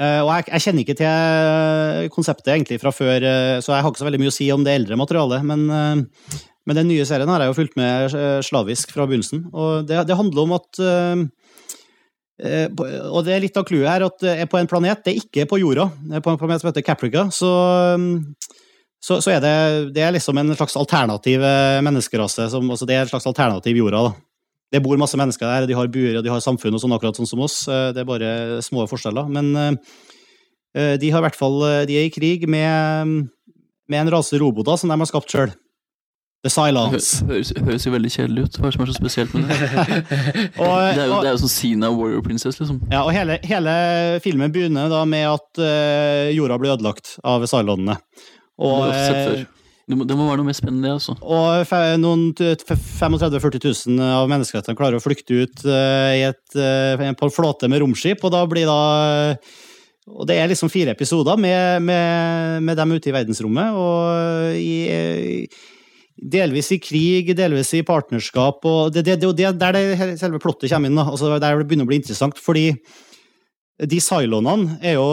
Uh, 0.00 0.24
og 0.24 0.30
jeg, 0.32 0.46
jeg 0.48 0.62
kjenner 0.64 0.82
ikke 0.82 0.94
til 0.98 2.08
konseptet 2.14 2.48
egentlig 2.54 2.78
fra 2.82 2.90
før, 2.96 3.22
uh, 3.22 3.58
så 3.62 3.74
jeg 3.74 3.84
har 3.84 3.92
ikke 3.92 4.00
så 4.00 4.06
veldig 4.08 4.22
mye 4.22 4.32
å 4.32 4.34
si 4.34 4.48
om 4.50 4.64
det 4.64 4.72
eldre 4.80 4.96
materialet. 4.98 5.44
Men, 5.46 5.68
uh, 5.68 6.40
men 6.68 6.78
den 6.78 6.90
nye 6.92 7.04
serien 7.06 7.30
har 7.30 7.42
jeg 7.42 7.50
jo 7.50 7.58
fulgt 7.58 7.78
med 7.78 8.14
eh, 8.14 8.40
slavisk 8.46 8.92
fra 8.94 9.06
begynnelsen. 9.08 9.48
Og 9.50 9.86
det, 9.88 9.98
det 10.06 10.18
handler 10.18 10.44
om 10.44 10.54
at 10.58 10.82
eh, 10.82 11.14
eh, 11.16 11.24
Og 12.42 13.20
det 13.26 13.36
er 13.36 13.44
litt 13.44 13.56
av 13.60 13.66
clouet 13.68 13.86
her, 13.86 14.02
at 14.08 14.18
det 14.22 14.32
er 14.42 14.48
på 14.50 14.58
en 14.58 14.66
planet, 14.70 15.04
det 15.04 15.12
er 15.12 15.20
ikke 15.20 15.46
på 15.50 15.60
jorda, 15.62 15.88
det 16.08 16.18
er 16.18 16.24
på 16.24 16.32
en 16.32 16.40
planet 16.40 16.62
som 16.62 16.70
heter 16.72 16.82
Caprica, 16.86 17.28
så, 17.30 17.50
eh, 17.94 18.58
så, 19.02 19.20
så 19.22 19.34
er 19.36 19.40
det, 19.44 19.54
det 19.94 20.02
er 20.02 20.14
liksom 20.16 20.38
en 20.38 20.54
slags 20.58 20.76
alternativ 20.78 21.42
eh, 21.46 21.78
menneskerase. 21.86 22.48
Som, 22.50 22.70
altså 22.70 22.86
det 22.88 22.96
er 22.98 23.06
en 23.06 23.12
slags 23.12 23.26
alternativ 23.30 23.78
jorda. 23.78 24.02
da. 24.08 24.12
Det 24.72 24.80
bor 24.82 24.96
masse 24.96 25.18
mennesker 25.20 25.44
der, 25.44 25.66
de 25.68 25.76
har 25.76 25.90
buer 25.92 26.16
og 26.18 26.24
de 26.24 26.30
har 26.32 26.42
samfunn 26.42 26.78
og 26.78 26.80
sånn, 26.82 26.94
akkurat 26.96 27.18
sånn 27.18 27.28
som 27.28 27.42
oss. 27.44 27.62
Eh, 27.68 27.90
Det 27.94 28.02
er 28.02 28.08
bare 28.08 28.62
små 28.64 28.86
forskjeller. 28.90 29.28
Men 29.30 29.52
eh, 29.58 30.94
de 30.98 31.10
har 31.12 31.20
i 31.20 31.26
hvert 31.28 31.36
fall 31.36 31.58
eh, 31.68 31.82
De 31.90 31.98
er 31.98 32.06
i 32.08 32.14
krig 32.14 32.46
med, 32.48 33.26
med 33.86 34.00
en 34.02 34.12
rase 34.14 34.38
roboter 34.40 34.78
som 34.80 34.90
de 34.90 34.98
har 34.98 35.10
skapt 35.10 35.30
sjøl. 35.34 35.52
The 36.42 36.50
Hø 36.50 36.54
Cylons. 36.56 37.10
høres, 37.22 37.52
høres 37.54 37.84
jo 37.86 37.92
veldig 37.94 38.10
kjedelig 38.10 38.44
ut. 38.48 38.56
Hva 38.58 38.66
er 38.66 38.72
det 38.72 38.74
som 38.74 38.82
er 38.82 38.88
så 38.90 38.96
spesielt 38.96 39.34
med 39.36 39.46
det? 39.46 39.58
Og, 40.64 40.74
Det 40.74 41.04
er 41.04 41.06
jo, 41.06 41.14
og, 41.14 41.22
det 41.22 41.30
er 41.30 41.36
jo 41.36 41.40
sånn 41.44 41.52
Sina 41.52 41.90
Warrior 41.94 42.24
Princess, 42.26 42.58
liksom. 42.58 42.80
ja, 42.90 43.04
og 43.04 43.12
hele, 43.14 43.36
hele 43.46 43.74
filmen 44.24 44.50
begynner 44.54 44.90
da 44.90 45.04
med 45.06 45.28
at 45.30 45.62
uh, 45.62 46.32
jorda 46.34 46.58
blir 46.58 46.74
ødelagt 46.74 47.14
av 47.22 47.46
Cylonene. 47.46 47.94
Det 47.94 48.66
Og, 48.66 48.88
eh. 48.90 49.44
Det 49.82 49.96
må, 49.98 50.06
det 50.06 50.14
må 50.18 50.26
være 50.28 50.38
noe 50.40 50.46
mer 50.46 50.56
spennende, 50.56 50.86
det, 50.88 50.94
altså. 50.98 51.14
Og 51.22 51.72
noen 52.00 52.28
35 52.38 53.16
000-40 53.18 53.62
000 53.98 54.02
av 54.06 54.30
menneskehetene 54.30 54.78
klarer 54.78 54.98
å 54.98 55.02
flykte 55.02 55.42
ut 55.42 55.64
uh, 55.66 56.10
i 56.14 56.24
et, 56.26 56.42
uh, 56.58 57.14
på 57.18 57.28
en 57.28 57.34
flåte 57.34 57.70
med 57.70 57.82
romskip, 57.82 58.22
og 58.26 58.34
da 58.34 58.42
blir 58.50 58.66
da 58.70 58.78
Og 60.10 60.26
det 60.26 60.40
er 60.42 60.50
liksom 60.50 60.70
fire 60.74 60.94
episoder 60.96 61.38
med, 61.38 61.82
med, 61.86 62.62
med 62.66 62.78
dem 62.78 62.94
ute 62.98 63.10
i 63.10 63.14
verdensrommet, 63.14 63.78
og 63.78 64.58
i, 64.58 65.46
delvis 66.16 66.72
i 66.74 66.80
krig, 66.82 67.32
delvis 67.36 67.72
i 67.78 67.84
partnerskap, 67.86 68.64
og 68.68 68.92
det, 68.94 69.04
det, 69.06 69.18
det, 69.22 69.32
det 69.38 69.54
der 69.60 69.76
det 69.76 70.10
selve 70.20 70.40
plottet 70.42 70.70
kommer 70.72 70.90
inn. 70.90 71.00
Altså 71.00 71.32
der 71.38 71.62
det 71.62 71.68
begynner 71.68 71.88
å 71.88 71.92
bli 71.92 72.00
interessant, 72.02 72.38
fordi 72.40 72.70
de 73.82 73.98
Cylonene 74.04 74.76
er 74.84 74.94
jo 74.94 75.06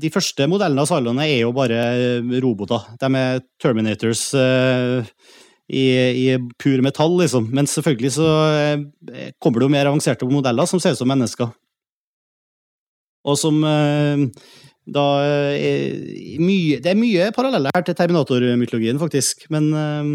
De 0.00 0.08
første 0.12 0.46
modellene 0.48 0.84
av 0.84 0.88
Cylonene 0.88 1.26
er 1.28 1.42
jo 1.42 1.50
bare 1.56 1.80
roboter. 2.40 2.86
De 3.00 3.10
er 3.20 3.42
Terminators 3.60 4.22
eh, 4.38 5.10
i, 5.68 5.84
i 6.22 6.38
pur 6.60 6.80
metall, 6.84 7.18
liksom. 7.20 7.50
Men 7.52 7.68
selvfølgelig 7.68 8.14
så 8.16 8.28
eh, 8.54 9.32
kommer 9.42 9.60
det 9.60 9.68
jo 9.68 9.74
mer 9.74 9.90
avanserte 9.90 10.28
modeller 10.30 10.68
som 10.70 10.80
ser 10.80 10.94
ut 10.94 11.00
som 11.00 11.10
mennesker. 11.10 11.50
Og 13.24 13.38
som 13.40 13.60
eh, 13.64 14.24
da 14.84 15.04
er 15.56 16.40
mye, 16.44 16.80
Det 16.84 16.92
er 16.92 16.98
mye 17.00 17.30
paralleller 17.32 17.72
her 17.74 17.84
til 17.86 17.96
Terminator-mytologien, 17.96 19.00
faktisk. 19.00 19.46
Men 19.50 19.70
eh, 19.72 20.10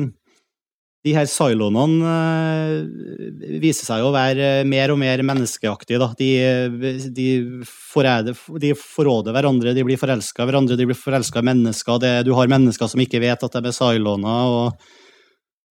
de 1.06 1.14
her 1.16 1.28
Cylonene 1.32 2.14
eh, 2.14 3.60
viser 3.64 3.88
seg 3.88 4.04
å 4.04 4.12
være 4.12 4.66
mer 4.68 4.92
og 4.92 5.00
mer 5.00 5.22
menneskeaktige. 5.24 6.00
Da. 6.02 6.10
De, 6.20 7.10
de, 7.16 7.28
forræder, 7.66 8.40
de 8.60 8.74
forråder 8.76 9.36
hverandre, 9.36 9.76
de 9.78 9.86
blir 9.88 10.00
forelska 10.02 10.44
i 10.44 10.50
hverandre, 10.50 10.80
de 10.80 10.90
blir 10.90 11.00
forelska 11.00 11.40
i 11.40 11.50
mennesker. 11.52 12.02
Det, 12.04 12.14
du 12.28 12.34
har 12.36 12.52
mennesker 12.52 12.92
som 12.92 13.04
ikke 13.04 13.24
vet 13.24 13.46
at 13.48 13.56
de 13.56 13.72
er 13.72 13.78
siloene, 13.78 14.40
og, 14.52 14.90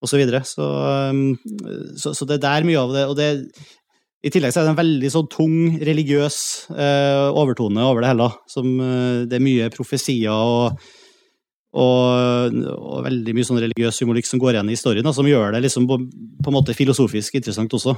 og 0.00 0.10
så 0.10 0.20
videre. 0.20 0.40
Så, 0.48 0.68
så, 2.00 2.14
så 2.16 2.28
det 2.28 2.38
er 2.38 2.46
der 2.46 2.68
mye 2.70 2.86
av 2.86 2.96
det. 2.96 3.04
Og 3.12 3.18
det 3.20 3.30
i 4.18 4.32
tillegg 4.34 4.50
så 4.50 4.62
er 4.62 4.66
det 4.66 4.72
en 4.72 4.80
veldig 4.80 5.10
sånn 5.14 5.28
tung, 5.30 5.58
religiøs 5.84 6.38
eh, 6.74 7.26
overtone 7.38 7.84
over 7.86 8.02
det 8.02 8.14
hele. 8.14 8.32
Som, 8.50 8.72
eh, 8.82 9.26
det 9.30 9.38
er 9.38 9.44
mye 9.44 9.68
profesier 9.74 10.32
og, 10.32 10.88
og, 11.78 12.56
og 12.74 13.02
veldig 13.06 13.34
mye 13.36 13.46
sånn 13.46 13.60
religiøs 13.62 14.00
symbolikk 14.00 14.28
som 14.28 14.40
går 14.42 14.56
igjen 14.56 14.70
i 14.70 14.76
historien, 14.76 15.06
da, 15.06 15.14
som 15.14 15.28
gjør 15.28 15.54
det 15.54 15.64
liksom 15.66 15.86
på, 15.88 15.98
på 16.42 16.50
en 16.50 16.56
måte 16.56 16.76
filosofisk 16.76 17.38
interessant 17.38 17.76
også. 17.78 17.94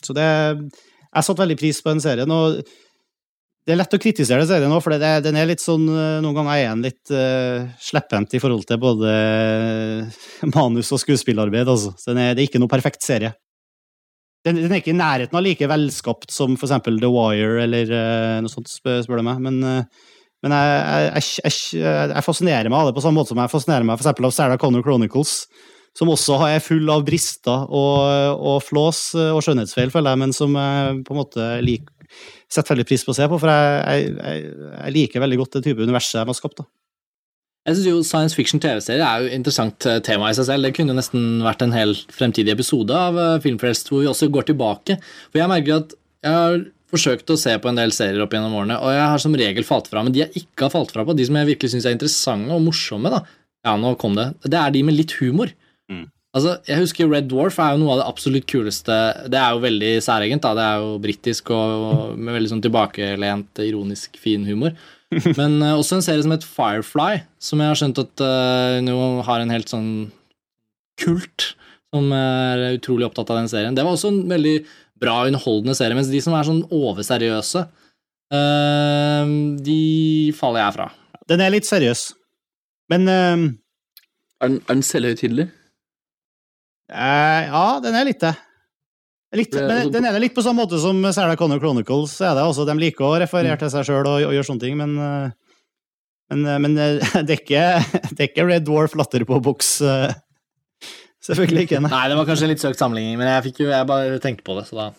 Så 0.00 0.16
det 0.16 0.24
Jeg 0.24 1.26
satte 1.26 1.42
veldig 1.42 1.58
pris 1.60 1.82
på 1.82 1.92
den 1.92 2.00
serien, 2.00 2.30
og 2.30 2.62
det 3.66 3.74
er 3.74 3.78
lett 3.82 3.92
å 3.94 4.00
kritisere 4.00 4.40
den 4.40 4.48
serien 4.48 4.72
nå, 4.72 4.78
for 4.80 4.96
det, 4.96 5.10
den 5.26 5.36
er 5.36 5.48
litt 5.50 5.60
sånn 5.60 5.84
Noen 5.84 6.36
ganger 6.36 6.54
er 6.54 6.70
den 6.70 6.86
litt 6.86 7.12
uh, 7.12 7.68
slepphendt 7.82 8.32
i 8.34 8.40
forhold 8.42 8.64
til 8.66 8.80
både 8.80 9.12
manus 10.54 10.90
og 10.96 11.02
skuespillarbeid, 11.02 11.68
altså. 11.68 11.92
Så 12.00 12.14
er, 12.14 12.32
det 12.32 12.40
er 12.40 12.48
ikke 12.48 12.62
noe 12.62 12.72
perfekt 12.72 13.04
serie. 13.04 13.34
Den, 14.46 14.56
den, 14.56 14.72
er 14.72 14.80
ikke 14.80 14.94
i 14.94 14.96
nærheten 14.96 15.36
av 15.36 15.44
like 15.44 15.68
velskapt 15.68 16.32
som 16.32 16.54
for 16.56 16.70
eksempel 16.70 16.96
The 17.02 17.10
Wire 17.12 17.60
eller 17.66 17.92
uh, 17.92 18.38
noe 18.40 18.52
sånt, 18.52 18.70
spør, 18.72 19.02
spør 19.04 19.20
du 19.20 19.26
meg, 19.26 19.42
men, 19.44 19.60
uh, 19.60 20.09
men 20.44 20.54
jeg, 20.56 21.10
jeg, 21.10 21.26
jeg, 21.44 21.84
jeg, 22.14 22.24
fascinerer 22.24 22.72
meg 22.72 22.80
av 22.80 22.90
det 22.90 22.96
på 22.96 23.04
samme 23.04 23.20
måte 23.20 23.34
som 23.34 23.42
jeg 23.42 23.52
fascinerer 23.52 23.86
meg 23.86 24.00
eksempel 24.00 24.28
av 24.28 24.34
Sarah 24.36 24.60
Connor 24.60 24.84
Chronicles, 24.86 25.34
som 25.98 26.10
også 26.12 26.38
er 26.46 26.62
full 26.64 26.88
av 26.92 27.04
brister 27.06 27.66
og, 27.66 28.40
og 28.40 28.60
flås 28.62 29.10
og 29.20 29.40
skjønnhetsfeil, 29.44 29.92
føler 29.92 30.14
jeg, 30.14 30.22
men 30.22 30.36
som 30.36 30.54
jeg 30.56 31.00
på 31.06 31.16
en 31.16 31.22
måte 31.22 31.48
liker 31.66 31.96
setter 32.50 32.74
veldig 32.74 32.86
pris 32.88 33.04
på 33.06 33.12
å 33.12 33.16
se 33.16 33.26
på, 33.30 33.38
for 33.38 33.52
jeg, 33.52 34.10
jeg, 34.16 34.52
jeg 34.74 34.94
liker 34.96 35.22
veldig 35.22 35.38
godt 35.38 35.58
det 35.58 35.66
type 35.68 35.84
universet 35.86 36.22
de 36.22 36.32
har 36.32 36.38
skapt. 36.38 36.62
da. 36.62 36.66
Jeg 37.68 37.76
synes 37.76 37.86
jo 37.90 38.00
Science 38.08 38.34
fiction 38.34 38.62
TV-serier 38.62 39.04
er 39.04 39.22
jo 39.22 39.32
interessant 39.36 39.86
tema 40.06 40.30
i 40.30 40.36
seg 40.36 40.48
selv. 40.48 40.64
Det 40.64 40.72
kunne 40.74 40.94
jo 40.94 40.98
nesten 40.98 41.42
vært 41.44 41.62
en 41.62 41.74
hel 41.76 41.92
fremtidig 42.10 42.54
episode 42.54 42.96
av 42.96 43.18
Filmfrelst 43.44 43.92
hvor 43.92 44.00
vi 44.02 44.08
også 44.10 44.30
går 44.32 44.48
tilbake. 44.48 44.96
For 45.28 45.42
jeg 45.42 45.52
merker 45.52 45.82
at 45.82 45.94
jeg 46.24 46.38
har 46.38 46.56
forsøkt 46.90 47.32
å 47.32 47.38
se 47.40 47.54
på 47.62 47.70
en 47.70 47.78
del 47.78 47.92
serier 47.94 48.22
opp 48.24 48.34
gjennom 48.34 48.54
årene, 48.58 48.78
og 48.82 48.94
jeg 48.94 49.08
har 49.12 49.22
som 49.22 49.36
regel 49.38 49.66
falt 49.66 49.90
fra. 49.90 50.04
Men 50.04 50.14
de 50.14 50.24
jeg 50.24 50.44
ikke 50.44 50.66
har 50.66 50.74
falt 50.74 50.94
fra 50.94 51.06
på, 51.06 51.16
de 51.16 51.26
som 51.28 51.38
jeg 51.38 51.52
virkelig 51.52 51.74
syns 51.74 51.88
er 51.88 51.96
interessante 51.96 52.54
og 52.54 52.64
morsomme, 52.64 53.12
da, 53.12 53.22
ja, 53.66 53.76
nå 53.76 53.92
kom 54.00 54.16
det, 54.18 54.30
det 54.46 54.58
er 54.58 54.72
de 54.74 54.82
med 54.86 54.96
litt 54.96 55.14
humor. 55.20 55.52
Mm. 55.90 56.06
Altså, 56.30 56.54
jeg 56.68 56.78
husker 56.78 57.08
Red 57.10 57.26
Dwarf 57.30 57.58
er 57.58 57.74
jo 57.74 57.80
noe 57.82 57.96
av 57.96 58.00
det 58.00 58.06
absolutt 58.06 58.44
kuleste 58.46 58.96
Det 59.32 59.38
er 59.38 59.50
jo 59.50 59.64
veldig 59.64 59.90
særegent. 60.04 60.44
da, 60.44 60.52
Det 60.54 60.62
er 60.66 60.84
jo 60.84 60.92
britisk 61.02 61.50
og 61.56 62.14
med 62.14 62.36
veldig 62.36 62.52
sånn 62.52 62.62
tilbakelent, 62.62 63.62
ironisk 63.66 64.14
fin 64.20 64.46
humor. 64.46 64.76
Men 65.40 65.58
uh, 65.58 65.74
også 65.74 65.98
en 65.98 66.06
serie 66.06 66.22
som 66.22 66.30
heter 66.30 66.46
Firefly, 66.46 67.24
som 67.42 67.62
jeg 67.62 67.72
har 67.72 67.80
skjønt 67.80 67.98
at 67.98 68.22
uh, 68.22 68.78
nå 68.86 68.94
har 69.26 69.42
en 69.42 69.50
helt 69.50 69.72
sånn 69.72 69.90
kult, 71.02 71.54
som 71.90 72.12
er 72.14 72.76
utrolig 72.76 73.08
opptatt 73.08 73.32
av 73.32 73.40
den 73.40 73.50
serien. 73.50 73.74
Det 73.74 73.82
var 73.82 73.96
også 73.96 74.12
en 74.12 74.22
veldig 74.30 74.54
bra, 75.00 75.22
underholdende 75.28 75.76
serie, 75.78 75.96
mens 75.98 76.10
de 76.12 76.20
som 76.24 76.36
er 76.36 76.48
sånn 76.48 76.64
overseriøse, 76.66 77.64
uh, 78.34 79.32
de 79.64 79.80
faller 80.38 80.64
jeg 80.64 80.76
fra. 80.76 80.90
Den 81.30 81.44
er 81.44 81.54
litt 81.54 81.68
seriøs, 81.68 82.10
men 82.90 83.08
Er 83.10 84.48
den, 84.48 84.60
er 84.64 84.74
den 84.74 84.86
selvhøytidelig? 84.86 85.50
Eh, 86.90 87.42
ja, 87.46 87.64
den 87.82 87.96
er 87.96 88.06
litt 88.08 88.22
det. 88.22 88.32
Litt, 89.38 89.54
men 89.54 89.92
den 89.94 90.06
er 90.08 90.16
det 90.16 90.24
litt 90.24 90.34
på 90.34 90.42
samme 90.42 90.64
måte 90.64 90.80
som 90.82 91.04
Sarah 91.14 91.36
Connor 91.38 91.60
Chronicles. 91.62 92.16
er 92.18 92.34
det 92.34 92.42
også, 92.42 92.64
De 92.66 92.74
liker 92.74 93.06
å 93.06 93.18
referere 93.22 93.60
til 93.60 93.70
seg 93.70 93.86
sjøl 93.86 94.02
og, 94.02 94.16
og, 94.26 94.32
gjøre 94.34 94.48
sånne 94.48 94.64
ting, 94.64 94.80
men, 94.80 94.96
men, 96.32 96.48
men 96.64 96.74
det, 96.80 97.28
er 97.28 97.36
ikke, 97.36 97.62
det, 98.16 98.18
er 98.18 98.26
ikke, 98.26 98.48
Red 98.48 98.66
Dwarf 98.66 98.96
latter 98.98 99.22
på 99.28 99.38
boks. 99.44 99.76
Selvfølgelig 101.24 101.66
ikke. 101.66 101.80
Nei. 101.84 101.92
nei, 101.92 102.04
det 102.08 102.18
var 102.18 102.28
kanskje 102.28 102.46
en 102.46 102.52
litt 102.54 102.62
søkt 102.62 102.80
sammenligning, 102.80 103.18
men 103.20 103.28
jeg, 103.28 103.46
fikk 103.50 103.62
jo, 103.64 103.70
jeg 103.74 103.88
bare 103.88 104.20
tenkte 104.24 104.46
på 104.46 104.56
det, 104.58 104.66
så 104.70 104.78
da 104.78 104.90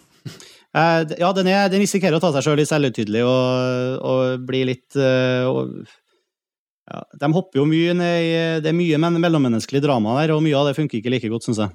Ja, 1.19 1.31
den, 1.35 1.49
er, 1.51 1.65
den 1.71 1.81
risikerer 1.83 2.15
å 2.15 2.21
ta 2.23 2.29
seg 2.35 2.45
sjøl 2.45 2.61
litt 2.61 2.69
selvutydelig 2.69 3.23
og, 3.27 3.97
og 4.07 4.45
bli 4.47 4.61
litt 4.69 4.95
og, 4.95 5.73
ja, 6.87 7.01
De 7.19 7.31
hopper 7.35 7.61
jo 7.61 7.65
mye 7.67 7.95
ned 7.97 8.17
i 8.23 8.35
Det 8.63 8.71
er 8.71 8.77
mye 8.77 8.99
mellommenneskelig 9.01 9.81
drama 9.83 10.19
der, 10.21 10.35
og 10.35 10.43
mye 10.45 10.59
av 10.59 10.69
det 10.69 10.77
funker 10.77 11.01
ikke 11.01 11.15
like 11.15 11.31
godt, 11.31 11.47
syns 11.49 11.63
jeg. 11.65 11.73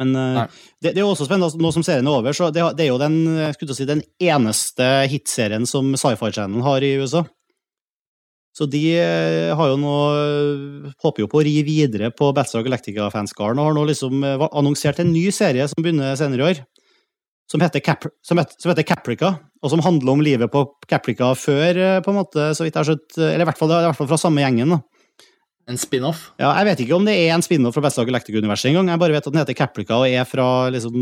Men 0.00 0.14
uh, 0.16 0.46
det, 0.80 0.94
det, 0.94 1.00
er 1.00 1.04
også 1.04 1.26
spennende, 1.28 1.60
nå 1.60 1.72
som 1.74 1.84
serien 1.84 2.08
er 2.08 2.20
over, 2.22 2.36
så 2.36 2.48
det, 2.54 2.62
det 2.78 2.86
er 2.86 2.92
jo 2.92 3.00
den, 3.00 3.18
si, 3.60 3.88
den 3.88 4.00
eneste 4.22 4.88
hitserien 5.12 5.68
som 5.68 5.92
Sci-Fi 5.92 6.32
Channel 6.32 6.64
har 6.64 6.86
i 6.86 6.94
USA. 7.02 7.26
Så 8.56 8.66
de 8.66 8.82
uh, 8.98 9.52
har 9.54 9.70
jo 9.70 9.78
nå 9.78 9.96
håper 11.04 11.22
jo 11.22 11.30
på 11.30 11.38
å 11.38 11.44
ri 11.46 11.60
videre 11.66 12.10
på 12.10 12.32
Battlestar 12.34 12.66
Galactica-fanskaren, 12.66 13.60
og 13.60 13.70
har 13.70 13.76
nå 13.78 13.86
liksom 13.92 14.24
uh, 14.26 14.48
annonsert 14.50 15.02
en 15.02 15.12
ny 15.14 15.28
serie 15.34 15.68
som 15.70 15.82
begynner 15.84 16.18
senere 16.18 16.42
i 16.42 16.48
år 16.50 16.64
som 17.50 17.60
heter, 17.60 17.80
Cap, 17.82 18.04
som, 18.22 18.38
heter, 18.38 18.54
som 18.62 18.70
heter, 18.70 18.86
Caprica, 18.86 19.32
og 19.60 19.72
som 19.72 19.82
handler 19.82 20.12
om 20.14 20.22
livet 20.22 20.52
på 20.52 20.62
Caprica 20.88 21.32
før, 21.34 21.74
eh, 21.74 21.98
på 22.04 22.12
en 22.12 22.20
måte, 22.20 22.52
så 22.54 22.62
vidt 22.62 22.76
jeg 22.76 22.80
har 22.80 22.88
skjønt. 22.92 23.16
Eller 23.18 23.42
i 23.42 23.48
hvert 23.48 23.58
fall, 23.58 23.72
i 23.74 23.88
hvert 23.88 23.98
fall 23.98 24.10
fra 24.12 24.18
samme 24.22 24.44
gjengen. 24.44 24.76
da. 24.76 24.78
En 25.70 25.78
spin-off? 25.78 26.30
Ja, 26.38 26.52
Jeg 26.58 26.66
vet 26.66 26.80
ikke 26.84 26.96
om 26.96 27.04
det 27.04 27.14
er 27.14 27.34
en 27.34 27.42
spin-off 27.42 27.74
fra 27.74 27.82
Battlestar 27.82 28.06
Galactica-universet 28.06 28.70
engang. 28.70 28.88
Jeg 28.90 29.02
bare 29.02 29.16
vet 29.16 29.26
at 29.26 29.32
den 29.32 29.42
heter 29.42 29.58
Caprica 29.58 29.98
og 29.98 30.06
er 30.06 30.24
fra, 30.24 30.70
liksom, 30.70 30.94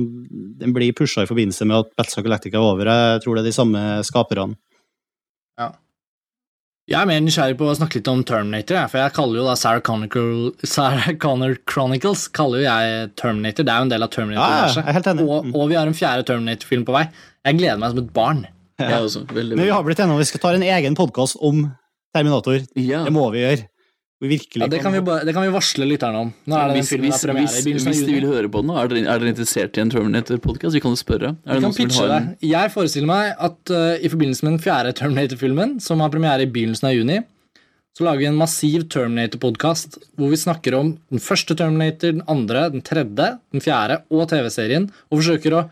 den 0.61 0.73
blir 0.73 0.97
pusha 0.97 1.25
i 1.25 1.29
forbindelse 1.29 1.69
med 1.69 1.85
at 1.85 1.93
Battlestar 1.97 2.25
Galactica 2.25 2.57
er 2.57 2.65
over. 2.65 2.89
Jeg 2.89 3.23
tror 3.25 3.37
det 3.37 3.45
er 3.45 3.51
de 3.51 3.59
samme 3.59 3.85
skaperne. 4.09 4.57
Ja. 5.61 5.73
Jeg 6.89 6.97
er 6.97 7.09
mer 7.11 7.19
nysgjerrig 7.21 7.59
på 7.61 7.67
å 7.69 7.75
snakke 7.77 7.99
litt 7.99 8.09
om 8.09 8.23
Terminator, 8.25 8.79
for 8.89 9.03
jeg 9.03 9.13
kaller 9.13 9.37
jo 9.37 9.43
da 9.45 9.55
Sarah 9.61 9.83
Connor, 9.85 10.55
Sarah 10.65 11.11
Connor 11.21 11.59
Chronicles 11.69 12.23
kaller 12.33 12.63
jo 12.63 12.65
jeg 12.65 13.11
Terminator. 13.21 13.67
Det 13.69 13.75
er 13.75 13.83
jo 13.83 13.89
en 13.89 13.93
del 13.93 14.07
av 14.07 14.13
Terminator-universet. 14.15 14.89
Ja, 14.89 15.13
og, 15.27 15.51
og, 15.53 15.67
vi 15.69 15.77
har 15.77 15.91
en 15.91 15.99
fjerde 15.99 16.25
Terminator-film 16.31 16.87
på 16.89 16.95
vei. 16.97 17.05
Jeg 17.45 17.59
gleder 17.61 17.83
meg 17.83 17.93
som 17.93 18.01
et 18.01 18.15
barn. 18.17 18.41
Ja. 18.81 19.03
Også, 19.03 19.27
Men 19.35 19.61
vi 19.61 19.69
har 19.69 19.85
blitt 19.85 20.01
enige 20.01 20.17
om 20.17 20.23
vi 20.23 20.31
skal 20.31 20.41
ta 20.47 20.55
en 20.57 20.65
egen 20.65 20.97
podkast 20.97 21.37
om 21.45 21.67
Terminator. 22.17 22.65
Ja. 22.81 23.03
Det 23.05 23.13
må 23.13 23.27
vi 23.37 23.45
gjøre. 23.45 23.69
Ja, 24.19 24.67
det, 24.67 24.81
kan 24.83 24.91
vi 24.91 24.99
det 24.99 25.31
kan 25.31 25.45
vi 25.45 25.51
varsle 25.55 25.87
lytterne 25.87 26.25
om. 26.25 26.31
hvis, 26.75 26.91
hvis, 26.91 27.23
hvis, 27.23 27.85
hvis 27.87 28.01
de 28.03 28.17
vil 28.17 28.27
høre 28.27 28.49
på 28.51 28.65
den, 28.65 28.73
er 28.75 28.89
dere, 28.91 29.05
er 29.07 29.21
dere 29.23 29.31
interessert 29.31 29.79
i 29.79 29.83
en 29.85 29.93
Terminator-podkast? 29.95 30.75
Vi 30.75 30.83
kan 30.83 30.91
jo 30.91 30.99
spørre. 30.99 31.37
vi 31.47 31.61
kan 31.63 31.75
pitche 31.77 32.07
det. 32.11 32.19
Jeg 32.43 32.73
forestiller 32.75 33.07
meg 33.07 33.37
at 33.39 33.71
uh, 33.71 33.95
i 33.95 34.11
forbindelse 34.11 34.43
med 34.43 34.57
den 34.57 34.65
fjerde 34.65 34.97
Terminator-filmen, 34.99 35.77
som 35.79 36.03
har 36.03 36.11
premiere 36.11 36.43
i 36.43 36.51
begynnelsen 36.51 36.89
av 36.91 36.97
juni, 36.97 37.21
så 37.95 38.09
lager 38.09 38.25
vi 38.25 38.29
en 38.33 38.41
massiv 38.41 38.89
Terminator-podkast 38.91 40.01
hvor 40.19 40.35
vi 40.35 40.41
snakker 40.43 40.75
om 40.81 40.91
den 41.15 41.23
første 41.23 41.55
Terminator, 41.59 42.17
den 42.19 42.27
andre, 42.27 42.65
den 42.75 42.83
tredje, 42.83 43.29
den 43.55 43.63
fjerde 43.63 44.01
og 44.11 44.27
TV-serien, 44.35 44.89
og 45.13 45.21
forsøker 45.21 45.61
å 45.61 45.63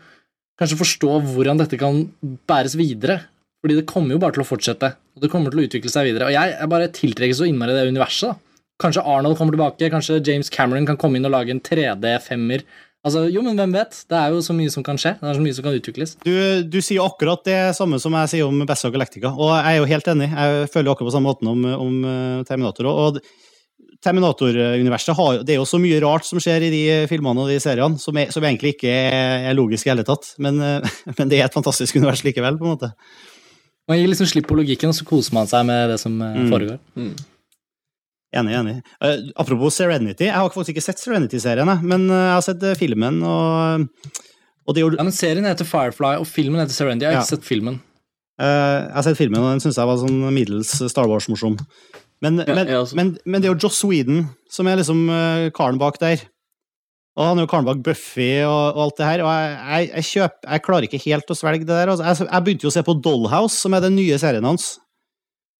kanskje 0.59 0.79
forstå 0.85 1.19
hvordan 1.33 1.59
dette 1.59 1.79
kan 1.79 2.05
bæres 2.47 2.79
videre. 2.79 3.25
Fordi 3.59 3.81
det 3.81 3.89
kommer 3.89 4.15
jo 4.15 4.21
bare 4.23 4.37
til 4.37 4.43
å 4.45 4.47
fortsette, 4.47 4.93
og 5.17 5.23
det 5.23 5.31
kommer 5.33 5.53
til 5.53 5.63
å 5.63 5.67
utvikle 5.67 5.91
seg 5.91 6.11
videre. 6.11 6.29
Og 6.29 6.35
jeg, 6.35 6.53
er 6.53 6.69
bare 6.69 6.91
tiltrekkes 6.93 7.41
så 7.41 7.47
innmari 7.49 7.73
det 7.73 7.87
universet. 7.89 8.37
Kanskje 8.77 9.01
Arnold 9.09 9.39
kommer 9.39 9.55
tilbake, 9.55 9.89
kanskje 9.89 10.19
James 10.21 10.51
Cameron 10.53 10.85
kan 10.85 10.99
komme 11.01 11.17
inn 11.17 11.25
og 11.25 11.33
lage 11.33 11.49
en 11.55 11.63
3D-femmer. 11.65 12.61
Altså, 13.07 13.23
jo, 13.31 13.41
men 13.45 13.57
hvem 13.57 13.73
vet? 13.73 13.97
Det 14.09 14.17
er 14.19 14.33
jo 14.35 14.43
så 14.43 14.53
mye 14.53 14.71
som 14.73 14.83
kan 14.85 14.99
skje. 14.99 15.15
Det 15.17 15.25
er 15.31 15.37
så 15.39 15.41
mye 15.41 15.55
som 15.57 15.65
kan 15.65 15.77
utvikles. 15.77 16.13
Du, 16.25 16.33
du 16.67 16.77
sier 16.83 17.01
akkurat 17.01 17.41
det 17.47 17.57
samme 17.77 17.97
som 18.03 18.13
jeg 18.19 18.31
sier 18.33 18.49
om 18.49 18.65
Bessa 18.69 18.91
Galactica, 18.93 19.31
og 19.33 19.53
jeg 19.55 19.73
er 19.73 19.79
jo 19.79 19.89
helt 19.89 20.09
enig. 20.13 20.29
Jeg 20.29 20.71
føler 20.73 20.93
akkurat 20.93 21.09
på 21.09 21.15
samme 21.15 21.31
måten 21.31 21.49
om, 21.49 21.67
om 21.87 21.99
eh, 22.11 22.45
Terminator. 22.49 22.89
Og 22.91 23.21
Terminator-universet 24.03 25.17
har 25.17 25.39
Det 25.41 25.55
er 25.55 25.61
jo 25.61 25.69
så 25.69 25.79
mye 25.81 26.01
rart 26.03 26.27
som 26.27 26.41
skjer 26.43 26.67
i 26.67 26.73
de 26.73 26.83
filmene 27.09 27.41
og 27.41 27.49
de 27.49 27.57
seriene, 27.63 27.97
som, 28.01 28.17
er, 28.19 28.29
som 28.35 28.45
egentlig 28.45 28.75
ikke 28.75 28.91
er 28.91 29.57
logisk 29.57 29.87
i 29.87 29.93
hele 29.93 30.05
tatt. 30.05 30.35
Men, 30.43 30.61
eh, 30.61 30.99
men 31.17 31.31
det 31.31 31.41
er 31.41 31.47
et 31.47 31.57
fantastisk 31.57 31.97
univers 31.97 32.25
likevel, 32.27 32.59
på 32.59 32.67
en 32.67 32.75
måte. 32.75 32.91
Man 33.87 33.99
gir 34.01 34.09
liksom 34.11 34.27
slipp 34.27 34.47
på 34.49 34.57
logikken, 34.59 34.91
og 34.91 34.97
så 34.97 35.07
koser 35.07 35.35
man 35.37 35.47
seg 35.47 35.65
med 35.67 35.93
det 35.93 35.97
som 36.01 36.15
eh, 36.19 36.39
mm. 36.43 36.47
foregår. 36.51 36.79
Mm. 36.99 37.11
Enig, 38.35 38.55
enig. 38.59 38.75
Uh, 38.99 39.29
apropos 39.39 39.77
Serenity, 39.79 40.27
jeg 40.27 40.35
har 40.35 40.49
faktisk 40.51 40.75
ikke 40.75 40.83
sett 40.83 40.99
Serenity-serien, 40.99 41.69
men 41.87 42.09
uh, 42.11 42.17
jeg 42.17 42.33
har 42.35 42.43
sett 42.43 42.65
uh, 42.67 42.73
filmen, 42.75 43.21
og, 43.23 43.85
og 44.67 44.75
det 44.75 44.83
gjorde 44.83 44.99
Ja, 44.99 45.05
men 45.07 45.15
serien 45.15 45.47
heter 45.47 45.67
Firefly, 45.67 46.17
og 46.19 46.27
filmen 46.27 46.59
heter 46.59 46.75
Serenity. 46.75 47.07
Jeg 47.07 47.15
har 47.15 47.21
ja. 47.21 47.23
ikke 47.23 47.37
sett 47.37 47.47
filmen. 47.47 47.79
jeg 48.43 48.91
har 48.97 49.07
sett 49.07 49.19
filmen, 49.21 49.39
og 49.39 49.55
den 49.55 49.63
syns 49.63 49.79
jeg 49.79 49.89
var 49.89 50.01
sånn 50.03 50.19
middels 50.35 50.75
Star 50.91 51.07
Wars-morsom. 51.07 51.55
Men, 52.25 52.41
ja, 52.43 52.57
men, 52.57 52.73
men, 52.97 53.15
men, 53.23 53.39
det 53.39 53.47
er 53.47 53.53
jo 53.53 53.67
Joss 53.67 53.79
Sweden 53.79 54.25
som 54.51 54.67
er 54.67 54.81
liksom 54.81 55.05
karen 55.55 55.79
bak 55.79 55.99
der. 56.01 56.25
Og 57.17 57.25
han 57.25 57.39
er 57.39 57.47
jo 57.47 57.49
karen 57.49 57.65
bak 57.65 57.79
Buffy 57.81 58.43
og, 58.45 58.75
og, 58.75 58.81
alt 58.83 58.99
det 58.99 59.07
her. 59.07 59.23
Og 59.25 59.29
jeg, 59.33 59.53
jeg, 59.57 59.87
jeg, 59.89 60.07
kjøper, 60.11 60.49
jeg 60.53 60.63
klarer 60.67 60.85
ikke 60.85 61.03
helt 61.07 61.31
å 61.33 61.37
svelge 61.37 61.65
det 61.65 61.73
der. 61.73 61.91
Altså. 61.93 62.05
Jeg, 62.05 62.27
jeg, 62.29 62.43
begynte 62.45 62.67
jo 62.67 62.71
å 62.71 62.75
se 62.75 62.83
på 62.85 62.97
Dollhouse, 63.07 63.57
som 63.57 63.73
er 63.73 63.85
den 63.87 63.95
nye 63.97 64.19
serien 64.21 64.45
hans. 64.45 64.75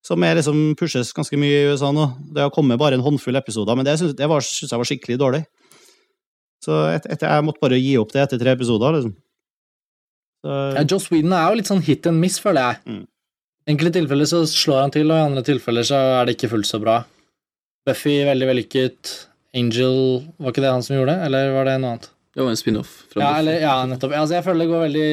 Som 0.05 0.23
er 0.23 0.37
liksom 0.37 0.59
pushes 0.77 1.09
ganske 1.17 1.39
mye 1.41 1.63
i 1.63 1.71
USA 1.71 1.89
nå. 1.95 2.11
Det 2.35 2.45
har 2.45 2.53
kommet 2.53 2.77
bare 2.79 2.99
en 2.99 3.03
håndfull 3.03 3.39
episoder, 3.39 3.77
men 3.77 3.87
det 3.87 3.97
syns 3.99 4.13
jeg 4.13 4.29
var, 4.29 4.45
jeg 4.45 4.81
var 4.83 4.89
skikkelig 4.91 5.17
dårlig. 5.19 5.41
Så 6.63 6.77
et, 6.91 7.07
et, 7.09 7.25
jeg 7.25 7.45
måtte 7.45 7.63
bare 7.63 7.79
gi 7.81 7.95
opp 7.99 8.13
det 8.13 8.21
etter 8.23 8.41
tre 8.41 8.53
episoder, 8.53 8.99
liksom. 8.99 9.15
Så... 10.45 10.57
Ja, 10.77 10.83
Joss 10.85 11.09
Whedon 11.09 11.33
er 11.33 11.49
jo 11.49 11.57
litt 11.57 11.69
sånn 11.69 11.81
hit 11.85 12.05
and 12.09 12.21
miss, 12.21 12.37
føler 12.43 12.69
jeg. 12.69 12.81
Mm. 12.85 13.05
enkelte 13.73 13.97
tilfeller 13.97 14.29
så 14.29 14.43
slår 14.47 14.83
han 14.83 14.93
til, 14.93 15.09
og 15.09 15.17
i 15.17 15.25
andre 15.25 15.43
tilfeller 15.47 15.87
så 15.89 16.01
er 16.19 16.27
det 16.27 16.37
ikke 16.37 16.51
fullt 16.53 16.69
så 16.69 16.79
bra. 16.83 16.99
Buffy 17.87 18.19
veldig 18.27 18.49
vellykket. 18.51 19.15
Angel 19.57 19.97
Var 20.37 20.53
ikke 20.53 20.63
det 20.63 20.75
han 20.75 20.85
som 20.85 20.97
gjorde 20.97 21.15
det, 21.15 21.27
eller 21.27 21.51
var 21.55 21.67
det 21.69 21.79
noe 21.81 21.95
annet? 21.95 22.13
Det 22.37 22.45
var 22.45 22.53
en 22.53 22.59
spin-off. 22.59 22.89
Ja, 23.17 23.29
ja, 23.41 23.75
nettopp. 23.89 24.11
Altså, 24.13 24.35
jeg 24.35 24.45
føler 24.45 24.61
det 24.61 24.69
går 24.69 24.81
veldig 24.83 25.05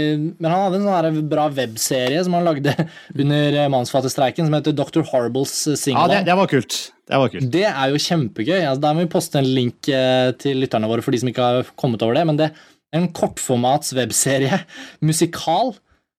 Men 0.44 0.48
han 0.50 0.58
hadde 0.66 0.80
en 0.82 0.88
sånn 0.90 1.30
bra 1.30 1.46
webserie 1.56 2.20
som 2.26 2.36
han 2.36 2.44
lagde 2.44 2.74
under 3.24 3.56
mannsfattigstreiken, 3.72 4.44
som 4.44 4.56
heter 4.58 4.76
Dr. 4.76 5.00
Horribles 5.08 5.54
eh, 5.72 5.78
Single. 5.80 6.02
Ja, 6.04 6.10
det, 6.12 6.26
det, 6.28 6.36
var 6.36 6.50
kult. 6.52 6.76
Det 7.08 7.22
var 7.22 7.32
kult. 7.32 7.48
Det 7.54 7.64
er 7.70 7.94
jo 7.94 8.02
kjempegøy. 8.04 8.58
Altså, 8.58 8.82
der 8.84 8.98
må 8.98 9.06
vi 9.06 9.12
poste 9.16 9.40
en 9.40 9.48
link 9.56 9.88
eh, 9.88 10.34
til 10.36 10.60
lytterne 10.60 10.90
våre 10.90 11.06
for 11.06 11.16
de 11.16 11.22
som 11.22 11.32
ikke 11.32 11.48
har 11.48 11.72
kommet 11.80 12.04
over 12.04 12.20
det. 12.20 12.26
Men 12.28 12.42
det, 12.42 12.50
er 12.52 13.00
en 13.00 13.10
kortformats 13.16 13.96
webserie, 13.96 14.60
musikal, 15.08 15.72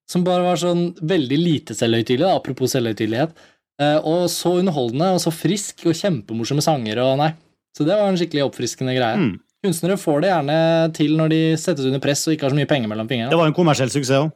som 0.09 0.25
bare 0.25 0.45
var 0.45 0.57
sånn 0.61 0.87
veldig 1.05 1.37
lite 1.37 1.77
selvhøytidelig, 1.77 2.33
apropos 2.33 2.73
selvhøytidelighet. 2.73 3.37
Eh, 3.81 3.97
og 4.01 4.25
så 4.33 4.57
underholdende 4.57 5.13
og 5.13 5.21
så 5.21 5.33
frisk 5.33 5.85
og 5.85 5.97
kjempemorsomme 6.01 6.65
sanger 6.65 7.05
og 7.05 7.19
nei. 7.21 7.33
Så 7.75 7.83
det 7.83 7.97
var 7.99 8.07
en 8.07 8.17
skikkelig 8.19 8.45
oppfriskende 8.45 8.95
greie. 8.95 9.19
Mm. 9.19 9.33
Kunstnere 9.65 9.97
får 9.99 10.23
det 10.23 10.31
gjerne 10.31 10.57
til 10.95 11.15
når 11.19 11.31
de 11.33 11.39
settes 11.59 11.87
under 11.89 12.01
press 12.03 12.23
og 12.29 12.35
ikke 12.35 12.47
har 12.47 12.53
så 12.53 12.59
mye 12.59 12.69
penger 12.69 12.91
mellom 12.91 13.09
fingrene. 13.09 13.31
Det 13.33 13.39
var 13.39 13.49
en 13.49 13.57
kommersiell 13.57 13.91
suksess 13.91 14.21
òg. 14.21 14.33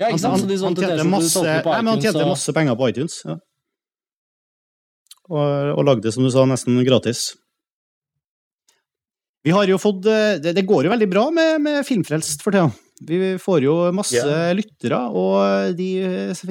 Ja, 0.00 0.08
ikke 0.08 0.22
sant? 0.24 0.42
Så 0.42 0.48
de 0.50 0.58
solgte 0.58 0.86
tjente 0.86 1.06
masse, 1.06 1.42
han 1.66 1.90
tjente 2.02 2.26
masse 2.26 2.54
penger 2.56 2.78
på 2.78 2.88
iTunes. 2.90 3.20
Ja. 3.28 3.36
Og, 5.30 5.72
og 5.78 5.84
lagde, 5.86 6.12
som 6.12 6.24
du 6.26 6.30
sa, 6.32 6.44
nesten 6.48 6.80
gratis. 6.84 7.32
Vi 9.44 9.52
har 9.52 9.68
jo 9.68 9.76
fått 9.80 10.06
eh, 10.08 10.38
Det, 10.40 10.54
det 10.56 10.64
går 10.68 10.86
jo 10.86 10.92
veldig 10.92 11.08
bra 11.10 11.28
med, 11.32 11.60
med 11.64 11.84
Filmfrelst 11.86 12.44
for 12.44 12.56
tida. 12.56 12.72
Vi 13.08 13.34
får 13.42 13.64
jo 13.66 13.74
masse 13.96 14.16
yeah. 14.16 14.54
lyttere, 14.56 14.98
og 15.12 15.74
de 15.76 15.88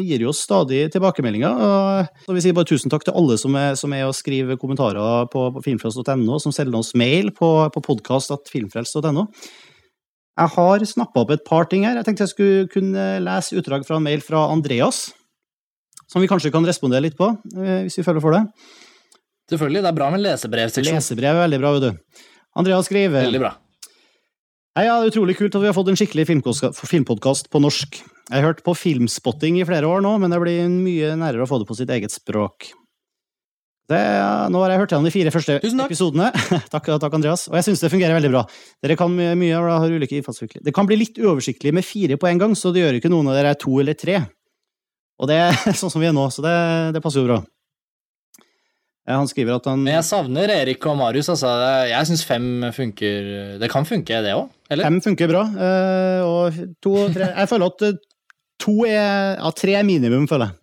gir 0.05 0.23
jo 0.25 0.31
oss 0.31 0.43
stadig 0.45 0.85
tilbakemeldinger. 0.93 1.49
Og 1.49 2.25
så 2.27 2.35
vi 2.37 2.43
sier 2.45 2.55
bare 2.57 2.69
tusen 2.69 2.93
takk 2.93 3.05
til 3.07 3.17
alle 3.17 3.37
som 3.41 3.57
er, 3.59 3.77
som 3.79 3.93
er 3.95 4.05
og 4.07 4.15
skriver 4.17 4.59
kommentarer 4.61 5.27
på, 5.33 5.47
på 5.55 5.63
filmfrelst.no, 5.65 6.39
som 6.43 6.55
sender 6.55 6.79
oss 6.79 6.93
mail 6.99 7.33
på, 7.35 7.49
på 7.73 7.85
podkast.filmfrelst.no. 7.89 9.27
Jeg 10.33 10.49
har 10.55 10.85
snappa 10.89 11.21
opp 11.21 11.33
et 11.35 11.43
par 11.45 11.67
ting 11.69 11.83
her. 11.85 11.99
Jeg 11.99 12.07
tenkte 12.07 12.25
jeg 12.25 12.33
skulle 12.33 12.69
kunne 12.73 13.09
lese 13.21 13.57
utdrag 13.59 13.85
fra 13.85 13.99
en 13.99 14.05
mail 14.05 14.23
fra 14.25 14.47
Andreas, 14.53 15.11
som 16.09 16.23
vi 16.23 16.29
kanskje 16.29 16.53
kan 16.53 16.65
respondere 16.65 17.05
litt 17.05 17.17
på, 17.17 17.29
eh, 17.57 17.83
hvis 17.85 17.99
vi 17.99 18.05
føler 18.05 18.23
for 18.23 18.35
det. 18.37 18.45
Selvfølgelig, 19.51 19.83
det 19.83 19.91
er 19.91 19.97
bra 19.97 20.07
med 20.13 20.23
lesebrevseksjon. 20.23 20.97
Lesebrev 20.97 21.35
er 21.35 21.45
veldig 21.45 21.61
bra, 21.61 21.73
vet 21.75 21.85
du. 21.85 22.23
Andreas 22.57 22.89
skriver 22.89 23.25
Veldig 23.25 23.41
bra. 23.41 23.53
Hei, 24.73 24.87
ja, 24.87 24.95
utrolig 25.05 25.35
kult 25.37 25.53
at 25.53 25.61
vi 25.61 25.67
har 25.69 25.75
fått 25.77 25.91
en 25.91 25.97
skikkelig 25.99 26.23
filmpodkast 26.25 27.51
på 27.53 27.59
norsk. 27.61 27.99
Jeg 28.01 28.33
har 28.33 28.47
hørt 28.47 28.63
på 28.65 28.73
Filmspotting 28.73 29.59
i 29.59 29.67
flere 29.69 29.85
år 29.85 30.01
nå, 30.01 30.15
men 30.17 30.33
det 30.33 30.39
blir 30.41 30.63
mye 30.65 31.11
nærere 31.13 31.45
å 31.45 31.49
få 31.51 31.59
det 31.61 31.67
på 31.69 31.77
sitt 31.77 31.91
eget 31.93 32.09
språk. 32.09 32.71
Det, 33.91 33.99
nå 34.49 34.63
har 34.63 34.73
jeg 34.73 34.81
hørt 34.81 34.95
gjennom 34.95 35.05
de 35.05 35.13
fire 35.13 35.33
første 35.35 35.59
takk. 35.61 35.85
episodene. 35.85 36.31
takk, 36.73 36.89
takk, 36.89 37.19
Andreas. 37.19 37.45
Og 37.51 37.59
jeg 37.59 37.67
syns 37.67 37.85
det 37.85 37.91
fungerer 37.93 38.17
veldig 38.17 38.33
bra. 38.33 38.41
Dere 38.81 38.97
kan 38.97 39.13
mye, 39.13 39.35
mye 39.37 39.61
og 39.61 39.69
har 39.75 39.93
ulike 39.93 40.17
innfallsvinkler. 40.17 40.65
Det 40.65 40.73
kan 40.73 40.89
bli 40.89 40.97
litt 41.03 41.21
uoversiktlig 41.21 41.75
med 41.77 41.85
fire 41.85 42.17
på 42.17 42.31
en 42.31 42.41
gang, 42.41 42.57
så 42.57 42.73
det 42.73 42.81
gjør 42.81 42.97
ikke 42.97 43.13
noen 43.13 43.29
av 43.29 43.37
dere 43.37 43.53
er 43.53 43.61
to 43.61 43.77
eller 43.83 43.99
tre. 43.99 44.23
Og 45.21 45.29
det 45.29 45.37
er 45.51 45.53
sånn 45.83 45.93
som 45.93 46.01
vi 46.01 46.09
er 46.09 46.17
nå, 46.17 46.25
så 46.33 46.41
det, 46.47 46.57
det 46.97 47.05
passer 47.05 47.21
jo 47.21 47.29
bra. 47.29 47.43
Han 49.09 49.27
skriver 49.27 49.57
at 49.57 49.65
han 49.67 49.81
Men 49.83 49.97
jeg 49.97 50.05
savner 50.07 50.51
Erik 50.53 50.85
og 50.87 50.95
Marius. 50.95 51.27
Altså. 51.33 51.49
Jeg 51.91 52.07
syns 52.07 52.23
fem 52.23 52.45
funker 52.71 53.25
Det 53.59 53.69
kan 53.71 53.83
funke, 53.87 54.21
det 54.23 54.31
òg? 54.37 54.47
Fem 54.79 54.99
funker 55.03 55.27
bra, 55.29 55.43
eh, 55.59 56.21
og 56.23 56.55
to 56.81 56.93
tre 57.13 57.27
Jeg 57.33 57.49
føler 57.51 57.67
at 57.73 57.83
eh, 57.89 57.97
to 58.63 58.77
er 58.87 59.35
Ja, 59.41 59.51
tre 59.51 59.75
er 59.75 59.83
minimum, 59.83 60.25
føler 60.31 60.49
jeg. 60.49 60.59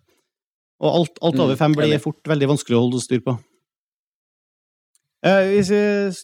Og 0.81 0.97
alt, 0.97 1.21
alt 1.21 1.37
over 1.39 1.53
Mm, 1.53 1.61
fem 1.61 1.77
blir 1.77 2.01
fort 2.01 2.25
veldig 2.25 2.49
vanskelig 2.49 2.79
å 2.79 2.81
holde 2.81 3.03
styr 3.03 3.21
på. 3.21 3.37
Eh, 5.21 5.51
Hvis 5.53 5.69
vi 5.69 5.81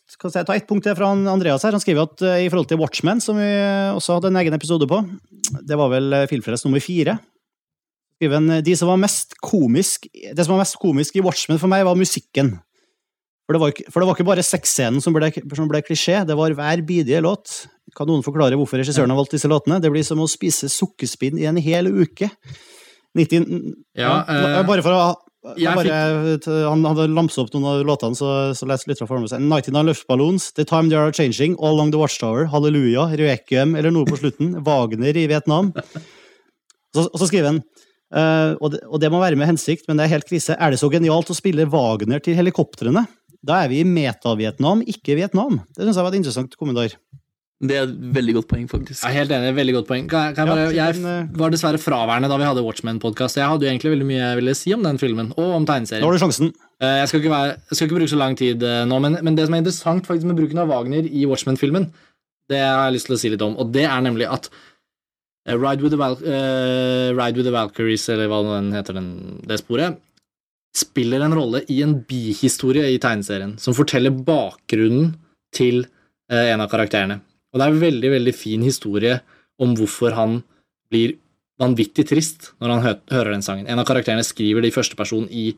skal 0.09 0.33
ta 0.41 0.55
ett 0.55 0.65
punkt 0.67 0.89
fra 0.97 1.11
Andreas 1.13 1.61
her. 1.61 1.77
Han 1.77 1.83
skriver 1.83 2.09
at 2.09 2.25
i 2.41 2.49
forhold 2.49 2.67
til 2.71 2.81
Watchmen, 2.81 3.21
som 3.21 3.37
vi 3.37 3.45
også 3.93 4.17
hadde 4.17 4.33
en 4.33 4.41
egen 4.41 4.57
episode 4.57 4.89
på, 4.89 5.03
det 5.61 5.77
var 5.77 5.93
vel 5.93 6.23
Filmfrelst 6.31 6.65
nummer 6.65 6.81
fire, 6.81 7.19
skriver 8.17 8.39
han 8.39 8.63
de 8.65 8.75
som 8.77 8.89
var 8.89 8.97
mest 9.01 9.37
komisk, 9.45 10.07
Det 10.11 10.45
som 10.45 10.55
var 10.55 10.63
mest 10.65 10.79
komisk 10.81 11.15
i 11.15 11.23
Watchmen 11.23 11.61
for 11.61 11.69
meg, 11.71 11.85
var 11.85 11.95
musikken. 11.95 12.57
For 13.47 13.55
det 13.55 13.61
var 13.61 13.71
ikke, 13.71 13.91
for 13.93 14.03
det 14.03 14.07
var 14.09 14.17
ikke 14.17 14.27
bare 14.27 14.43
sexscenen 14.43 14.99
som 15.03 15.15
ble, 15.15 15.29
som 15.55 15.69
ble 15.71 15.79
klisjé, 15.85 16.19
det 16.27 16.35
var 16.35 16.51
hver 16.51 16.81
bidige 16.83 17.21
låt. 17.23 17.61
Kan 17.95 18.09
noen 18.09 18.25
forklare 18.25 18.57
hvorfor 18.59 18.81
regissøren 18.81 19.13
har 19.13 19.19
valgt 19.21 19.37
disse 19.37 19.47
låtene? 19.47 19.79
Det 19.79 19.91
blir 19.93 20.03
som 20.03 20.19
å 20.19 20.27
spise 20.27 20.67
sukkerspinn 20.67 21.39
i 21.39 21.47
en 21.47 21.59
hel 21.61 21.87
uke. 21.87 22.27
90, 23.15 23.47
Ja, 23.95 24.19
eh, 24.27 24.59
bare 24.67 24.83
for 24.83 24.91
å 24.91 24.99
bare, 25.47 26.35
Han 26.43 26.83
hadde 26.83 27.07
lamset 27.07 27.39
opp 27.39 27.53
noen 27.55 27.69
av 27.71 27.85
låtene, 27.87 28.17
så, 28.19 28.51
så 28.57 28.67
les 28.67 28.83
litt 28.89 28.99
fra 28.99 29.07
for 29.07 29.23
seg. 29.31 29.39
99 29.47 29.85
Luftballons, 29.87 30.51
The 30.57 30.65
Time 30.67 30.91
They 30.91 30.99
Are 30.99 31.15
Changing, 31.15 31.55
All 31.61 31.77
Along 31.77 31.93
The 31.95 32.01
Watchtower, 32.01 32.49
Halleluja, 32.51 33.07
Requiem 33.15 33.77
eller 33.79 33.95
noe 33.95 34.09
på 34.09 34.19
slutten, 34.19 34.57
Wagner 34.67 35.15
i 35.15 35.27
Vietnam. 35.31 35.71
Så, 36.91 37.07
og 37.07 37.15
så 37.15 37.29
skriver 37.29 37.53
han 37.53 37.63
eh, 38.13 38.55
og, 38.61 38.71
det, 38.73 38.81
og 38.87 38.99
det 39.03 39.11
må 39.13 39.19
være 39.23 39.35
med 39.39 39.47
hensikt, 39.51 39.87
men 39.87 39.97
det 39.99 40.05
er 40.07 40.15
helt 40.17 40.27
krise. 40.29 40.55
Er 40.59 40.71
det 40.73 40.79
så 40.81 40.89
genialt 40.93 41.29
å 41.33 41.37
spille 41.37 41.65
Wagner 41.71 42.19
til 42.23 42.35
helikoptrene? 42.39 43.05
Da 43.47 43.61
er 43.63 43.69
vi 43.71 43.81
i 43.83 43.87
meta-Vietnam, 43.87 44.81
ikke 44.89 45.15
Vietnam. 45.19 45.61
Det 45.77 45.85
syns 45.85 45.95
jeg 45.99 46.03
var 46.07 46.13
et 46.13 46.19
interessant 46.19 46.55
kommentar. 46.59 46.95
Det 47.57 47.73
er 47.73 47.87
et 47.87 47.93
veldig 48.13 48.33
godt 48.37 48.47
poeng, 48.51 48.65
faktisk. 48.69 49.01
Jeg 49.01 49.09
er 49.09 49.15
helt 49.17 49.31
enig. 49.33 49.53
Veldig 49.57 49.73
godt 49.79 49.87
poeng. 49.89 50.03
Kan 50.11 50.35
kan 50.37 50.45
jeg, 50.45 50.53
bare, 50.53 50.65
Ja, 50.75 50.89
jeg 50.91 51.01
men, 51.01 51.23
eh, 51.25 51.37
var 51.39 51.49
dessverre 51.53 51.79
fraværende 51.81 52.29
da 52.29 52.37
vi 52.37 52.45
hadde 52.45 52.61
Watchmen-podkast. 52.65 53.39
Jeg 53.39 53.49
hadde 53.49 53.65
jo 53.65 53.71
egentlig 53.71 53.93
veldig 53.95 54.05
mye 54.11 54.19
jeg 54.21 54.35
ville 54.41 54.53
si 54.59 54.73
om 54.75 54.83
den 54.85 54.99
filmen, 55.01 55.31
og 55.37 55.55
om 55.55 55.65
Nå 55.65 55.69
tegneserien. 55.71 56.03
har 56.05 56.11
du 56.13 56.21
sjansen. 56.21 56.51
Eh, 56.81 56.99
Jeg 57.01 57.07
skal 57.09 57.19
ikke, 57.23 57.31
være, 57.33 57.55
jeg 57.71 57.75
skal 57.79 57.87
ikke 57.87 57.97
bruke 57.97 58.13
så 58.13 58.19
lang 58.21 58.37
tid 58.37 58.61
nå, 58.61 58.99
men, 59.01 59.17
men 59.25 59.35
det 59.35 59.47
som 59.47 59.55
er 59.57 59.63
interessant 59.63 60.05
faktisk 60.05 60.29
med 60.29 60.37
bruken 60.37 60.59
av 60.61 60.67
Wagner 60.69 61.01
i 61.09 61.25
Watchmen-filmen, 61.25 61.89
det 62.49 62.59
har 62.61 62.91
jeg 62.91 62.93
lyst 62.99 63.09
til 63.09 63.15
å 63.17 63.19
si 63.19 63.29
litt 63.33 63.41
om, 63.41 63.57
og 63.57 63.71
det 63.73 63.87
er 63.89 64.01
nemlig 64.05 64.29
at 64.29 64.49
Ride 65.55 65.83
with 65.83 65.95
Val 65.95 66.17
eh, 66.23 67.13
Ride 67.15 67.39
with 67.39 67.47
the 67.47 67.53
Valkyries, 67.53 68.07
eller 68.11 68.27
hva 68.31 68.41
den 68.43 68.73
heter, 68.75 68.97
den, 68.97 69.11
det 69.47 69.61
sporet, 69.61 69.99
spiller 70.75 71.23
en 71.23 71.35
rolle 71.37 71.63
i 71.71 71.79
en 71.85 71.95
bihistorie 72.07 72.89
i 72.91 72.99
tegneserien, 73.01 73.55
som 73.61 73.75
forteller 73.77 74.11
bakgrunnen 74.11 75.13
til 75.55 75.85
eh, 76.31 76.51
en 76.51 76.63
av 76.63 76.69
karakterene. 76.71 77.21
Og 77.53 77.59
det 77.59 77.65
er 77.65 77.73
en 77.73 77.85
veldig, 77.85 78.11
veldig 78.17 78.35
fin 78.35 78.65
historie 78.65 79.21
om 79.63 79.73
hvorfor 79.77 80.13
han 80.17 80.41
blir 80.91 81.15
vanvittig 81.57 82.05
trist 82.11 82.51
når 82.61 82.73
han 82.73 82.83
hø 82.83 82.93
hører 83.15 83.33
den 83.33 83.45
sangen. 83.45 83.69
En 83.71 83.81
av 83.81 83.87
karakterene 83.87 84.25
skriver 84.25 84.61
det 84.61 84.71
i 84.71 84.75
første 84.75 84.99
person 84.99 85.25
i 85.31 85.49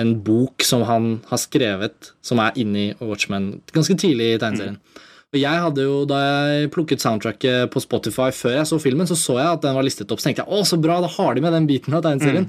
en 0.00 0.14
bok 0.26 0.64
som 0.66 0.82
han 0.88 1.18
har 1.28 1.40
skrevet, 1.42 2.14
som 2.24 2.40
er 2.42 2.56
inni 2.58 2.92
Watchmen 3.02 3.60
ganske 3.74 3.96
tidlig 4.00 4.32
i 4.34 4.38
tegneserien. 4.42 4.78
Og 4.78 5.04
jeg 5.40 5.64
hadde 5.64 5.84
jo, 5.86 5.98
Da 6.08 6.20
jeg 6.22 6.70
plukket 6.74 7.02
soundtracket 7.02 7.72
på 7.72 7.82
Spotify 7.82 8.30
før 8.34 8.58
jeg 8.60 8.70
så 8.70 8.78
filmen, 8.82 9.08
så 9.10 9.16
så 9.18 9.38
jeg 9.40 9.58
at 9.58 9.66
den 9.66 9.76
var 9.76 9.86
listet 9.86 10.10
opp. 10.12 10.22
Så 10.22 10.30
tenkte 10.30 10.44
jeg 10.44 10.52
å, 10.54 10.64
så 10.68 10.78
bra, 10.80 11.00
da 11.02 11.10
har 11.10 11.34
de 11.34 11.44
med 11.44 11.54
den 11.56 11.68
biten 11.70 11.96
av 11.96 12.04
tegneserien. 12.06 12.48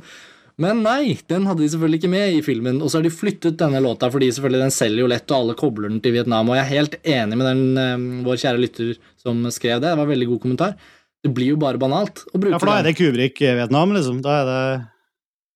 Men 0.61 0.83
nei, 0.86 1.17
den 1.27 1.47
hadde 1.49 1.65
de 1.65 1.67
selvfølgelig 1.73 1.99
ikke 1.99 2.11
med 2.13 2.38
i 2.38 2.43
filmen. 2.45 2.77
Og 2.79 2.91
så 2.91 2.99
har 2.99 3.07
de 3.07 3.11
flyttet 3.11 3.57
denne 3.59 3.81
låta, 3.83 4.07
fordi 4.11 4.29
selvfølgelig 4.31 4.63
den 4.63 4.75
selger 4.75 5.03
jo 5.03 5.09
lett, 5.11 5.27
og 5.31 5.38
alle 5.41 5.55
kobler 5.59 5.91
den 5.91 5.99
til 6.03 6.15
Vietnam. 6.15 6.47
Og 6.47 6.55
jeg 6.55 6.63
er 6.63 6.71
helt 6.71 6.95
enig 7.03 7.39
med 7.41 7.49
den 7.49 7.81
eh, 7.81 8.05
vår 8.27 8.39
kjære 8.45 8.61
lytter 8.63 8.93
som 9.19 9.43
skrev 9.51 9.81
det. 9.81 9.89
Det 9.89 9.97
var 9.99 10.07
en 10.07 10.13
veldig 10.13 10.29
god 10.31 10.41
kommentar. 10.45 10.77
Det 11.25 11.33
blir 11.36 11.55
jo 11.55 11.59
bare 11.59 11.81
banalt 11.81 12.23
å 12.29 12.38
bruke 12.38 12.53
den. 12.53 12.55
Ja, 12.55 12.61
for 12.61 12.71
da 12.71 12.79
er 12.79 12.88
det 12.88 12.95
Kubrik-Vietnam, 13.01 13.95
liksom. 13.97 14.21
Da 14.23 14.39
er 14.39 14.49
det 14.51 14.63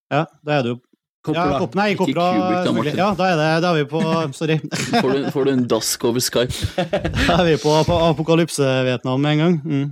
Ja, 0.09 0.23
da 0.43 0.57
er 0.57 0.65
det 0.65 0.73
jo 0.73 0.79
Kopper, 1.19 1.39
ja, 1.41 1.45
da. 1.51 1.59
Kopp, 1.59 1.73
Nei, 1.75 1.89
Ikke 1.93 2.05
Kopra. 2.07 2.25
Kubrick, 2.63 2.93
da, 2.95 3.01
Ja, 3.01 3.07
da 3.17 3.25
er, 3.27 3.39
det, 3.39 3.47
da 3.65 3.71
er 3.73 3.79
vi 3.81 3.87
på 3.91 4.01
Sorry. 4.37 4.55
Får 5.03 5.09
du, 5.11 5.25
får 5.35 5.45
du 5.49 5.51
en 5.51 5.63
dask 5.67 6.05
over 6.07 6.23
Skype? 6.23 6.53
Da 7.27 7.41
er 7.41 7.45
vi 7.49 7.55
på, 7.59 7.73
på 7.87 7.97
Apokalypse-Vietnam 8.07 9.19
med 9.25 9.35
en 9.35 9.41
gang. 9.43 9.57
Mm. 9.65 9.87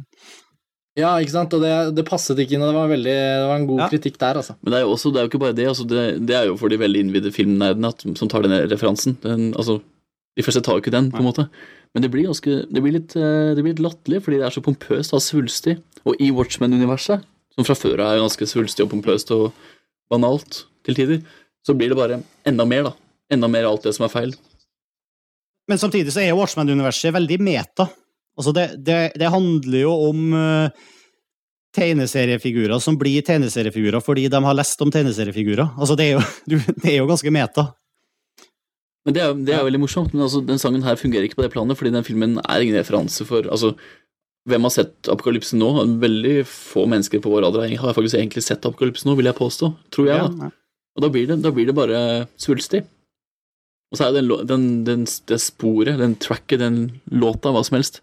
Ja, 0.97 1.11
ikke 1.21 1.33
sant? 1.35 1.51
Og 1.53 1.61
det, 1.61 1.73
det 1.99 2.05
passet 2.07 2.39
ikke 2.41 2.55
inn, 2.55 2.63
og 2.65 2.71
det 2.71 2.77
var, 2.79 2.87
veldig, 2.89 3.13
det 3.13 3.49
var 3.51 3.59
en 3.59 3.67
god 3.69 3.81
Ja. 3.83 3.89
kritikk 3.91 4.15
der, 4.23 4.39
altså. 4.39 4.55
Men 4.63 4.73
det 4.73 4.79
er 4.79 4.85
jo, 4.87 4.93
også, 4.95 5.11
det 5.13 5.19
er 5.19 5.27
jo 5.27 5.31
ikke 5.33 5.43
bare 5.43 5.57
det. 5.59 5.67
Altså 5.69 5.85
det, 5.91 6.05
det 6.25 6.37
er 6.39 6.47
jo 6.49 6.55
for 6.57 6.73
de 6.73 6.79
veldig 6.81 7.03
innvidde 7.05 7.33
filmnerdene 7.35 7.91
som 8.17 8.31
tar 8.31 8.47
denne 8.47 8.63
referansen. 8.71 9.17
Den, 9.21 9.51
altså, 9.59 9.77
de 10.39 10.45
fleste 10.47 10.63
tar 10.65 10.79
jo 10.79 10.85
ikke 10.85 10.95
den, 10.95 11.11
på 11.13 11.21
en 11.21 11.27
måte. 11.27 11.45
Men 11.93 12.03
det 12.03 12.09
blir, 12.13 12.25
ganske, 12.31 12.55
det 12.71 12.81
blir 12.83 12.95
litt, 12.97 13.13
eh, 13.19 13.51
det 13.57 13.61
blir 13.65 13.75
litt 13.75 13.83
latterlig, 13.83 14.23
fordi 14.25 14.39
det 14.41 14.47
er 14.47 14.55
så 14.57 14.63
pompøst 14.65 15.13
og 15.17 15.21
svulstig. 15.23 15.77
Og 16.07 16.17
i 16.23 16.31
Watchmen-universet, 16.33 17.27
som 17.57 17.67
fra 17.67 17.75
før 17.77 18.01
er 18.07 18.19
ganske 18.23 18.47
svulstig 18.49 18.85
og 18.87 18.91
pompøst 18.95 19.31
og 19.35 19.51
banalt 20.11 20.63
til 20.87 20.97
tider, 20.97 21.21
så 21.67 21.75
blir 21.77 21.91
det 21.91 21.99
bare 21.99 22.21
enda 22.47 22.65
mer, 22.67 22.89
da. 22.89 22.95
Enda 23.33 23.49
mer 23.51 23.67
av 23.67 23.75
alt 23.75 23.87
det 23.89 23.95
som 23.97 24.07
er 24.07 24.13
feil. 24.13 24.35
Men 25.67 25.79
samtidig 25.81 26.13
så 26.15 26.23
er 26.23 26.35
Watchmen-universet 26.37 27.15
veldig 27.15 27.41
meta. 27.43 27.89
Altså 28.37 28.53
det, 28.55 28.69
det, 28.87 28.99
det 29.19 29.33
handler 29.33 29.81
jo 29.81 29.91
om 30.07 30.21
uh, 30.37 30.85
tegneseriefigurer 31.75 32.79
som 32.83 32.97
blir 32.99 33.25
tegneseriefigurer 33.25 34.03
fordi 34.03 34.27
de 34.31 34.41
har 34.45 34.57
lest 34.57 34.81
om 34.85 34.93
tegneseriefigurer. 34.93 35.73
Altså 35.75 35.97
det 35.99 36.07
er 36.07 36.15
jo, 36.15 36.23
du, 36.53 36.57
det 36.83 36.93
er 36.93 36.99
jo 37.01 37.09
ganske 37.09 37.33
meta. 37.33 37.67
Men 39.07 39.15
det 39.15 39.23
er, 39.23 39.37
det 39.47 39.55
er 39.55 39.63
veldig 39.63 39.79
morsomt, 39.79 40.11
men 40.11 40.25
altså, 40.25 40.41
den 40.43 40.59
sangen 40.59 40.83
her 40.83 40.99
fungerer 40.99 41.27
ikke 41.27 41.39
på 41.39 41.45
det 41.45 41.53
planet, 41.53 41.79
fordi 41.79 41.93
den 41.95 42.03
filmen 42.03 42.41
er 42.43 42.63
ingen 42.63 42.75
referanse 42.79 43.27
for 43.27 43.47
altså, 43.47 43.75
Hvem 44.47 44.63
har 44.63 44.71
sett 44.71 45.09
Apokalypse 45.11 45.57
nå? 45.59 45.67
Veldig 45.99 46.45
få 46.47 46.85
mennesker 46.87 47.19
på 47.19 47.33
vår 47.33 47.49
alder 47.49 47.73
har 47.81 47.95
faktisk 47.97 48.15
egentlig 48.15 48.45
sett 48.45 48.63
Apokalypse 48.63 49.03
nå, 49.03 49.17
vil 49.19 49.27
jeg 49.27 49.35
påstå. 49.35 49.67
Tror 49.91 50.05
jeg, 50.07 50.29
da. 50.39 50.47
Og 50.97 51.03
da 51.05 51.09
blir 51.13 51.27
det, 51.29 51.41
da 51.45 51.53
blir 51.53 51.69
det 51.69 51.75
bare 51.77 51.99
svulstig. 52.41 52.81
Og 53.93 53.99
så 53.99 54.07
er 54.07 54.17
den, 54.17 54.31
den, 54.49 54.63
den, 54.87 55.03
det 55.29 55.37
sporet, 55.39 55.99
den 56.01 56.17
tracket, 56.19 56.59
den 56.59 56.79
låta, 57.13 57.53
hva 57.55 57.61
som 57.63 57.77
helst 57.77 58.01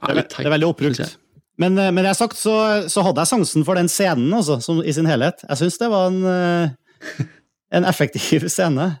er, 0.00 0.16
litt 0.16 0.32
det 0.32 0.48
er 0.48 0.54
veldig 0.56 0.70
oppbrukt. 0.72 1.18
Men 1.60 1.76
eh, 1.78 1.92
med 1.94 2.08
det 2.08 2.16
sagt, 2.18 2.38
så, 2.40 2.54
så 2.90 3.04
hadde 3.04 3.22
jeg 3.22 3.30
sansen 3.30 3.66
for 3.68 3.78
den 3.78 3.90
scenen 3.92 4.32
også, 4.34 4.58
som, 4.64 4.80
i 4.80 4.94
sin 4.96 5.08
helhet. 5.10 5.44
Jeg 5.44 5.60
syns 5.60 5.78
det 5.82 5.90
var 5.92 6.08
en, 6.08 6.24
eh, 6.24 7.28
en 7.76 7.86
effektiv 7.90 8.48
scene. 8.48 8.94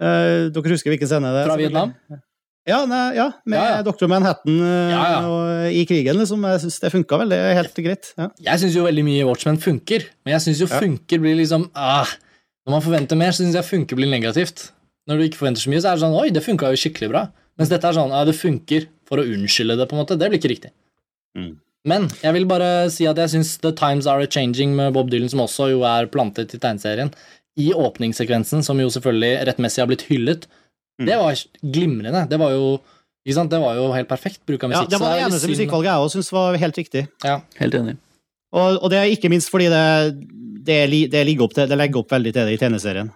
Uh, 0.00 0.48
dere 0.48 0.72
husker 0.72 0.88
hvilken 0.88 1.08
scene 1.10 1.28
det 1.28 1.42
er? 1.42 1.48
Fra 1.50 1.58
Vietnam? 1.60 1.90
Ja, 2.68 2.82
nei, 2.84 3.14
ja 3.16 3.30
med 3.48 3.56
Ja, 3.56 3.68
ja. 3.78 3.84
Dr. 3.86 4.08
Manhattan 4.10 4.58
eh, 4.60 5.28
og 5.28 5.72
i 5.72 5.84
krigen, 5.88 6.18
liksom. 6.20 6.44
Jeg 6.44 6.62
syns 6.64 6.76
det 6.82 6.90
funka 6.92 7.20
veldig 7.22 7.38
helt 7.56 7.80
greit. 7.86 8.10
Ja. 8.20 8.28
Jeg 8.50 8.62
syns 8.62 8.76
jo 8.76 8.84
veldig 8.84 9.04
mye 9.06 9.28
Watchmen 9.28 9.60
funker, 9.62 10.04
men 10.24 10.36
jeg 10.36 10.44
syns 10.44 10.60
jo 10.64 10.68
funker 10.70 11.22
blir 11.22 11.38
liksom 11.40 11.70
ah, 11.74 12.10
Når 12.66 12.76
man 12.76 12.84
forventer 12.84 13.18
mer, 13.20 13.32
så 13.32 13.44
syns 13.44 13.56
jeg 13.56 13.68
funker 13.68 13.98
blir 13.98 14.12
negativt. 14.12 14.68
Når 15.08 15.16
du 15.16 15.26
ikke 15.26 15.40
forventer 15.40 15.64
så 15.64 15.72
mye, 15.72 15.80
så 15.80 15.90
er 15.90 15.98
det 15.98 16.04
sånn 16.04 16.20
Oi, 16.20 16.28
det 16.36 16.44
funka 16.44 16.70
jo 16.74 16.82
skikkelig 16.84 17.10
bra. 17.14 17.24
Mens 17.58 17.72
dette 17.72 17.88
er 17.88 17.96
sånn 17.96 18.12
Ja, 18.12 18.22
det 18.28 18.36
funker 18.38 18.86
for 19.08 19.22
å 19.22 19.26
unnskylde 19.26 19.80
det, 19.80 19.88
på 19.88 19.96
en 19.96 20.04
måte. 20.04 20.20
Det 20.20 20.28
blir 20.30 20.38
ikke 20.38 20.52
riktig. 20.52 20.72
Mm. 21.38 21.56
Men 21.88 22.06
jeg 22.20 22.36
vil 22.36 22.46
bare 22.48 22.90
si 22.92 23.06
at 23.08 23.18
jeg 23.18 23.32
syns 23.32 23.54
The 23.62 23.72
Times 23.76 24.06
Are 24.10 24.26
A 24.26 24.28
Changing 24.28 24.76
med 24.76 24.92
Bob 24.94 25.08
Dylan, 25.10 25.30
som 25.32 25.40
også 25.46 25.70
jo 25.72 25.84
er 25.88 26.10
plantet 26.12 26.52
i 26.52 26.60
tegneserien, 26.60 27.12
i 27.60 27.70
åpningssekvensen, 27.72 28.62
som 28.64 28.78
jo 28.80 28.90
selvfølgelig 28.92 29.46
rettmessig 29.48 29.82
har 29.82 29.88
blitt 29.90 30.04
hyllet, 30.10 30.44
Mm. 31.00 31.06
det 31.08 31.16
var 31.16 31.40
glimrende. 31.74 32.22
Det 32.28 32.38
var 32.38 32.50
jo 32.52 32.64
ikke 33.24 33.36
sant? 33.36 33.50
Det 33.52 33.60
var 33.60 33.74
jo 33.76 33.88
helt 33.92 34.08
perfekt 34.08 34.40
bruk 34.48 34.62
av 34.64 34.70
Ja, 34.70 34.80
musikk. 34.82 34.90
det 34.92 35.00
var 35.00 35.16
det 35.16 35.22
eneste 35.26 35.46
synd- 35.46 35.54
musikkvalget 35.56 35.90
jeg 35.90 36.04
også 36.04 36.16
syntes 36.18 36.32
var 36.36 36.56
helt 36.60 36.76
riktig. 36.80 37.02
Ja. 37.24 37.40
Helt 37.60 37.74
enig. 37.74 37.96
Og, 38.52 38.78
og 38.82 38.90
det 38.90 38.98
er 38.98 39.10
ikke 39.14 39.30
minst 39.30 39.50
fordi 39.52 39.68
det, 39.70 39.84
det, 40.66 40.78
det, 41.12 41.26
ligger 41.26 41.44
opp 41.46 41.54
til, 41.54 41.68
det 41.70 41.78
legger 41.78 42.00
opp 42.02 42.10
veldig 42.12 42.32
til 42.34 42.48
det 42.48 42.56
i 42.56 42.60
tegneserien. 42.60 43.10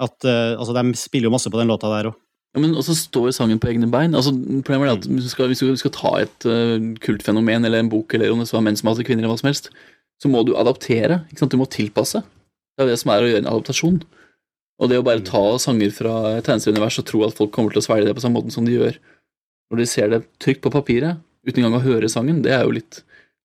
At, 0.00 0.16
uh, 0.24 0.58
altså, 0.60 0.74
de 0.76 0.94
spiller 0.98 1.28
jo 1.28 1.34
masse 1.34 1.50
på 1.50 1.58
den 1.60 1.68
låta 1.70 1.88
der 1.92 2.10
òg. 2.10 2.18
Ja, 2.54 2.58
men 2.64 2.72
også 2.74 2.96
står 2.98 3.30
sangen 3.36 3.60
på 3.62 3.68
egne 3.70 3.86
bein. 3.90 4.14
Altså, 4.18 4.32
problemet 4.66 4.88
er 4.88 4.96
at 4.98 5.06
Mm. 5.06 5.14
hvis 5.16 5.28
du 5.28 5.30
skal, 5.30 5.46
hvis 5.52 5.60
du 5.62 5.76
skal 5.78 5.92
ta 5.94 6.10
et 6.24 6.46
uh, 6.50 6.78
kultfenomen 6.98 7.64
eller 7.64 7.78
en 7.78 7.88
bok, 7.92 8.12
eller 8.14 8.32
om 8.32 8.40
det 8.42 8.48
så 8.50 8.58
var 8.58 8.64
menn 8.66 8.76
som 8.76 8.88
hater 8.90 9.06
kvinner, 9.06 9.22
eller 9.22 9.34
hva 9.36 9.38
som 9.38 9.48
helst, 9.52 9.70
så 10.20 10.28
må 10.28 10.42
du 10.44 10.56
adaptere. 10.58 11.22
Ikke 11.30 11.38
sant? 11.44 11.52
Du 11.54 11.60
må 11.60 11.68
tilpasse. 11.70 12.22
Det 12.76 12.82
er 12.84 12.90
det 12.90 12.98
som 12.98 13.12
er 13.14 13.22
å 13.22 13.28
gjøre 13.30 13.44
en 13.44 13.52
adaptasjon. 13.52 14.00
Og 14.80 14.88
det 14.88 14.98
å 15.00 15.04
bare 15.04 15.24
ta 15.24 15.42
sanger 15.60 15.92
fra 15.92 16.14
et 16.38 16.46
tegneserieunivers 16.46 17.00
og 17.02 17.08
tro 17.08 17.24
at 17.26 17.36
folk 17.36 17.52
kommer 17.52 17.74
til 17.74 17.82
å 17.82 17.84
svelge 17.84 18.08
det 18.08 18.16
på 18.16 18.22
samme 18.24 18.40
måten 18.40 18.54
som 18.54 18.64
de 18.66 18.78
gjør 18.78 18.96
når 19.70 19.78
de 19.78 19.86
ser 19.86 20.10
det 20.10 20.24
trygt 20.42 20.64
på 20.64 20.72
papiret, 20.74 21.20
uten 21.46 21.62
engang 21.62 21.78
å 21.78 21.84
høre 21.84 22.10
sangen, 22.10 22.40
det 22.42 22.50
er 22.56 22.64
jo 22.66 22.74
litt 22.74 23.04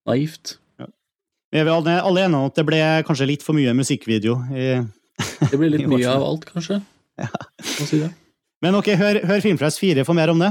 naivt. 0.10 0.56
Vi 1.54 1.62
er 1.62 1.68
vel 1.68 1.78
alle, 1.78 2.00
alle 2.02 2.26
enige 2.26 2.40
om 2.42 2.50
at 2.50 2.58
det 2.58 2.66
ble 2.68 2.80
kanskje 3.08 3.28
litt 3.30 3.46
for 3.46 3.56
mye 3.58 3.76
musikkvideo. 3.78 4.40
I, 4.52 4.66
Det 5.52 5.60
ble 5.60 5.70
litt 5.72 5.86
mye 5.88 6.10
av 6.10 6.26
alt, 6.26 6.48
kanskje. 6.50 6.82
Ja. 7.22 7.30
si 7.62 8.02
det. 8.02 8.10
men 8.66 8.76
ok, 8.76 8.90
hør, 9.00 9.22
hør 9.30 9.44
Filmfrelst 9.46 9.80
4 9.80 10.04
for 10.08 10.18
mer 10.18 10.34
om 10.34 10.42
det. 10.42 10.50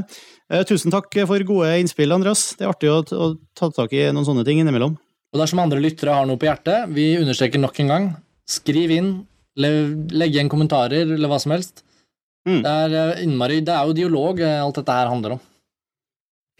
Uh, 0.49 0.63
tusen 0.65 0.95
takk 0.95 1.11
for 1.27 1.45
gode 1.45 1.75
innspill, 1.83 2.15
Andreas. 2.15 2.53
Det 2.57 2.65
er 2.65 2.71
artig 2.71 2.93
å, 2.93 3.03
å 3.03 3.29
ta 3.59 3.69
tak 3.75 3.93
i 3.93 4.07
noen 4.15 4.25
sånne 4.29 4.47
ting 4.47 4.63
innimellom. 4.63 4.95
Og 5.35 5.43
dersom 5.43 5.61
andre 5.61 5.83
lyttere 5.83 6.15
har 6.15 6.29
noe 6.31 6.39
på 6.41 6.47
hjertet, 6.47 6.87
vi 6.95 7.17
understreker 7.19 7.61
nok 7.61 7.83
en 7.83 7.91
gang, 7.91 8.11
skriv 8.49 8.95
inn, 8.95 9.15
legg 9.59 10.35
igjen 10.35 10.51
kommentarer 10.53 11.07
eller 11.15 11.31
hva 11.31 11.39
som 11.43 11.55
helst. 11.55 11.85
Mm. 12.49 12.61
Det 12.65 12.73
er 12.73 12.97
eh, 13.01 13.23
innmari, 13.25 13.61
det 13.65 13.73
er 13.73 13.89
jo 13.89 13.97
dialog 13.97 14.41
eh, 14.45 14.59
alt 14.61 14.77
dette 14.81 14.97
her 14.99 15.09
handler 15.09 15.37
om. 15.39 15.45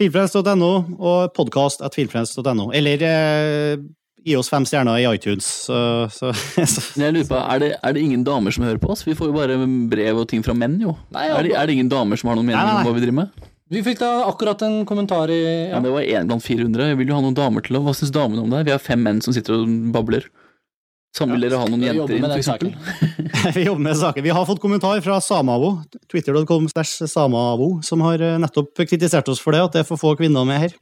Filmfrelst.no 0.01 0.71
og 0.99 1.35
podkast.filmfrelst.no. 1.37 2.71
Eller 2.75 3.03
eh, 3.05 3.83
gi 4.25 4.35
oss 4.39 4.49
fem 4.49 4.65
stjerner 4.67 4.97
i 4.99 5.05
iTunes, 5.07 5.45
så, 5.67 5.77
så, 6.11 6.31
så 6.65 6.85
jeg 6.99 7.13
lurer 7.13 7.27
på, 7.29 7.37
er 7.39 7.61
det, 7.61 7.69
er 7.77 7.95
det 7.95 8.01
ingen 8.03 8.23
damer 8.25 8.55
som 8.55 8.65
hører 8.65 8.81
på 8.81 8.89
oss? 8.95 9.05
Vi 9.05 9.13
får 9.15 9.29
jo 9.29 9.35
bare 9.37 9.59
brev 9.91 10.23
og 10.23 10.29
ting 10.31 10.41
fra 10.43 10.55
menn, 10.57 10.79
jo. 10.81 10.95
Nei, 11.15 11.27
Er 11.29 11.45
det, 11.45 11.53
er 11.53 11.69
det 11.69 11.77
ingen 11.77 11.91
damer 11.91 12.19
som 12.19 12.31
har 12.31 12.39
noen 12.39 12.49
mening 12.49 12.59
Nei, 12.59 12.65
nei, 12.71 12.79
nei. 12.79 12.81
om 12.81 12.89
hva 12.89 12.95
vi 12.97 13.05
driver 13.05 13.19
med? 13.21 13.45
Vi 13.73 13.81
fikk 13.85 13.97
da 14.01 14.09
akkurat 14.29 14.61
en 14.65 14.81
kommentar 14.85 15.31
i 15.33 15.39
Ja, 15.41 15.75
ja. 15.75 15.79
det 15.81 15.93
var 15.93 16.03
én 16.05 16.27
blant 16.29 16.43
400. 16.45 16.89
Jeg 16.91 16.97
vil 16.99 17.09
jo 17.09 17.15
ha 17.17 17.21
noen 17.25 17.37
damer 17.37 17.63
til 17.65 17.79
å 17.79 17.85
Hva 17.85 17.95
syns 17.97 18.11
damene 18.13 18.43
om 18.43 18.51
det? 18.53 18.59
Vi 18.67 18.73
har 18.75 18.81
fem 18.81 19.01
menn 19.01 19.21
som 19.25 19.33
sitter 19.33 19.55
og 19.57 19.71
babler. 19.95 20.27
Samme 21.15 21.37
vil 21.37 21.45
dere 21.47 21.59
ha 21.61 21.67
noen 21.71 21.83
jenter 21.85 22.17
inn, 22.17 22.25
f.eks.? 22.27 22.49
vi 23.55 23.63
jobber 23.63 23.83
med 23.85 23.95
saken. 23.99 24.23
Vi 24.25 24.33
har 24.35 24.45
fått 24.49 24.59
kommentar 24.63 24.99
fra 25.05 25.21
Samavo, 25.23 25.69
twitter.com 26.11 26.67
slash 26.73 27.05
Samavo, 27.07 27.69
som 27.87 28.03
har 28.03 28.19
eh, 28.19 28.35
nettopp 28.43 28.83
kritisert 28.83 29.29
oss 29.31 29.39
for 29.39 29.55
det, 29.55 29.61
at 29.63 29.77
det 29.77 29.83
er 29.85 29.87
for 29.87 30.01
få 30.01 30.11
kvinner 30.19 30.43
med 30.47 30.59
her. 30.65 30.75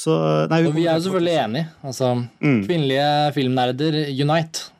Så, 0.00 0.14
nei, 0.48 0.62
vi, 0.64 0.70
vi 0.78 0.86
er 0.88 0.96
jo 0.96 1.04
selvfølgelig 1.10 1.34
enige. 1.42 1.66
Altså, 1.84 2.12
Mm. 2.40 2.60
kvinnelige 2.64 3.08
filmnerder 3.36 3.98
unite. 4.22 4.70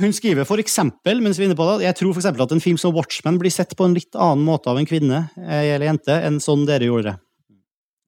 Hun 0.00 0.12
skriver 0.12 0.44
for 0.48 0.60
eksempel, 0.60 1.20
mens 1.24 1.36
vi 1.38 1.44
er 1.44 1.50
inne 1.50 1.56
på 1.58 1.66
det, 1.70 1.84
jeg 1.86 1.96
tror 1.96 2.12
for 2.14 2.20
eksempel 2.22 2.44
at 2.44 2.52
en 2.52 2.60
film 2.64 2.76
som 2.80 2.92
Watchmen 2.96 3.36
blir 3.40 3.52
sett 3.52 3.72
på 3.76 3.84
en 3.84 3.94
litt 3.96 4.16
annen 4.16 4.44
måte 4.44 4.68
av 4.72 4.80
en 4.80 4.88
kvinne 4.88 5.26
eh, 5.40 5.74
eller 5.74 5.88
jente 5.90 6.16
enn 6.24 6.40
sånn 6.40 6.64
dere 6.68 6.88
gjorde 6.88 7.12
det. 7.12 7.14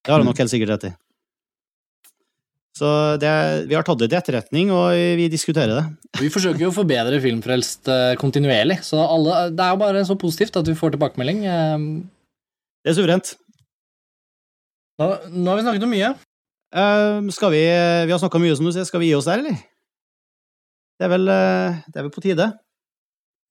Det 0.05 0.13
har 0.15 0.21
hun 0.25 0.29
nok 0.31 0.41
helt 0.41 0.53
sikkert 0.53 0.73
rett 0.75 0.89
i. 0.89 0.95
Så 2.79 2.89
det, 3.19 3.31
vi 3.67 3.75
har 3.75 3.83
tatt 3.87 3.99
det 3.99 4.07
til 4.13 4.19
etterretning, 4.21 4.69
og 4.71 4.93
vi 5.19 5.25
diskuterer 5.33 5.73
det. 5.81 5.83
Vi 6.21 6.29
forsøker 6.31 6.63
jo 6.63 6.69
å 6.71 6.77
forbedre 6.77 7.19
Filmfrelst 7.25 7.89
eh, 7.91 8.13
kontinuerlig, 8.21 8.77
så 8.87 9.01
alle, 9.03 9.49
det 9.51 9.65
er 9.65 9.73
jo 9.75 9.81
bare 9.81 10.05
så 10.07 10.15
positivt 10.21 10.61
at 10.61 10.69
vi 10.71 10.77
får 10.79 10.95
tilbakemelding. 10.95 11.41
Eh, 11.51 11.89
Det 12.87 12.93
er 12.93 12.99
suverent. 13.01 13.33
Nå, 15.03 15.09
nå 15.35 15.51
har 15.51 15.59
vi 15.59 15.65
snakket 15.67 15.87
om 15.89 15.93
mye. 15.95 16.13
Uh, 16.69 17.25
skal 17.33 17.51
vi 17.55 17.63
Vi 17.65 18.13
har 18.13 18.21
snakka 18.21 18.39
mye, 18.43 18.55
som 18.59 18.67
du 18.69 18.73
sier. 18.75 18.85
Skal 18.85 19.01
vi 19.01 19.09
gi 19.09 19.17
oss 19.17 19.29
der, 19.31 19.41
eller? 19.43 19.57
Det 20.99 21.07
er 21.07 21.13
vel, 21.15 21.29
eh, 21.31 21.79
det 21.89 22.01
er 22.01 22.07
vel 22.07 22.13
på 22.15 22.23
tide. 22.25 22.49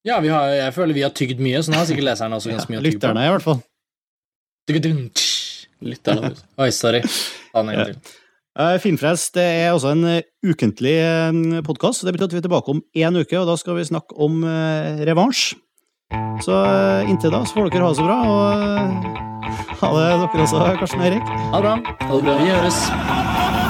Ja, 0.07 0.19
vi 0.23 0.31
har, 0.31 0.47
jeg 0.53 0.75
føler 0.75 0.95
vi 0.95 1.03
har 1.03 1.11
tygd 1.15 1.41
mye, 1.43 1.59
så 1.63 1.71
nå 1.73 1.79
har 1.79 1.87
sikkert 1.89 2.07
leserne 2.11 2.37
også 2.37 2.51
ganske 2.53 2.71
mye 2.71 2.79
å 2.79 2.85
tygge 2.85 2.99
på. 2.99 3.07
Lytterne, 3.07 3.25
i 3.27 3.33
hvert 3.33 3.45
fall. 3.47 3.59
Lytterne. 5.87 6.31
Oi, 6.63 6.69
sorry. 6.75 7.01
Ta 7.51 7.63
den 7.63 7.73
en 7.73 7.79
gang 7.81 7.93
til. 7.95 8.15
Eh, 8.57 8.79
Filmfrelst 8.81 9.35
det 9.37 9.45
er 9.45 9.75
også 9.75 9.91
en 9.93 10.03
eh, 10.09 10.25
ukentlig 10.41 10.95
podkast. 11.67 12.05
Det 12.05 12.13
betyr 12.15 12.25
at 12.25 12.33
vi 12.33 12.39
er 12.41 12.47
tilbake 12.47 12.73
om 12.73 12.81
én 12.97 13.19
uke, 13.19 13.37
og 13.37 13.45
da 13.51 13.57
skal 13.59 13.77
vi 13.77 13.85
snakke 13.85 14.17
om 14.17 14.41
eh, 14.41 15.05
revansj. 15.05 15.53
Så 16.41 16.57
eh, 16.65 17.11
inntil 17.11 17.35
da 17.35 17.43
så 17.45 17.59
får 17.59 17.69
dere 17.69 17.85
ha 17.85 17.93
det 17.93 17.99
så 18.01 18.07
bra, 18.07 18.17
og 18.25 18.41
eh, 18.57 19.77
ha 19.83 19.93
det 19.93 20.09
dere 20.09 20.47
også, 20.47 20.65
Karsten 20.81 21.05
og 21.05 21.09
Erik. 21.11 21.33
Ha 21.53 21.61
det 21.61 21.65
bra. 21.67 21.77
Ha 22.01 22.13
det 22.15 22.25
bra. 22.25 22.37
Vi 22.41 22.53
høres. 22.55 23.66